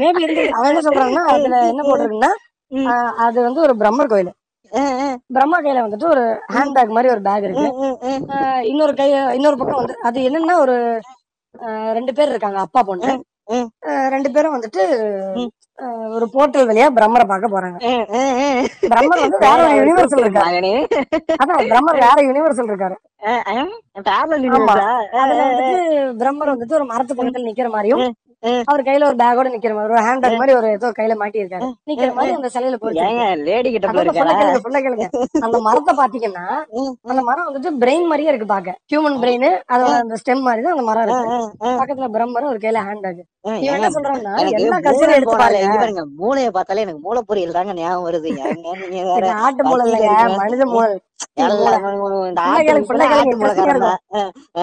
மேபி 0.00 0.24
அவன் 0.50 0.70
என்ன 0.72 0.82
சொல்றான்னா 0.88 1.24
அதுல 1.34 1.56
என்ன 1.72 1.82
போட்டிருக்குன்னா. 1.82 2.32
ஆஹ் 2.92 3.14
அது 3.18 3.38
வந்து 3.42 3.60
ஒரு 3.60 3.74
பிரம்மர் 3.76 4.12
கோயில். 4.12 4.32
பிரம்மா 5.28 5.58
கையில 5.60 5.84
வந்துட்டு 5.84 6.06
ஒரு 6.08 6.24
ஹேண்ட் 6.54 6.74
பேக் 6.74 6.94
மாதிரி 6.96 7.12
ஒரு 7.12 7.22
பேக் 7.22 7.46
இருக்கு. 7.46 7.64
இன்னொரு 8.64 8.94
கை 8.94 9.08
இன்னொரு 9.38 9.56
பக்கம் 9.56 9.80
வந்து 9.80 9.96
அது 10.02 10.20
என்னன்னா 10.28 10.56
ஒரு 10.58 10.76
ரெண்டு 11.92 12.12
பேர் 12.14 12.28
இருக்காங்க 12.28 12.58
அப்பா 12.58 12.82
பொண்ணு. 12.82 13.10
ரெண்டு 14.08 14.30
பேரும் 14.30 14.54
வந்துட்டு 14.56 14.82
ஒரு 16.14 16.26
போர்ட்டல் 16.32 16.66
வழியா 16.68 16.86
பிரம்மரை 16.96 17.24
பார்க்க 17.26 17.54
போறாங்க. 17.54 17.78
பிரம்மர் 18.90 19.22
வந்து 19.22 19.38
வேற 19.38 19.60
யூனிவர்சல் 19.78 20.24
இருக்காரு. 20.24 20.72
அதான் 21.42 21.62
பிரம்மர் 21.70 22.02
வேற 22.06 22.18
யூனிவர்சல் 22.26 22.70
இருக்காரு. 22.70 22.96
பிரம்மர் 26.20 26.52
வந்துட்டு 26.54 26.78
ஒரு 26.80 26.84
மரத்து 26.84 27.14
பக்கத்துல 27.14 27.48
நிக்கிற 27.48 27.70
மாதிரியும். 27.70 28.04
அவர் 28.70 28.84
கையில 28.86 29.06
ஒரு 29.08 29.16
பேக்கோட 29.20 29.48
நிக்கிற 29.54 29.72
மாதிரி 29.76 29.94
ஒரு 29.96 30.04
ஹேண்ட் 30.06 30.22
பேக் 30.24 30.38
மாதிரி 30.40 30.54
ஒரு 30.58 30.68
ஏதோ 30.76 30.88
கையில 30.98 31.14
மாட்டி 31.22 31.40
இருக்காரு 31.42 31.66
நிக்கிற 31.90 32.10
மாதிரி 32.18 32.34
அந்த 32.38 32.48
சிலையில 32.54 32.76
போயிருக்கு 32.82 33.06
ஏங்க 33.08 33.24
லேடி 33.48 33.70
கிட்ட 33.74 33.88
கேளுங்க 33.96 34.60
சொல்ல 34.66 34.78
கேளுங்க. 34.84 35.06
அந்த 35.46 35.58
மரத்தை 35.66 35.94
பாத்தீங்கன்னா 36.00 36.44
அந்த 37.10 37.20
மரம் 37.28 37.46
வந்துட்டு 37.48 37.72
பிரெயின் 37.82 38.08
மாதிரியே 38.10 38.30
இருக்கு 38.32 38.48
பாக்க. 38.54 38.74
ஹியூமன் 38.92 39.18
பிரெயின் 39.24 39.48
அதோட 39.74 39.92
அந்த 40.04 40.18
ஸ்டெம் 40.22 40.44
மாதிரி 40.46 40.64
தான் 40.66 40.74
அந்த 40.76 40.86
மரம் 40.90 41.04
இருக்கு. 41.06 41.26
பக்கத்துல 41.80 42.08
பிரம்மர் 42.16 42.50
ஒரு 42.52 42.60
கையில 42.64 42.84
ஹேண்ட் 42.88 43.04
பேக் 43.06 43.22
இவன் 43.64 43.76
என்ன 43.78 43.90
சொல்றான்னா 43.96 44.32
எல்லா 44.56 44.64
மூளை 44.64 44.80
கல்ச்சரையும் 44.86 45.18
எடுத்து 45.18 45.36
பாருங்க. 45.42 45.62
இங்க 45.66 45.78
பாருங்க 45.82 46.02
மூளைய 46.22 46.48
பார்த்தாலே 46.56 46.84
எனக்கு 46.86 47.04
மூளை 47.06 47.22
பொரியல் 47.30 47.56
தாங்க 47.58 47.74
ஞாபகம் 47.80 48.06
வருது 48.08 48.32
ஆட்டு 49.46 49.62
மூளை 49.70 49.84
இல்லைங்க. 49.86 50.10
மனித 50.42 50.64
மூளை. 50.74 50.90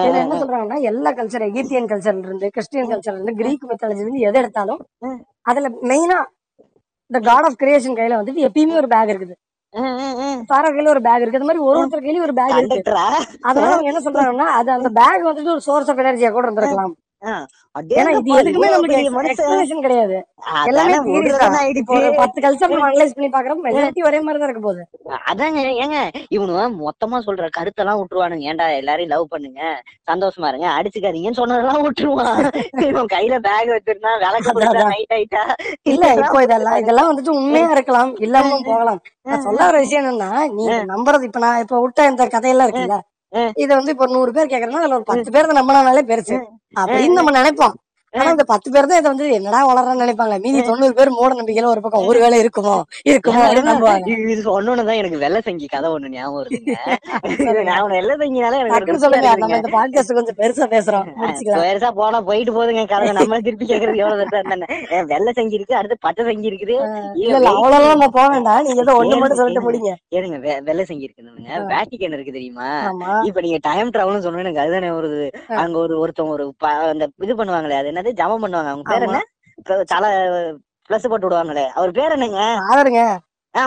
என்ன 0.08 0.38
சொல்றாங்கன்னா 0.40 0.78
எல்லா 0.90 1.10
கல்ச்சர் 1.18 1.48
எகிப்தியன் 1.50 1.90
கல்ச்சர்ல 1.92 2.28
இருந்து 2.28 2.48
கிறிஸ்டியன் 2.56 2.90
கல்ச்சர்ல 2.92 3.18
இருந்து 3.18 3.38
கிரீக் 3.40 3.66
மெத்தாலஜில 3.70 4.04
இருந்து 4.04 4.24
எதை 4.28 4.38
எடுத்தாலும். 4.42 4.80
அதுல 5.50 5.70
மெயினா 5.90 6.18
இந்த 7.10 7.20
காட் 7.28 7.46
ஆஃப் 7.48 7.60
கிரியேஷன் 7.62 7.98
கையில 7.98 8.18
வந்துட்டு 8.20 8.46
எப்பயுமே 8.48 8.80
ஒரு 8.82 8.90
பேக் 8.94 9.12
இருக்குது. 9.14 9.36
சாரா 10.50 10.68
கையில 10.74 10.92
ஒரு 10.94 11.02
பேக் 11.06 11.22
இருக்கு 11.22 11.38
அந்த 11.40 11.48
மாதிரி 11.50 11.64
ஒரு 11.68 11.78
ஒருத்தர் 11.80 12.04
கையிலயும் 12.04 12.26
ஒரு 12.28 12.34
பேக் 12.40 12.54
இருக்கு. 12.58 12.80
அதனால 13.48 13.72
அவங்க 13.74 13.90
என்ன 13.92 14.02
சொல்றாங்கன்னா 14.06 14.48
அது 14.58 14.70
அந்த 14.76 14.90
பேக் 15.00 15.28
வந்துட்டு 15.28 15.54
ஒரு 15.56 15.64
சோர்ஸ் 15.68 15.90
ஆஃப் 15.92 16.02
எனர்ஜியா 16.04 16.30
கூட 16.36 16.44
இருந்திருக்கலாம். 16.48 16.94
கிடையாது. 19.84 20.16
ஒரு 21.94 22.08
பத்து 22.18 22.38
கல்ச்சர் 22.44 22.74
அனலைஸ் 22.88 23.14
பண்ணி 23.16 23.28
பாக்குறோம் 23.34 23.62
மெஜாரிட்டி 23.66 24.02
ஒரே 24.08 24.18
மாதிரி 24.24 24.38
தான் 24.40 24.48
இருக்க 24.48 24.62
போகுது. 24.66 24.82
அதாங்க 25.30 25.58
ஏங்க 25.84 25.98
இவனுங்க 26.36 26.62
மொத்தமா 26.84 27.18
சொல்ற 27.26 27.48
கருத்தெல்லாம் 27.58 27.98
விட்டுருவானுங்க. 28.00 28.46
ஏன்டா 28.50 28.68
எல்லாரையும் 28.80 29.12
லவ் 29.14 29.26
பண்ணுங்க? 29.34 29.60
சந்தோஷமா 30.10 30.48
இருங்க. 30.52 30.68
அடிச்சுக்காதீங்கன்னு 30.78 31.40
சொன்னதெல்லாம் 31.40 31.84
விட்டுருவான். 31.86 32.40
இவன் 32.88 33.12
கையில 33.14 33.38
பேக் 33.48 33.74
வச்சிருந்தா 33.74 34.14
விளக்கு 34.24 34.86
நைட் 34.94 35.14
ஆயிட்டா. 35.18 35.44
இல்ல 35.94 36.14
இப்போ 36.22 36.40
இதெல்லாம் 36.48 36.80
இதெல்லாம் 36.84 37.10
வந்துட்டு 37.10 37.36
உண்மையா 37.40 37.70
இருக்கலாம் 37.76 38.12
இல்லாம 38.28 38.60
போகலாம். 38.70 39.02
சொல்ல 39.46 39.60
வர 39.68 39.78
விஷயம் 39.84 40.02
என்னன்னா 40.04 40.32
நீங்க 40.58 40.76
நம்புறது 40.94 41.28
இப்ப 41.30 41.40
நான் 41.46 41.62
இப்ப 41.64 41.80
விட்ட 41.84 42.10
இந்த 42.12 42.26
கதையெல்லாம் 42.36 42.68
இருக்குல்ல. 42.68 42.98
இத 43.54 43.74
வந்து 43.74 43.90
இப்ப 43.90 44.06
நூறு 44.06 44.32
பேர் 44.32 44.46
கேக்குறேன்னா 44.46 44.80
அதுல 44.80 44.94
ஒரு 44.94 45.04
பத்து 45.04 45.30
பேர் 45.30 45.46
நம்பினாலே 45.52 46.02
பெருசு. 46.04 46.36
அப்படின்னு 46.80 47.12
நம்ம 47.12 47.34
நினைப்போம். 47.40 47.74
ஆனா 48.14 48.28
இந்த 48.34 48.44
பத்து 48.50 48.68
பேர் 48.74 48.86
தான் 48.90 49.00
இதை 49.00 49.08
வந்து 49.10 49.26
என்னடா 49.36 49.58
வளர்றான்னு 49.68 50.02
நினைப்பாங்க. 50.02 50.34
மீதி 50.44 50.60
தொண்ணூறு 50.68 50.94
பேர் 50.98 51.10
மூட 51.16 51.30
நம்பிக்கையில 51.38 51.70
ஒரு 51.72 51.80
பக்கம் 51.84 52.06
ஒருவேளை 52.10 52.36
இருக்குமோ? 52.42 52.76
இருக்குமோ? 53.10 53.40
அப்படின்னு 53.46 53.70
நம்புவாங்க. 53.70 54.08
இது 54.34 54.42
சொன்னோன்னுதான் 54.46 54.98
எனக்கு 55.00 55.18
வெள்ளை 55.24 55.40
சங்கி 55.48 55.66
கதை 55.72 55.88
ஒண்ணு 55.94 56.12
ஞாபகம் 56.14 56.38
வருதுங்க. 56.38 57.64
நான் 57.68 57.92
வெள்ளை 57.96 58.14
சங்கினாலே 58.22 58.60
எனக்கு 58.62 58.92
ஒரு 58.94 59.02
சொல்லுங்க. 59.04 59.32
நம்ம 59.42 59.58
இந்த 59.60 59.70
பாட்காஸ்ட் 59.76 60.16
கொஞ்சம் 60.18 60.38
பெருசா 60.40 60.68
பேசுறோம். 60.74 61.10
பெருசா 61.64 61.90
போனா 62.00 62.20
போயிட்டு 62.30 62.54
போகுதுங்க 62.56 62.84
கதை 62.94 63.10
நம்ம 63.20 63.40
திருப்பி 63.48 63.68
கேக்குறது 63.72 64.02
எவ்வளவு 64.04 64.20
பெருசா 64.22 65.04
வெள்ளை 65.12 65.34
சங்கி 65.40 65.58
இருக்கு 65.58 65.78
அடுத்து 65.80 65.98
பச்சை 66.06 66.24
சங்கி 66.30 66.50
இருக்குது. 66.52 66.78
இல்ல 67.24 67.52
அவ்வளவு 67.52 67.92
நம்ம 67.92 68.08
போக 68.18 68.26
வேண்டாம். 68.34 68.62
நீங்க 68.68 68.86
ஏதோ 68.86 68.96
ஒண்ணு 69.02 69.20
மட்டும் 69.22 69.42
சொல்லிட்டு 69.42 69.66
முடிங்க 69.68 69.92
ஏனுங்க 70.16 70.40
வெள்ளை 70.70 70.86
சங்கி 70.92 71.06
இருக்குதுங்க. 71.08 71.52
வேட்டிக்கன் 71.74 72.16
இருக்கு 72.16 72.36
தெரியுமா? 72.38 72.70
இப்ப 73.30 73.38
நீங்க 73.46 73.60
டைம் 73.68 73.94
டிராவல்னு 73.96 74.24
சொன்னா 74.26 74.44
எனக்கு 74.46 74.64
அதுதானே 74.64 74.92
வருது. 74.98 75.28
அங்க 75.62 75.78
ஒரு 75.84 75.94
ஒருத்தவங்க 76.02 76.36
ஒரு 76.38 76.46
அந்த 76.92 77.04
இது 77.28 77.38
பண்ணுவாங்களே 77.38 77.78
அது 77.82 77.96
என்னது 77.98 78.18
ஜமம் 78.20 78.42
பண்ணுவாங்க. 78.42 78.72
அவங்க 78.72 78.90
பேர் 78.92 79.06
என்ன? 79.08 79.20
தலை 79.86 80.10
பிளஸ் 80.88 81.08
போட்டு 81.08 81.28
விடுவாங்களே. 81.28 81.64
அவர் 81.68 81.90
பேர் 81.90 82.10
என்னங்க? 82.10 82.42
ஆதருங்க. 82.68 83.02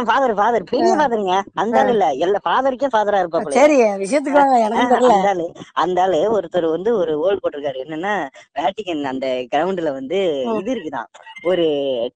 ஃபாதர் 0.07 0.33
ஃபாதர் 0.33 0.69
பெரிய 0.71 0.91
ஃபாதருங்க 0.93 1.33
அந்த 1.53 1.75
ஆளு 1.79 1.91
இல்ல. 1.91 2.05
எல்லா 2.25 2.39
ஃபாதருக்கே 2.45 2.89
ஃபாதரா 2.93 3.21
இருப்பாப்ல 3.21 3.55
சரி 3.57 3.75
விஷயத்துக்கு 4.03 4.39
வாங்க 4.39 4.57
எனக்கு 4.65 4.93
தெரியல. 4.93 5.45
அந்த 5.75 6.01
ஆளு 6.01 6.19
ஒருத்தர் 6.35 6.67
வந்து 6.69 6.91
ஒரு 6.97 7.13
ஓல் 7.25 7.41
போட்டிருக்காரு. 7.41 7.81
என்னன்னா 7.85 8.13
வேட்டிகன் 8.59 9.03
அந்த 9.05 9.27
கிரவுண்ட்ல 9.53 9.91
வந்து. 9.91 10.19
இது 10.59 10.71
இருக்குதான். 10.75 11.09
ஒரு 11.43 11.65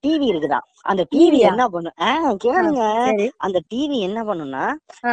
டிவி 0.04 0.26
இருக்குதான். 0.32 0.66
அந்த 0.86 1.04
டிவி? 1.12 1.38
என்ன 1.42 1.64
பண்ணும் 1.68 1.96
ஆஹ் 2.08 2.34
கேளுங்க. 2.44 2.84
அந்த 3.38 3.58
டிவி 3.72 3.98
என்ன 4.00 4.20
பண்ணும்னா. 4.24 4.66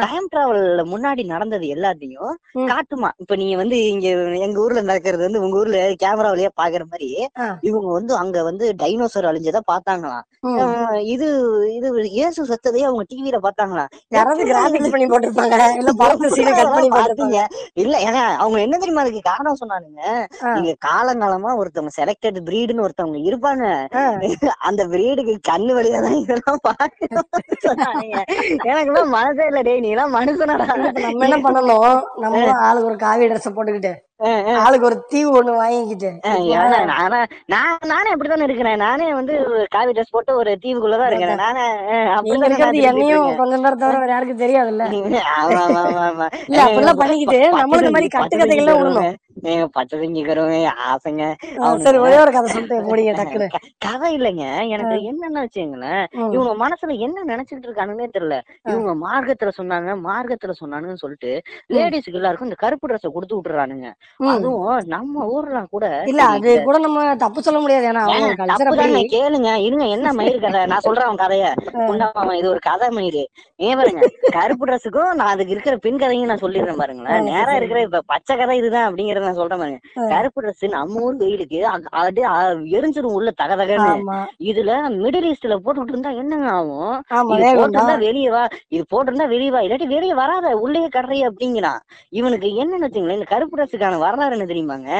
டைம் 0.02 0.28
டிராவல்ல 0.32 0.82
முன்னாடி 0.90 1.22
நடந்தது 1.24 1.66
எல்லாத்தையும். 1.74 2.32
காட்டுமா. 2.66 3.10
இப்ப 3.16 3.36
நீங்க 3.36 3.56
வந்து 3.56 3.88
இங்க 3.88 4.08
எங்க 4.38 4.60
ஊர்ல 4.60 4.82
நடக்கிறது 4.82 5.22
வந்து 5.22 5.42
உங்க 5.42 5.56
ஊர்ல 5.58 5.78
கேமரா 6.02 6.32
வழியா 6.32 6.50
பாக்குற 6.62 6.84
மாதிரி. 6.86 7.08
இவங்க 7.60 7.88
வந்து 7.92 8.12
அங்க 8.16 8.42
வந்து 8.42 8.66
டைனோசர் 8.82 9.30
அழிஞ்சதை 9.30 9.62
பார்த்தாங்களாம். 9.72 10.26
இது 11.14 11.28
இது 11.74 11.88
இயேசு 12.10 12.40
செத்ததையே 12.52 12.86
அவங்க 12.88 13.04
டிவில 13.10 13.38
பார்த்தாங்களாம் 13.42 13.90
யாராவது 14.12 14.48
கிராபிக்ஸ் 14.48 14.92
பண்ணி 14.92 15.06
போட்டிருப்பாங்க. 15.12 15.56
இல்ல 15.80 15.90
படத்து 16.00 16.30
சீனை 16.34 16.52
கட் 16.52 16.74
பண்ணி 16.74 16.90
பாத்தீங்க 16.92 17.38
இல்ல 17.82 17.94
ஏன்னா 18.06 18.22
அவங்க 18.38 18.58
என்ன 18.64 18.78
தெரியுமா 18.78 19.04
அதுக்கு 19.04 19.22
காரணம் 19.28 19.60
சொன்னானுங்க? 19.60 20.02
ஆ. 20.42 20.52
இங்க 20.58 20.72
காலங்காலமா 20.86 21.50
ஒருத்தவங்க 21.60 21.94
செலக்டட் 21.98 22.38
பிரீடுன்னு 22.48 22.84
ஒருத்தவங்க 22.86 23.20
இருப்பாங்க. 23.28 23.64
அந்த 24.68 24.82
பிரீடுக்கு 24.92 25.34
கண்ணு 25.48 25.72
வழியா 25.76 26.00
தான் 26.04 26.18
இதெல்லாம் 26.22 26.62
பாக்கணும்னு 26.68 27.24
சொன்னானுங்க. 27.66 28.18
எனக்கு 28.66 28.90
எல்லாம் 28.90 29.12
மனசே 29.16 29.46
இல்ல 29.50 29.62
டேய் 29.62 29.84
நீ 29.84 29.90
எல்லாம் 29.94 30.14
மனுஷனடா. 30.16 30.68
இப்ப 30.82 31.02
நம்ம 31.06 31.26
என்ன 31.28 31.38
பண்ணணும்? 31.46 31.92
நம்ம 32.22 32.36
ஆளுக்கு 32.66 32.90
ஒரு 32.90 32.98
காவி 33.02 33.28
ட்ரெஸ் 33.30 33.48
போட்டுக்கிட்டு 33.50 33.92
ஆளுக்கு 34.58 34.86
ஒரு 34.86 34.96
தீவு 35.08 35.30
ஒண்ணு 35.38 35.52
வாங்கிக்கிட்டு 35.56 36.10
அஹ் 36.28 36.42
ஏன்னா 36.52 36.80
நானா 36.84 37.18
நான் 37.46 37.78
நானே 37.86 38.10
அப்படித்தானே 38.10 38.44
இருக்கிறேன். 38.44 38.76
நானே 38.78 39.14
வந்து 39.14 39.34
ஒரு 39.48 39.66
காவி 39.70 39.92
ட்ரெஸ் 39.92 40.10
போட்டு 40.10 40.36
ஒரு 40.36 40.50
தீவுக்குள்ளதான் 40.62 41.06
இருக்கிறேன். 41.06 41.40
நானே 41.42 41.64
என்னையும் 42.88 43.36
கொஞ்ச 43.36 43.56
நேரம் 43.56 43.78
தவிர 43.78 43.98
வேற 43.98 44.12
யாருக்கும் 44.12 44.42
தெரியாதுல்ல. 44.42 44.84
இல்ல 46.48 46.62
அப்படிலாம் 46.64 47.00
பண்ணிக்கிட்டு 47.00 47.40
இந்த 47.78 47.90
மாதிரி 47.90 48.08
கட்டு 48.08 48.36
கதைகள்லாம். 48.36 48.80
விடணும் 48.80 49.12
ஏங்க, 49.44 49.64
பச்சை 49.64 49.98
கருவங்க 49.98 50.68
ஆசைங்க. 50.88 51.24
சரி 51.82 51.98
ஒரே 51.98 52.20
ஒரு 52.20 52.32
கதை 52.32 52.50
சொல்லிட்டு 52.50 52.94
முடிங்க 52.94 53.14
டக்குன்னு. 53.14 53.46
க- 53.48 53.90
கதை 53.90 54.16
இல்லைங்க. 54.16 54.68
எனக்கு 54.68 54.94
என்னன்னு 55.10 55.44
வச்சுங்களேன். 55.44 56.06
இவங்க 56.32 56.68
மனசுல 56.68 56.98
என்ன 56.98 57.36
நினைச்சிட்டு 57.36 57.66
இருக்கானுன்னே 57.66 58.06
தெரியல. 58.18 58.40
இவங்க 58.68 58.92
மார்க்கத்துல 59.06 59.50
சொன்னாங்க 59.62 59.98
மார்க்கத்துல 60.04 60.52
சொன்னாங்கன்னு 60.64 60.94
சொல்லிட்டு 60.94 61.42
லேடிஸ்க்கு 61.72 62.12
எல்லாருக்கும் 62.12 62.48
இந்த 62.48 62.54
கருப்பு 62.58 62.88
ட்ரெஸ் 62.88 63.12
கொடுத்து 63.12 63.36
விட்டுறானுங்க. 63.36 63.88
அதுவும் 64.30 64.76
நம்ம 64.86 65.26
ஊர்ல 65.26 65.64
கூட 65.70 66.02
இல்ல 66.06 66.22
அது 66.22 66.62
கூட 66.62 66.78
நம்ம 66.78 67.16
தப்பு 67.16 67.42
சொல்ல 67.42 67.60
முடியாது. 67.60 67.86
ஏன்னா 67.86 68.02
கேளுங்க. 69.12 69.54
இருங்க 69.54 69.84
என்ன 69.86 70.12
மயிர் 70.12 70.40
கதை? 70.40 70.66
நான் 70.66 70.78
சொல்றேன் 70.78 71.04
அவன் 71.04 71.20
கதைய. 71.22 71.46
உண்டாமா 71.86 72.34
இது 72.34 72.48
ஒரு 72.48 72.58
கதை 72.58 72.88
மயிர் 72.88 73.22
ஏன் 73.56 73.76
பாருங்க 73.76 74.00
கருப்பு 74.30 74.66
ட்ரெஸ்ஸுக்கும் 74.66 75.14
நான் 75.14 75.28
அதுக்கு 75.28 75.52
இருக்கிற 75.52 75.76
பெண் 75.76 75.98
கதையும் 75.98 76.26
நான் 76.26 76.38
சொல்லிடுறேன் 76.38 76.76
பாருங்களேன். 76.76 77.22
நேரா 77.22 77.52
இருக்கிற 77.54 77.80
இப்ப 77.80 78.02
பச்சை 78.06 78.36
கதை 78.36 78.56
இதுதான் 78.56 78.94
அப்படிங்கறத 78.94 79.30
நான் 79.32 79.40
சொல்றேன் 79.40 79.60
பாருங்க. 79.62 79.80
கருப்பு 80.12 80.40
ட்ரெஸ் 80.42 80.64
நம்ம 80.74 81.02
ஊர் 81.06 81.18
வெயிலுக்கு 81.22 81.58
அப்படியே 81.98 82.26
எரிஞ்சிரும் 82.76 83.16
உள்ள 83.18 83.30
தகதகன்னு 83.40 83.92
இதுல 84.50 84.70
மிடில் 85.02 85.28
ஈஸ்ட்ல 85.30 85.56
போட்டுட்டு 85.64 85.92
இருந்தா 85.94 86.10
என்னங்க 86.22 86.48
ஆகும்? 86.56 86.94
இது 87.34 87.50
போட்டிருந்தா 87.58 87.96
வெளியே 88.06 88.30
வா 88.34 88.42
இது 88.74 88.82
போட்டிருந்தா 88.92 89.26
வெளியே 89.34 89.50
வா. 89.54 89.60
இல்லாட்டி 89.66 89.88
வெளியே 89.94 90.14
வராத 90.22 90.54
உள்ளே 90.64 90.82
கடறி 90.96 91.20
அப்படிங்கிறான் 91.28 91.80
இவனுக்கு 92.20 92.48
என்னன்னு 92.62 92.86
வச்சுங்களேன் 92.86 93.18
இந்த 93.18 93.28
கருப்பு 93.32 93.56
ட்ரெஸ்ஸுக்கான 93.58 94.00
வரலாறு 94.04 94.36
என்ன 94.36 94.48
தெரியுமாங்க? 94.52 94.90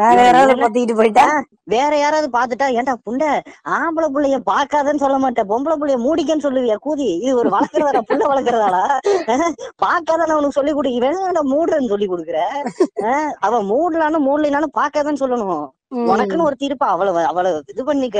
வேற 0.00 0.18
யாராவது 0.26 0.56
பத்திக்கிட்டு 0.64 0.98
போயிட்டா? 1.00 1.26
வேற 1.74 1.92
யாராவது 1.98 2.28
பாத்துட்டா 2.36 2.66
ஏன்டா 2.78 2.94
புண்டை 3.06 3.30
ஆம்பளை 3.76 4.08
புள்ளைய 4.14 4.38
பாக்காதன்னு 4.50 5.02
சொல்ல 5.04 5.16
மாட்டேன் 5.24 5.48
பொம்பளை 5.52 5.76
புள்ளைய 5.80 5.98
மூடிக்கன்னு 6.04 6.46
சொல்லுவியா 6.46 6.76
கூதி? 6.86 7.08
இது 7.24 7.32
ஒரு 7.40 7.50
வளர்க்கறதாடா 7.54 8.02
புள்ள 8.10 8.22
வளர்க்கறதாடா. 8.32 8.82
பாக்காதான் 9.84 10.34
அவனுக்கு 10.34 10.58
சொல்லி 10.58 10.72
கொடுக்க 10.72 10.84
வேணா 11.04 11.42
மூடுறன்னு 11.52 11.92
சொல்லி 11.92 12.06
கொடுக்குற? 12.08 12.38
அவன் 13.46 13.66
மூடலான்னு 13.76 14.18
மூடலைனாலும் 14.26 14.76
பாக்கதான் 14.78 15.22
சொல்லணும். 15.22 15.68
உனக்குன்னு 16.06 16.46
ஒரு 16.46 16.56
தீர்ப்பா 16.62 16.86
அவ்வளவு 16.92 17.20
அவ்வளவு 17.30 17.58
இது 17.72 17.82
பண்ணிக்க 17.84 18.18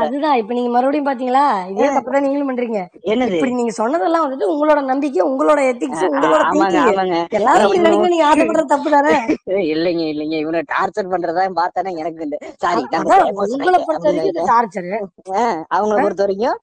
அதுதான் 0.00 0.36
இப்ப 0.40 0.54
நீங்க 0.54 0.70
மறுபடியும் 0.74 1.08
பாத்தீங்களா? 1.08 1.44
இதே 1.72 1.88
தப்புதான் 1.96 2.24
நீங்களும் 2.24 2.48
பண்றீங்க. 2.50 2.80
என்னது? 3.12 3.36
இப்படி 3.36 3.52
நீங்க 3.52 3.74
சொன்னதெல்லாம் 3.78 4.24
வந்துட்டு 4.24 4.50
உங்களோட 4.52 4.80
நம்பிக்கை 4.90 5.22
உங்களோட 5.30 5.60
எத்திக்ஸ் 5.70 6.04
உங்களோட 6.08 6.42
எல்லாரும் 7.38 7.74
நீங்க 8.06 8.26
ஆசைப்படுறது 8.30 8.72
தப்பு 8.74 8.90
தானே? 8.96 9.14
இல்லைங்க 9.72 10.04
இல்லைங்க. 10.12 10.36
இவனை 10.44 10.62
டார்ச்சர் 10.72 11.12
பண்றதா 11.12 11.46
பார்த்தானே 11.60 11.92
எனக்கு 12.02 12.26
இந்த 12.26 12.36
சாரி 12.64 12.82
உங்களை 13.48 13.78
பொறுத்த 13.88 14.06
வரைக்கும் 14.10 14.50
டார்ச்சர் 14.52 14.90
அவங்கள 15.76 15.98
பொறுத்த 16.04 16.22
வரைக்கும் 16.22 16.56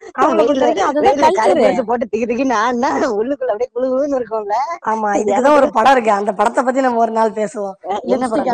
போட்டு 1.90 2.06
திக்கு 2.12 2.28
திக்குன்னு 2.30 2.58
ஆடினா 2.64 2.90
உள்ளுக்குள்ள 3.20 3.52
அப்படியே 3.54 3.72
குழு 3.76 3.88
குழுன்னு 3.94 4.18
இருக்கும்ல. 4.20 4.58
ஆமா 4.92 5.10
இதுக்குதான் 5.22 5.58
ஒரு 5.60 5.70
படம் 5.78 5.94
இருக்கு. 5.96 6.12
அந்த 6.20 6.32
படத்தை 6.40 6.64
பத்தி 6.64 6.86
நம்ம 6.86 7.02
ஒரு 7.06 7.14
நாள் 7.18 7.38
பேசுவோம். 7.40 7.76
என்ன 8.14 8.26
படம் 8.28 8.50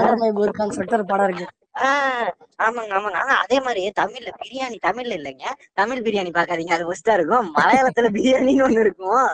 சொல்லிட்டு 0.75 0.97
ஒரு 0.99 1.05
படம் 1.11 1.27
இருக்கு. 1.29 1.47
ஆஹ் 1.75 2.29
ஆமாங்க 2.59 2.93
ஆமாங்க. 2.97 3.17
ஆனா 3.21 3.33
அதே 3.41 3.57
மாதிரி 3.65 3.81
தமிழ்ல 3.99 4.29
பிரியாணி 4.39 4.77
தமிழ்ல 4.85 5.13
இல்லைங்க. 5.17 5.45
தமிழ் 5.73 6.01
பிரியாணி 6.05 6.31
பாக்காதீங்க. 6.37 6.73
அது 6.77 6.87
ஒஸ்டா 6.91 7.13
இருக்கும். 7.17 7.45
மலையாளத்துல 7.57 8.07
பிரியாணின்னு 8.15 8.65
ஒண்ணு 8.65 8.81
இருக்கும். 8.85 9.27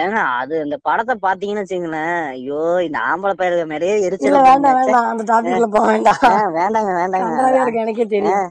ஏன்னா 0.00 0.22
அது 0.40 0.54
அந்த 0.64 0.76
படத்தை 0.82 1.16
பாத்தீங்கன்னு 1.26 1.64
வச்சுங்களேன் 1.64 2.16
ஐயோ 2.32 2.60
இந்த 2.86 2.98
ஆம்பளை 3.08 3.34
பயிர்கள் 3.34 3.70
மேலேயே 3.72 3.96
எரிச்சல் 4.06 4.38
வேண்டாங்க 4.40 4.80
வேண்டாங்க. 6.58 7.28
எனக்கே 7.82 8.06
தெரியும். 8.06 8.48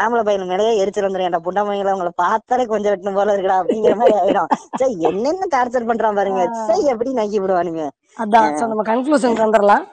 ஆம்பளை 0.00 0.22
பையன் 0.22 0.50
மேலேயே 0.52 0.72
எரிச்சல் 0.82 1.06
வந்துடும் 1.06 1.28
என்டா 1.28 1.44
புண்டமைகளை 1.46 1.94
உங்களை 1.96 2.14
பார்த்தாலே 2.24 2.66
கொஞ்சம் 2.66 2.92
வெட்டணும் 2.92 3.18
போல 3.20 3.36
இருக்கடா 3.36 3.60
அப்படிங்கிற 3.62 3.96
மாதிரி 4.02 4.16
ஆயிடும். 4.20 4.50
சரி 4.80 4.94
என்னென்ன 5.10 5.50
டார்ச்சர் 5.56 5.90
பண்றான் 5.90 6.18
பாருங்க. 6.20 6.44
சரி 6.68 6.84
எப்படி 6.94 7.12
நக்கி 7.20 7.40
விடுவானுங்க. 7.40 7.84
அதான். 8.16 8.50
நம்ம 8.66 8.86
கன்க்ளூஷன் 8.92 9.42
வந்துடலாம் 9.44 9.84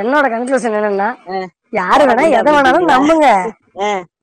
என்னோட 0.00 0.26
கன்க்ளூஷன் 0.34 0.76
என்னன்னா. 0.78 1.08
யாரு 1.72 2.02
வேணா 2.08 2.24
எதை 2.36 2.50
வேணாலும் 2.54 2.90
நம்புங்க. 2.90 3.26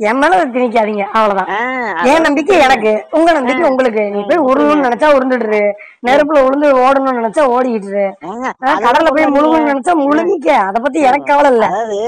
என் 0.08 0.20
மேல 0.22 0.38
திணிக்காதீங்க 0.54 1.04
அவ்வளவுதான். 1.18 1.50
என் 2.12 2.24
நம்பிக்கை 2.24 2.56
எனக்கு 2.58 2.92
உங்க 3.12 3.30
நம்பிக்கை 3.32 3.66
உங்களுக்கு. 3.70 4.04
நீ 4.14 4.22
போய் 4.30 4.46
உருளணும்னு 4.48 4.86
நினைச்சா 4.88 5.10
உருண்டுடுரு 5.18 5.62
நெருப்புல 6.08 6.42
உளுந்து 6.48 6.70
ஓடணும்னு 6.82 7.20
நினைச்சா 7.22 7.44
ஓடிக்கிட்டு 7.54 8.04
கடல்ல 8.84 9.12
போய். 9.16 9.28
முழுகணும்னு 9.36 9.72
நினைச்சா 9.74 9.94
முழுகிக்க. 10.02 10.50
அத 10.68 10.80
பத்தி 10.80 11.00
எனக்கு 11.02 11.30
கவலை 11.32 11.52
இல்ல. 11.54 11.68
அதாவது 11.68 12.00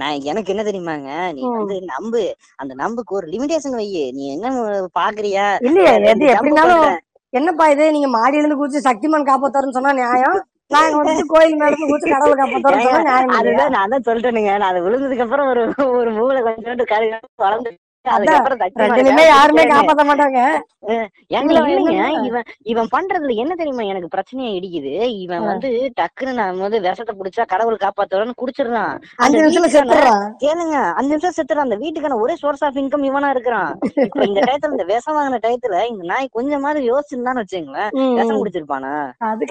நான் 0.00 0.24
எனக்கு 0.24 0.52
என்ன 0.54 0.64
தெரியுமாங்க? 0.70 1.08
நீ. 1.32 1.42
வந்து 1.58 1.78
நம்பு. 1.94 2.24
அந்த 2.56 2.72
நம்புக்கு 2.74 3.14
ஒரு 3.14 3.28
லிமிடேஷன் 3.34 3.78
வை. 3.80 3.88
நீ 4.18 4.24
என்ன 4.34 4.54
பாக்குறியா? 5.00 5.46
இல்லையே 5.68 5.94
எது 6.12 6.26
எப்படினாலும். 6.34 6.86
என்னப்பா 7.32 7.66
இது? 7.68 7.84
நீங்க 7.92 8.08
மாடியில 8.16 8.42
இருந்து 8.42 8.60
குதிச்சு 8.60 8.88
சக்திமான் 8.88 9.28
காப்பாத்தாருன்னு 9.28 9.76
சொன்னா 9.76 9.92
நியாயம்? 9.92 10.38
நாங்க 10.70 10.94
வந்துட்டு 10.98 11.24
கோயில் 11.30 11.54
இருந்து 11.60 11.84
குதிச்சு 11.84 12.10
கடவுளை 12.14 12.44
இல்லையா? 12.72 13.14
அதுதான் 13.36 13.74
நான் 13.76 13.92
தான் 13.92 14.06
சொல்லிட்டேனுங்க 14.08 14.52
நான் 14.54 14.70
அது 14.70 14.84
விழுந்ததுக்கு 14.86 15.24
அப்புறம் 15.26 15.48
ஒரு 15.52 15.62
ஒரு 15.94 16.10
மூளை 16.18 16.40
கொஞ்சோண்டு 16.46 16.84
கரு 16.90 17.08
வளர்ந்து 17.38 17.70
இவன் 22.24 22.42
இவன் 22.62 22.88
பண்றதுல 22.96 23.34
என்ன 23.34 23.54
தெரியுமா 23.54 23.82
எனக்கு 23.82 24.08
பிரச்சனையா 24.16 24.50
இடிக்குது? 24.58 24.92
இவன். 25.20 25.44
வந்து 25.44 25.92
டக்குன்னு 26.00 26.32
நான் 26.32 26.58
வந்து 26.58 26.80
விஷத்தை 26.80 27.14
புடிச்சா 27.18 27.46
கடவுள் 27.46 27.76
காப்பாத்துறன்னு 27.76 28.32
குடிச்சிடுறான். 28.40 28.94
அஞ்சு 29.16 29.38
கேளுங்க 30.40 30.76
அஞ்சு 30.92 31.08
நிமிஷம் 31.08 31.36
செத்துறான். 31.36 31.66
அந்த 31.66 31.76
வீட்டுக்கான 31.76 32.20
ஒரே 32.20 32.34
சோர்ஸ் 32.34 32.64
ஆஃப் 32.64 32.76
இன்கம் 32.76 33.06
இவனா 33.08 33.30
இருக்கிறான். 33.30 33.78
இப்ப 33.96 34.24
இந்த 34.24 34.40
டயத்துல 34.40 34.70
இந்த 34.70 34.84
விஷம் 34.84 35.16
வாங்கின 35.16 35.38
டயத்துல 35.42 35.88
இந்த 35.88 36.04
நாய் 36.04 36.28
கொஞ்சமாவது 36.32 36.80
யோசிச்சுன்னு 36.90 37.40
வச்சுங்களேன் 37.42 37.90
விஷம். 38.14 38.40
குடிச்சிருப்பானா? 38.40 38.94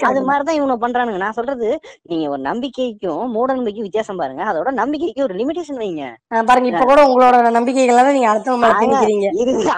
அது. 0.02 0.22
மாதிரிதான் 0.22 0.54
இவனை 0.54 0.76
பண்றானுங்க. 0.80 1.16
நான் 1.16 1.32
சொல்றது 1.32 1.68
நீங்க 2.02 2.28
ஒரு 2.30 2.42
நம்பிக்கைக்கும் 2.42 3.26
மூட 3.28 3.54
நம்பிக்கைக்கும் 3.54 3.88
வித்தியாசம் 3.88 4.16
பாருங்க. 4.16 4.44
அதோட 4.44 4.70
நம்பிக்கைக்கு 4.72 5.22
ஒரு 5.22 5.34
லிமிடேஷன் 5.34 5.80
வைங்க. 5.82 6.04
பாருங்க 6.44 6.68
இப்ப 6.68 6.84
கூட 6.84 7.00
உங்களோட 7.06 7.50
நம்பிக்கைகள் 7.50 8.12
நீங்க 8.12 8.28
திணிக்கிறீங்க. 8.44 9.26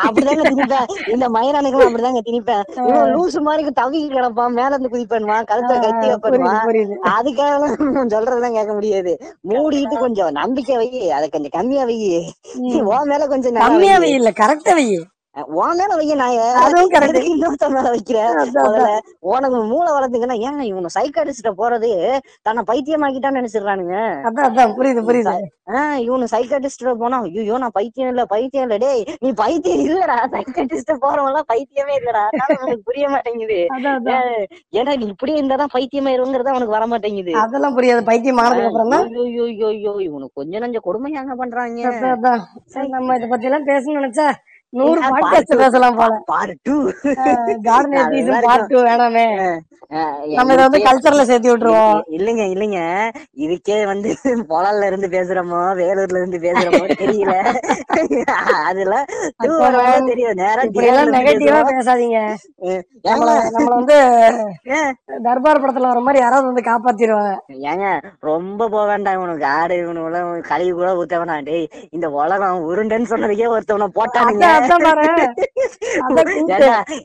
அப்படிதாங்க 0.09 0.45
திணிப்பேன். 0.51 1.11
இந்த 1.11 1.29
மயிரானுக்கும் 1.29 1.87
அப்படிதாங்க 1.89 2.21
திணிப்பேன். 2.25 2.89
இவன் 2.89 3.17
லூசு 3.17 3.41
மாதிரி 3.41 3.69
தவிக்கி 3.81 4.11
கிடப்பான் 4.11 4.49
மேல 4.49 4.77
இருந்து 4.79 4.93
குதிப்பானுவான் 4.93 5.47
கழுத்துல 5.51 5.81
கத்தி 5.81 6.09
புரியுது 6.09 6.95
அதுக்காக 7.19 7.71
சொல்றதுதான் 8.15 8.53
கேட்க 8.53 8.73
முடியாது. 8.73 9.19
மூடிட்டு 9.49 9.99
கொஞ்சம் 9.99 10.31
நம்பிக்கை 10.31 10.77
வை 10.77 11.11
அதை 11.11 11.29
கொஞ்சம் 11.29 11.55
கம்மியா 11.61 11.85
வை. 11.85 12.35
உன் 12.57 13.09
மேல 13.09 13.27
கொஞ்சம் 13.27 13.53
கம்மியா. 13.53 13.99
வை 13.99 14.11
இல்ல 14.13 14.31
கரெக்டா 14.31 14.73
வை. 14.73 15.07
உன் 15.57 15.77
மேல 15.77 15.93
வைய 15.99 16.15
நாய 16.15 16.39
அதுவும் 16.63 16.91
correct. 16.93 17.05
எதுக்கு 17.11 17.31
இன்னொருத்த 17.31 17.67
மேல 17.75 17.91
வைக்கிற 17.93 18.19
அதான், 18.33 18.49
முதல்ல 18.67 18.89
உனக்கு 19.31 19.59
மூளை 19.71 19.91
வளர்த்துங்கன்னா 19.95 20.37
ஏங்க 20.47 20.63
இவங்க 20.71 20.89
சைக்காட்டிஸ்ட 20.97 21.51
போறது? 21.61 21.91
தன்னை 22.47 22.63
பைத்தியமாக்கிட்டான்னு 22.71 23.41
நினைச்சிடுறானுங்க. 23.41 23.95
புரியுது 24.79 25.03
புரியுது. 25.09 25.35
ஆஹ் 25.75 25.99
இவனு 26.07 26.27
சைக்காட்டிஸ்ட் 26.35 26.85
போனா 27.03 27.19
ஐயோ 27.39 27.57
நான் 27.63 27.75
பைத்தியம் 27.79 28.11
இல்ல 28.13 28.25
பைத்தியம் 28.33 28.67
இல்ல. 28.67 28.79
டேய் 28.85 29.03
நீ 29.25 29.31
பைத்தியம் 29.43 29.83
இல்லடா. 29.87 30.19
சைக்காட்டிஸ்ட் 30.37 30.93
போறவங்க 31.05 31.33
எல்லாம் 31.33 31.49
பைத்தியமே 31.53 31.97
இல்லடா. 32.01 32.25
உனக்கு 32.59 32.87
புரிய 32.91 33.09
மாட்டேங்குது. 33.15 33.59
ஏன், 34.17 34.45
ஏன்னா 34.79 34.93
நீ 35.01 35.09
இப்படியே 35.15 35.39
இருந்தாதான் 35.41 35.75
பைத்தியமாயிருங்கிறது 35.77 36.55
அவனுக்கு 36.55 36.77
வர 36.79 36.87
மாட்டேங்குது. 36.93 37.35
அதெல்லாம் 37.45 37.77
புரியாது. 37.79 38.05
பைத்தியம் 38.11 38.43
ஐயோ 38.43 39.47
இவனுக்கு 40.09 40.39
கொஞ்சம் 40.41 40.65
நஞ்ச 40.67 40.79
கொடுமையாங்க 40.89 41.35
பண்றாங்க 41.43 41.91
நம்ம 42.95 43.17
இத 43.19 43.27
பத்தி 43.29 43.49
எல்லாம் 43.51 43.69
பேசணும்னு 43.69 44.01
நினைச்சா 44.01 44.29
நூறு 44.73 45.01
பாட்காஸ்ட் 45.01 45.53
two. 45.53 45.57
பேசலாம் 45.57 45.97
போல. 45.97 46.23
பாரு 46.25 46.57
டூ 46.63 46.91
கார்டன் 47.63 47.89
நல்லா 47.89 48.07
எத்திசம் 48.07 48.13
இருக்கும். 48.13 48.41
பார்ட் 48.41 48.67
டூ 48.67 48.81
வேணாமே. 48.83 49.59
நம்ம 49.89 50.53
இதை 50.53 50.57
வந்து 50.57 50.79
இதுக்கே- 50.79 50.83
கல்ச்சர்ல 50.83 51.23
சேர்த்து 51.23 51.57
விட்டுருவோம். 51.57 52.01
இல்லைங்க 52.11 52.45
இல்லைங்க. 52.53 53.09
இதுக்கே 53.37 53.85
வந்து 53.85 54.17
பொலால்ல 54.25 54.87
இருந்து 54.87 55.09
பேசுறோமோ 55.09 55.57
வேலூர்ல 55.57 56.17
இருந்து 56.17 56.39
பேசுறோமோ 56.39 56.91
தெரியல. 56.93 57.55
அதுல 58.65 59.05
டூ 59.37 59.53
அப்ப 59.53 59.71
வரும்போது 59.71 60.05
தெரியும் 60.07 61.13
நெகட்டிவா. 61.13 61.63
பேசாதீங்க. 61.63 62.35
நம்மள 63.09 63.65
வந்து 63.65 63.95
தர்பார் 65.23 65.61
படத்துல 65.61 65.81
வர 65.81 66.01
மாதிரி 66.01 66.25
யாராவது 66.25 66.53
வந்து 66.53 66.71
காப்பாத்திடுவாங்க. 66.71 67.37
ஏங்க 67.49 68.03
ரொம்ப 68.21 68.69
போக 68.69 68.87
வேண்டாம் 68.87 69.21
உனக்கு 69.21 69.47
ஆடு 69.47 69.75
இவனு 69.75 70.41
கழுவி 70.41 70.71
கூட 70.71 70.93
ஊத்த 70.95 71.23
வேணாம். 71.23 71.45
டேய் 71.45 71.69
இந்த 71.91 72.11
உலகம் 72.11 72.71
உருண்டைன்னு 72.71 73.11
சொன்னதுக்கே 73.11 73.59
ஒருத்தவனை 73.59 73.87
போட்டானுங்க. 73.95 74.62
பாரு 74.71 75.07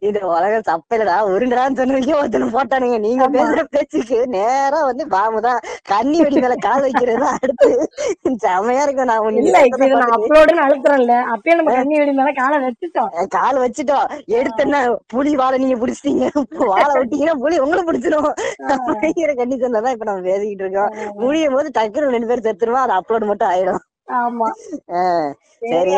இந்த 0.07 0.19
உலகம் 0.31 0.67
தப்பில்லடா 0.69 1.15
உருண்டடான்னு 1.33 1.79
சொன்னதுக்கே 1.79 2.17
ஒருத்தனை 2.19 2.47
போட்டானுங்க 2.55 2.97
நீங்க. 3.05 3.25
பேசுற 3.35 3.63
பேச்சுக்கு 3.75 4.17
நேரா 4.35 4.79
வந்து 4.89 5.03
பாமுதான் 5.15 5.59
கண்ணி 5.91 6.17
வெடி 6.23 6.37
மேல 6.43 6.55
கால் 6.67 6.83
வைக்கிறது 6.85 7.25
அடுத்து. 7.33 7.69
செமையா 8.45 8.83
இருக்கும் 8.85 9.09
நான் 9.11 9.39
இதை 9.41 9.89
நான் 9.93 10.15
அப்லோடுன்னு 10.17 10.65
அழுத்துறேன்ல. 10.65 11.15
அப்பயே 11.33 11.57
நம்ம 11.59 11.75
கண்ணி 11.79 11.97
வெடி 12.01 12.13
மேல 12.19 12.31
காலை 12.41 12.59
வச்சுட்டோம் 12.67 13.11
கால் 13.37 13.61
வச்சுட்டோம். 13.65 14.07
எடுத்தேன்னா 14.39 14.81
புலி 15.15 15.33
வாழை 15.41 15.57
நீங்க 15.63 15.77
பிடிச்சிட்டீங்க. 15.83 16.25
வாழை 16.73 16.93
விட்டீங்கன்னா 16.99 17.35
புலி 17.43 17.57
உங்களை 17.65 17.83
பிடிச்சிடும் 17.89 18.31
அப்படிங்கிற 18.73 19.33
கண்டிஷன்ல 19.41 19.83
தான் 19.85 19.95
இப்ப 19.97 20.07
நம்ம 20.11 20.25
பேசிக்கிட்டு 20.29 20.63
இருக்கோம். 20.65 20.93
முடியும் 21.23 21.55
போது 21.57 21.69
டக்குனு 21.79 22.13
ரெண்டு 22.15 22.29
பேரும் 22.31 22.47
செத்துருவோம். 22.49 22.85
அது 22.85 22.97
அப்லோட் 22.99 23.29
மட்டும் 23.31 23.51
ஆயிடும். 23.53 23.81
ஆமா. 24.07 24.49
சரி 25.59 25.93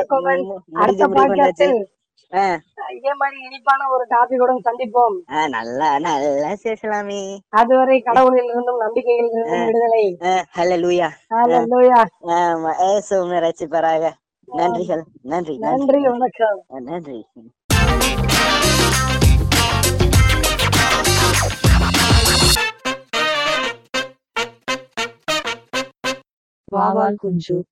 அடுத்த 0.73 1.07
பாட்காஸ்டில் 1.07 1.79
இதே 2.95 3.13
மாதிரி 3.13 3.37
இனிப்பான 3.43 3.89
ஒரு 3.89 4.05
டாபிக்கோட 4.09 4.51
சந்திப்போம். 4.63 5.15
அஹ், 5.27 5.49
நல்லா 5.49 5.99
நல்லா 5.99 6.53
பேசலாமே 6.63 7.37
அதுவரை 7.49 8.01
கடவுளில் 8.01 8.43
இருந்தும் 8.43 8.77
நம்பிக்கையில் 8.77 9.29
இருந்தும் 9.31 9.65
விடுதலை 9.65 10.17
லூயா 10.81 11.09
ஹalleluya. 11.29 12.01
ஏசுமே 12.89 13.39
ரசிப்பராக 13.39 14.11
நன்றிகள் 14.47 15.03
நன்றி 15.21 15.57
நன்றி. 15.57 15.57
நன்றி 15.57 16.01
வணக்கம். 16.07 16.63
நன்றி. 16.67 17.25
வாவால் 26.71 27.15
குஞ்சு. 27.15 27.63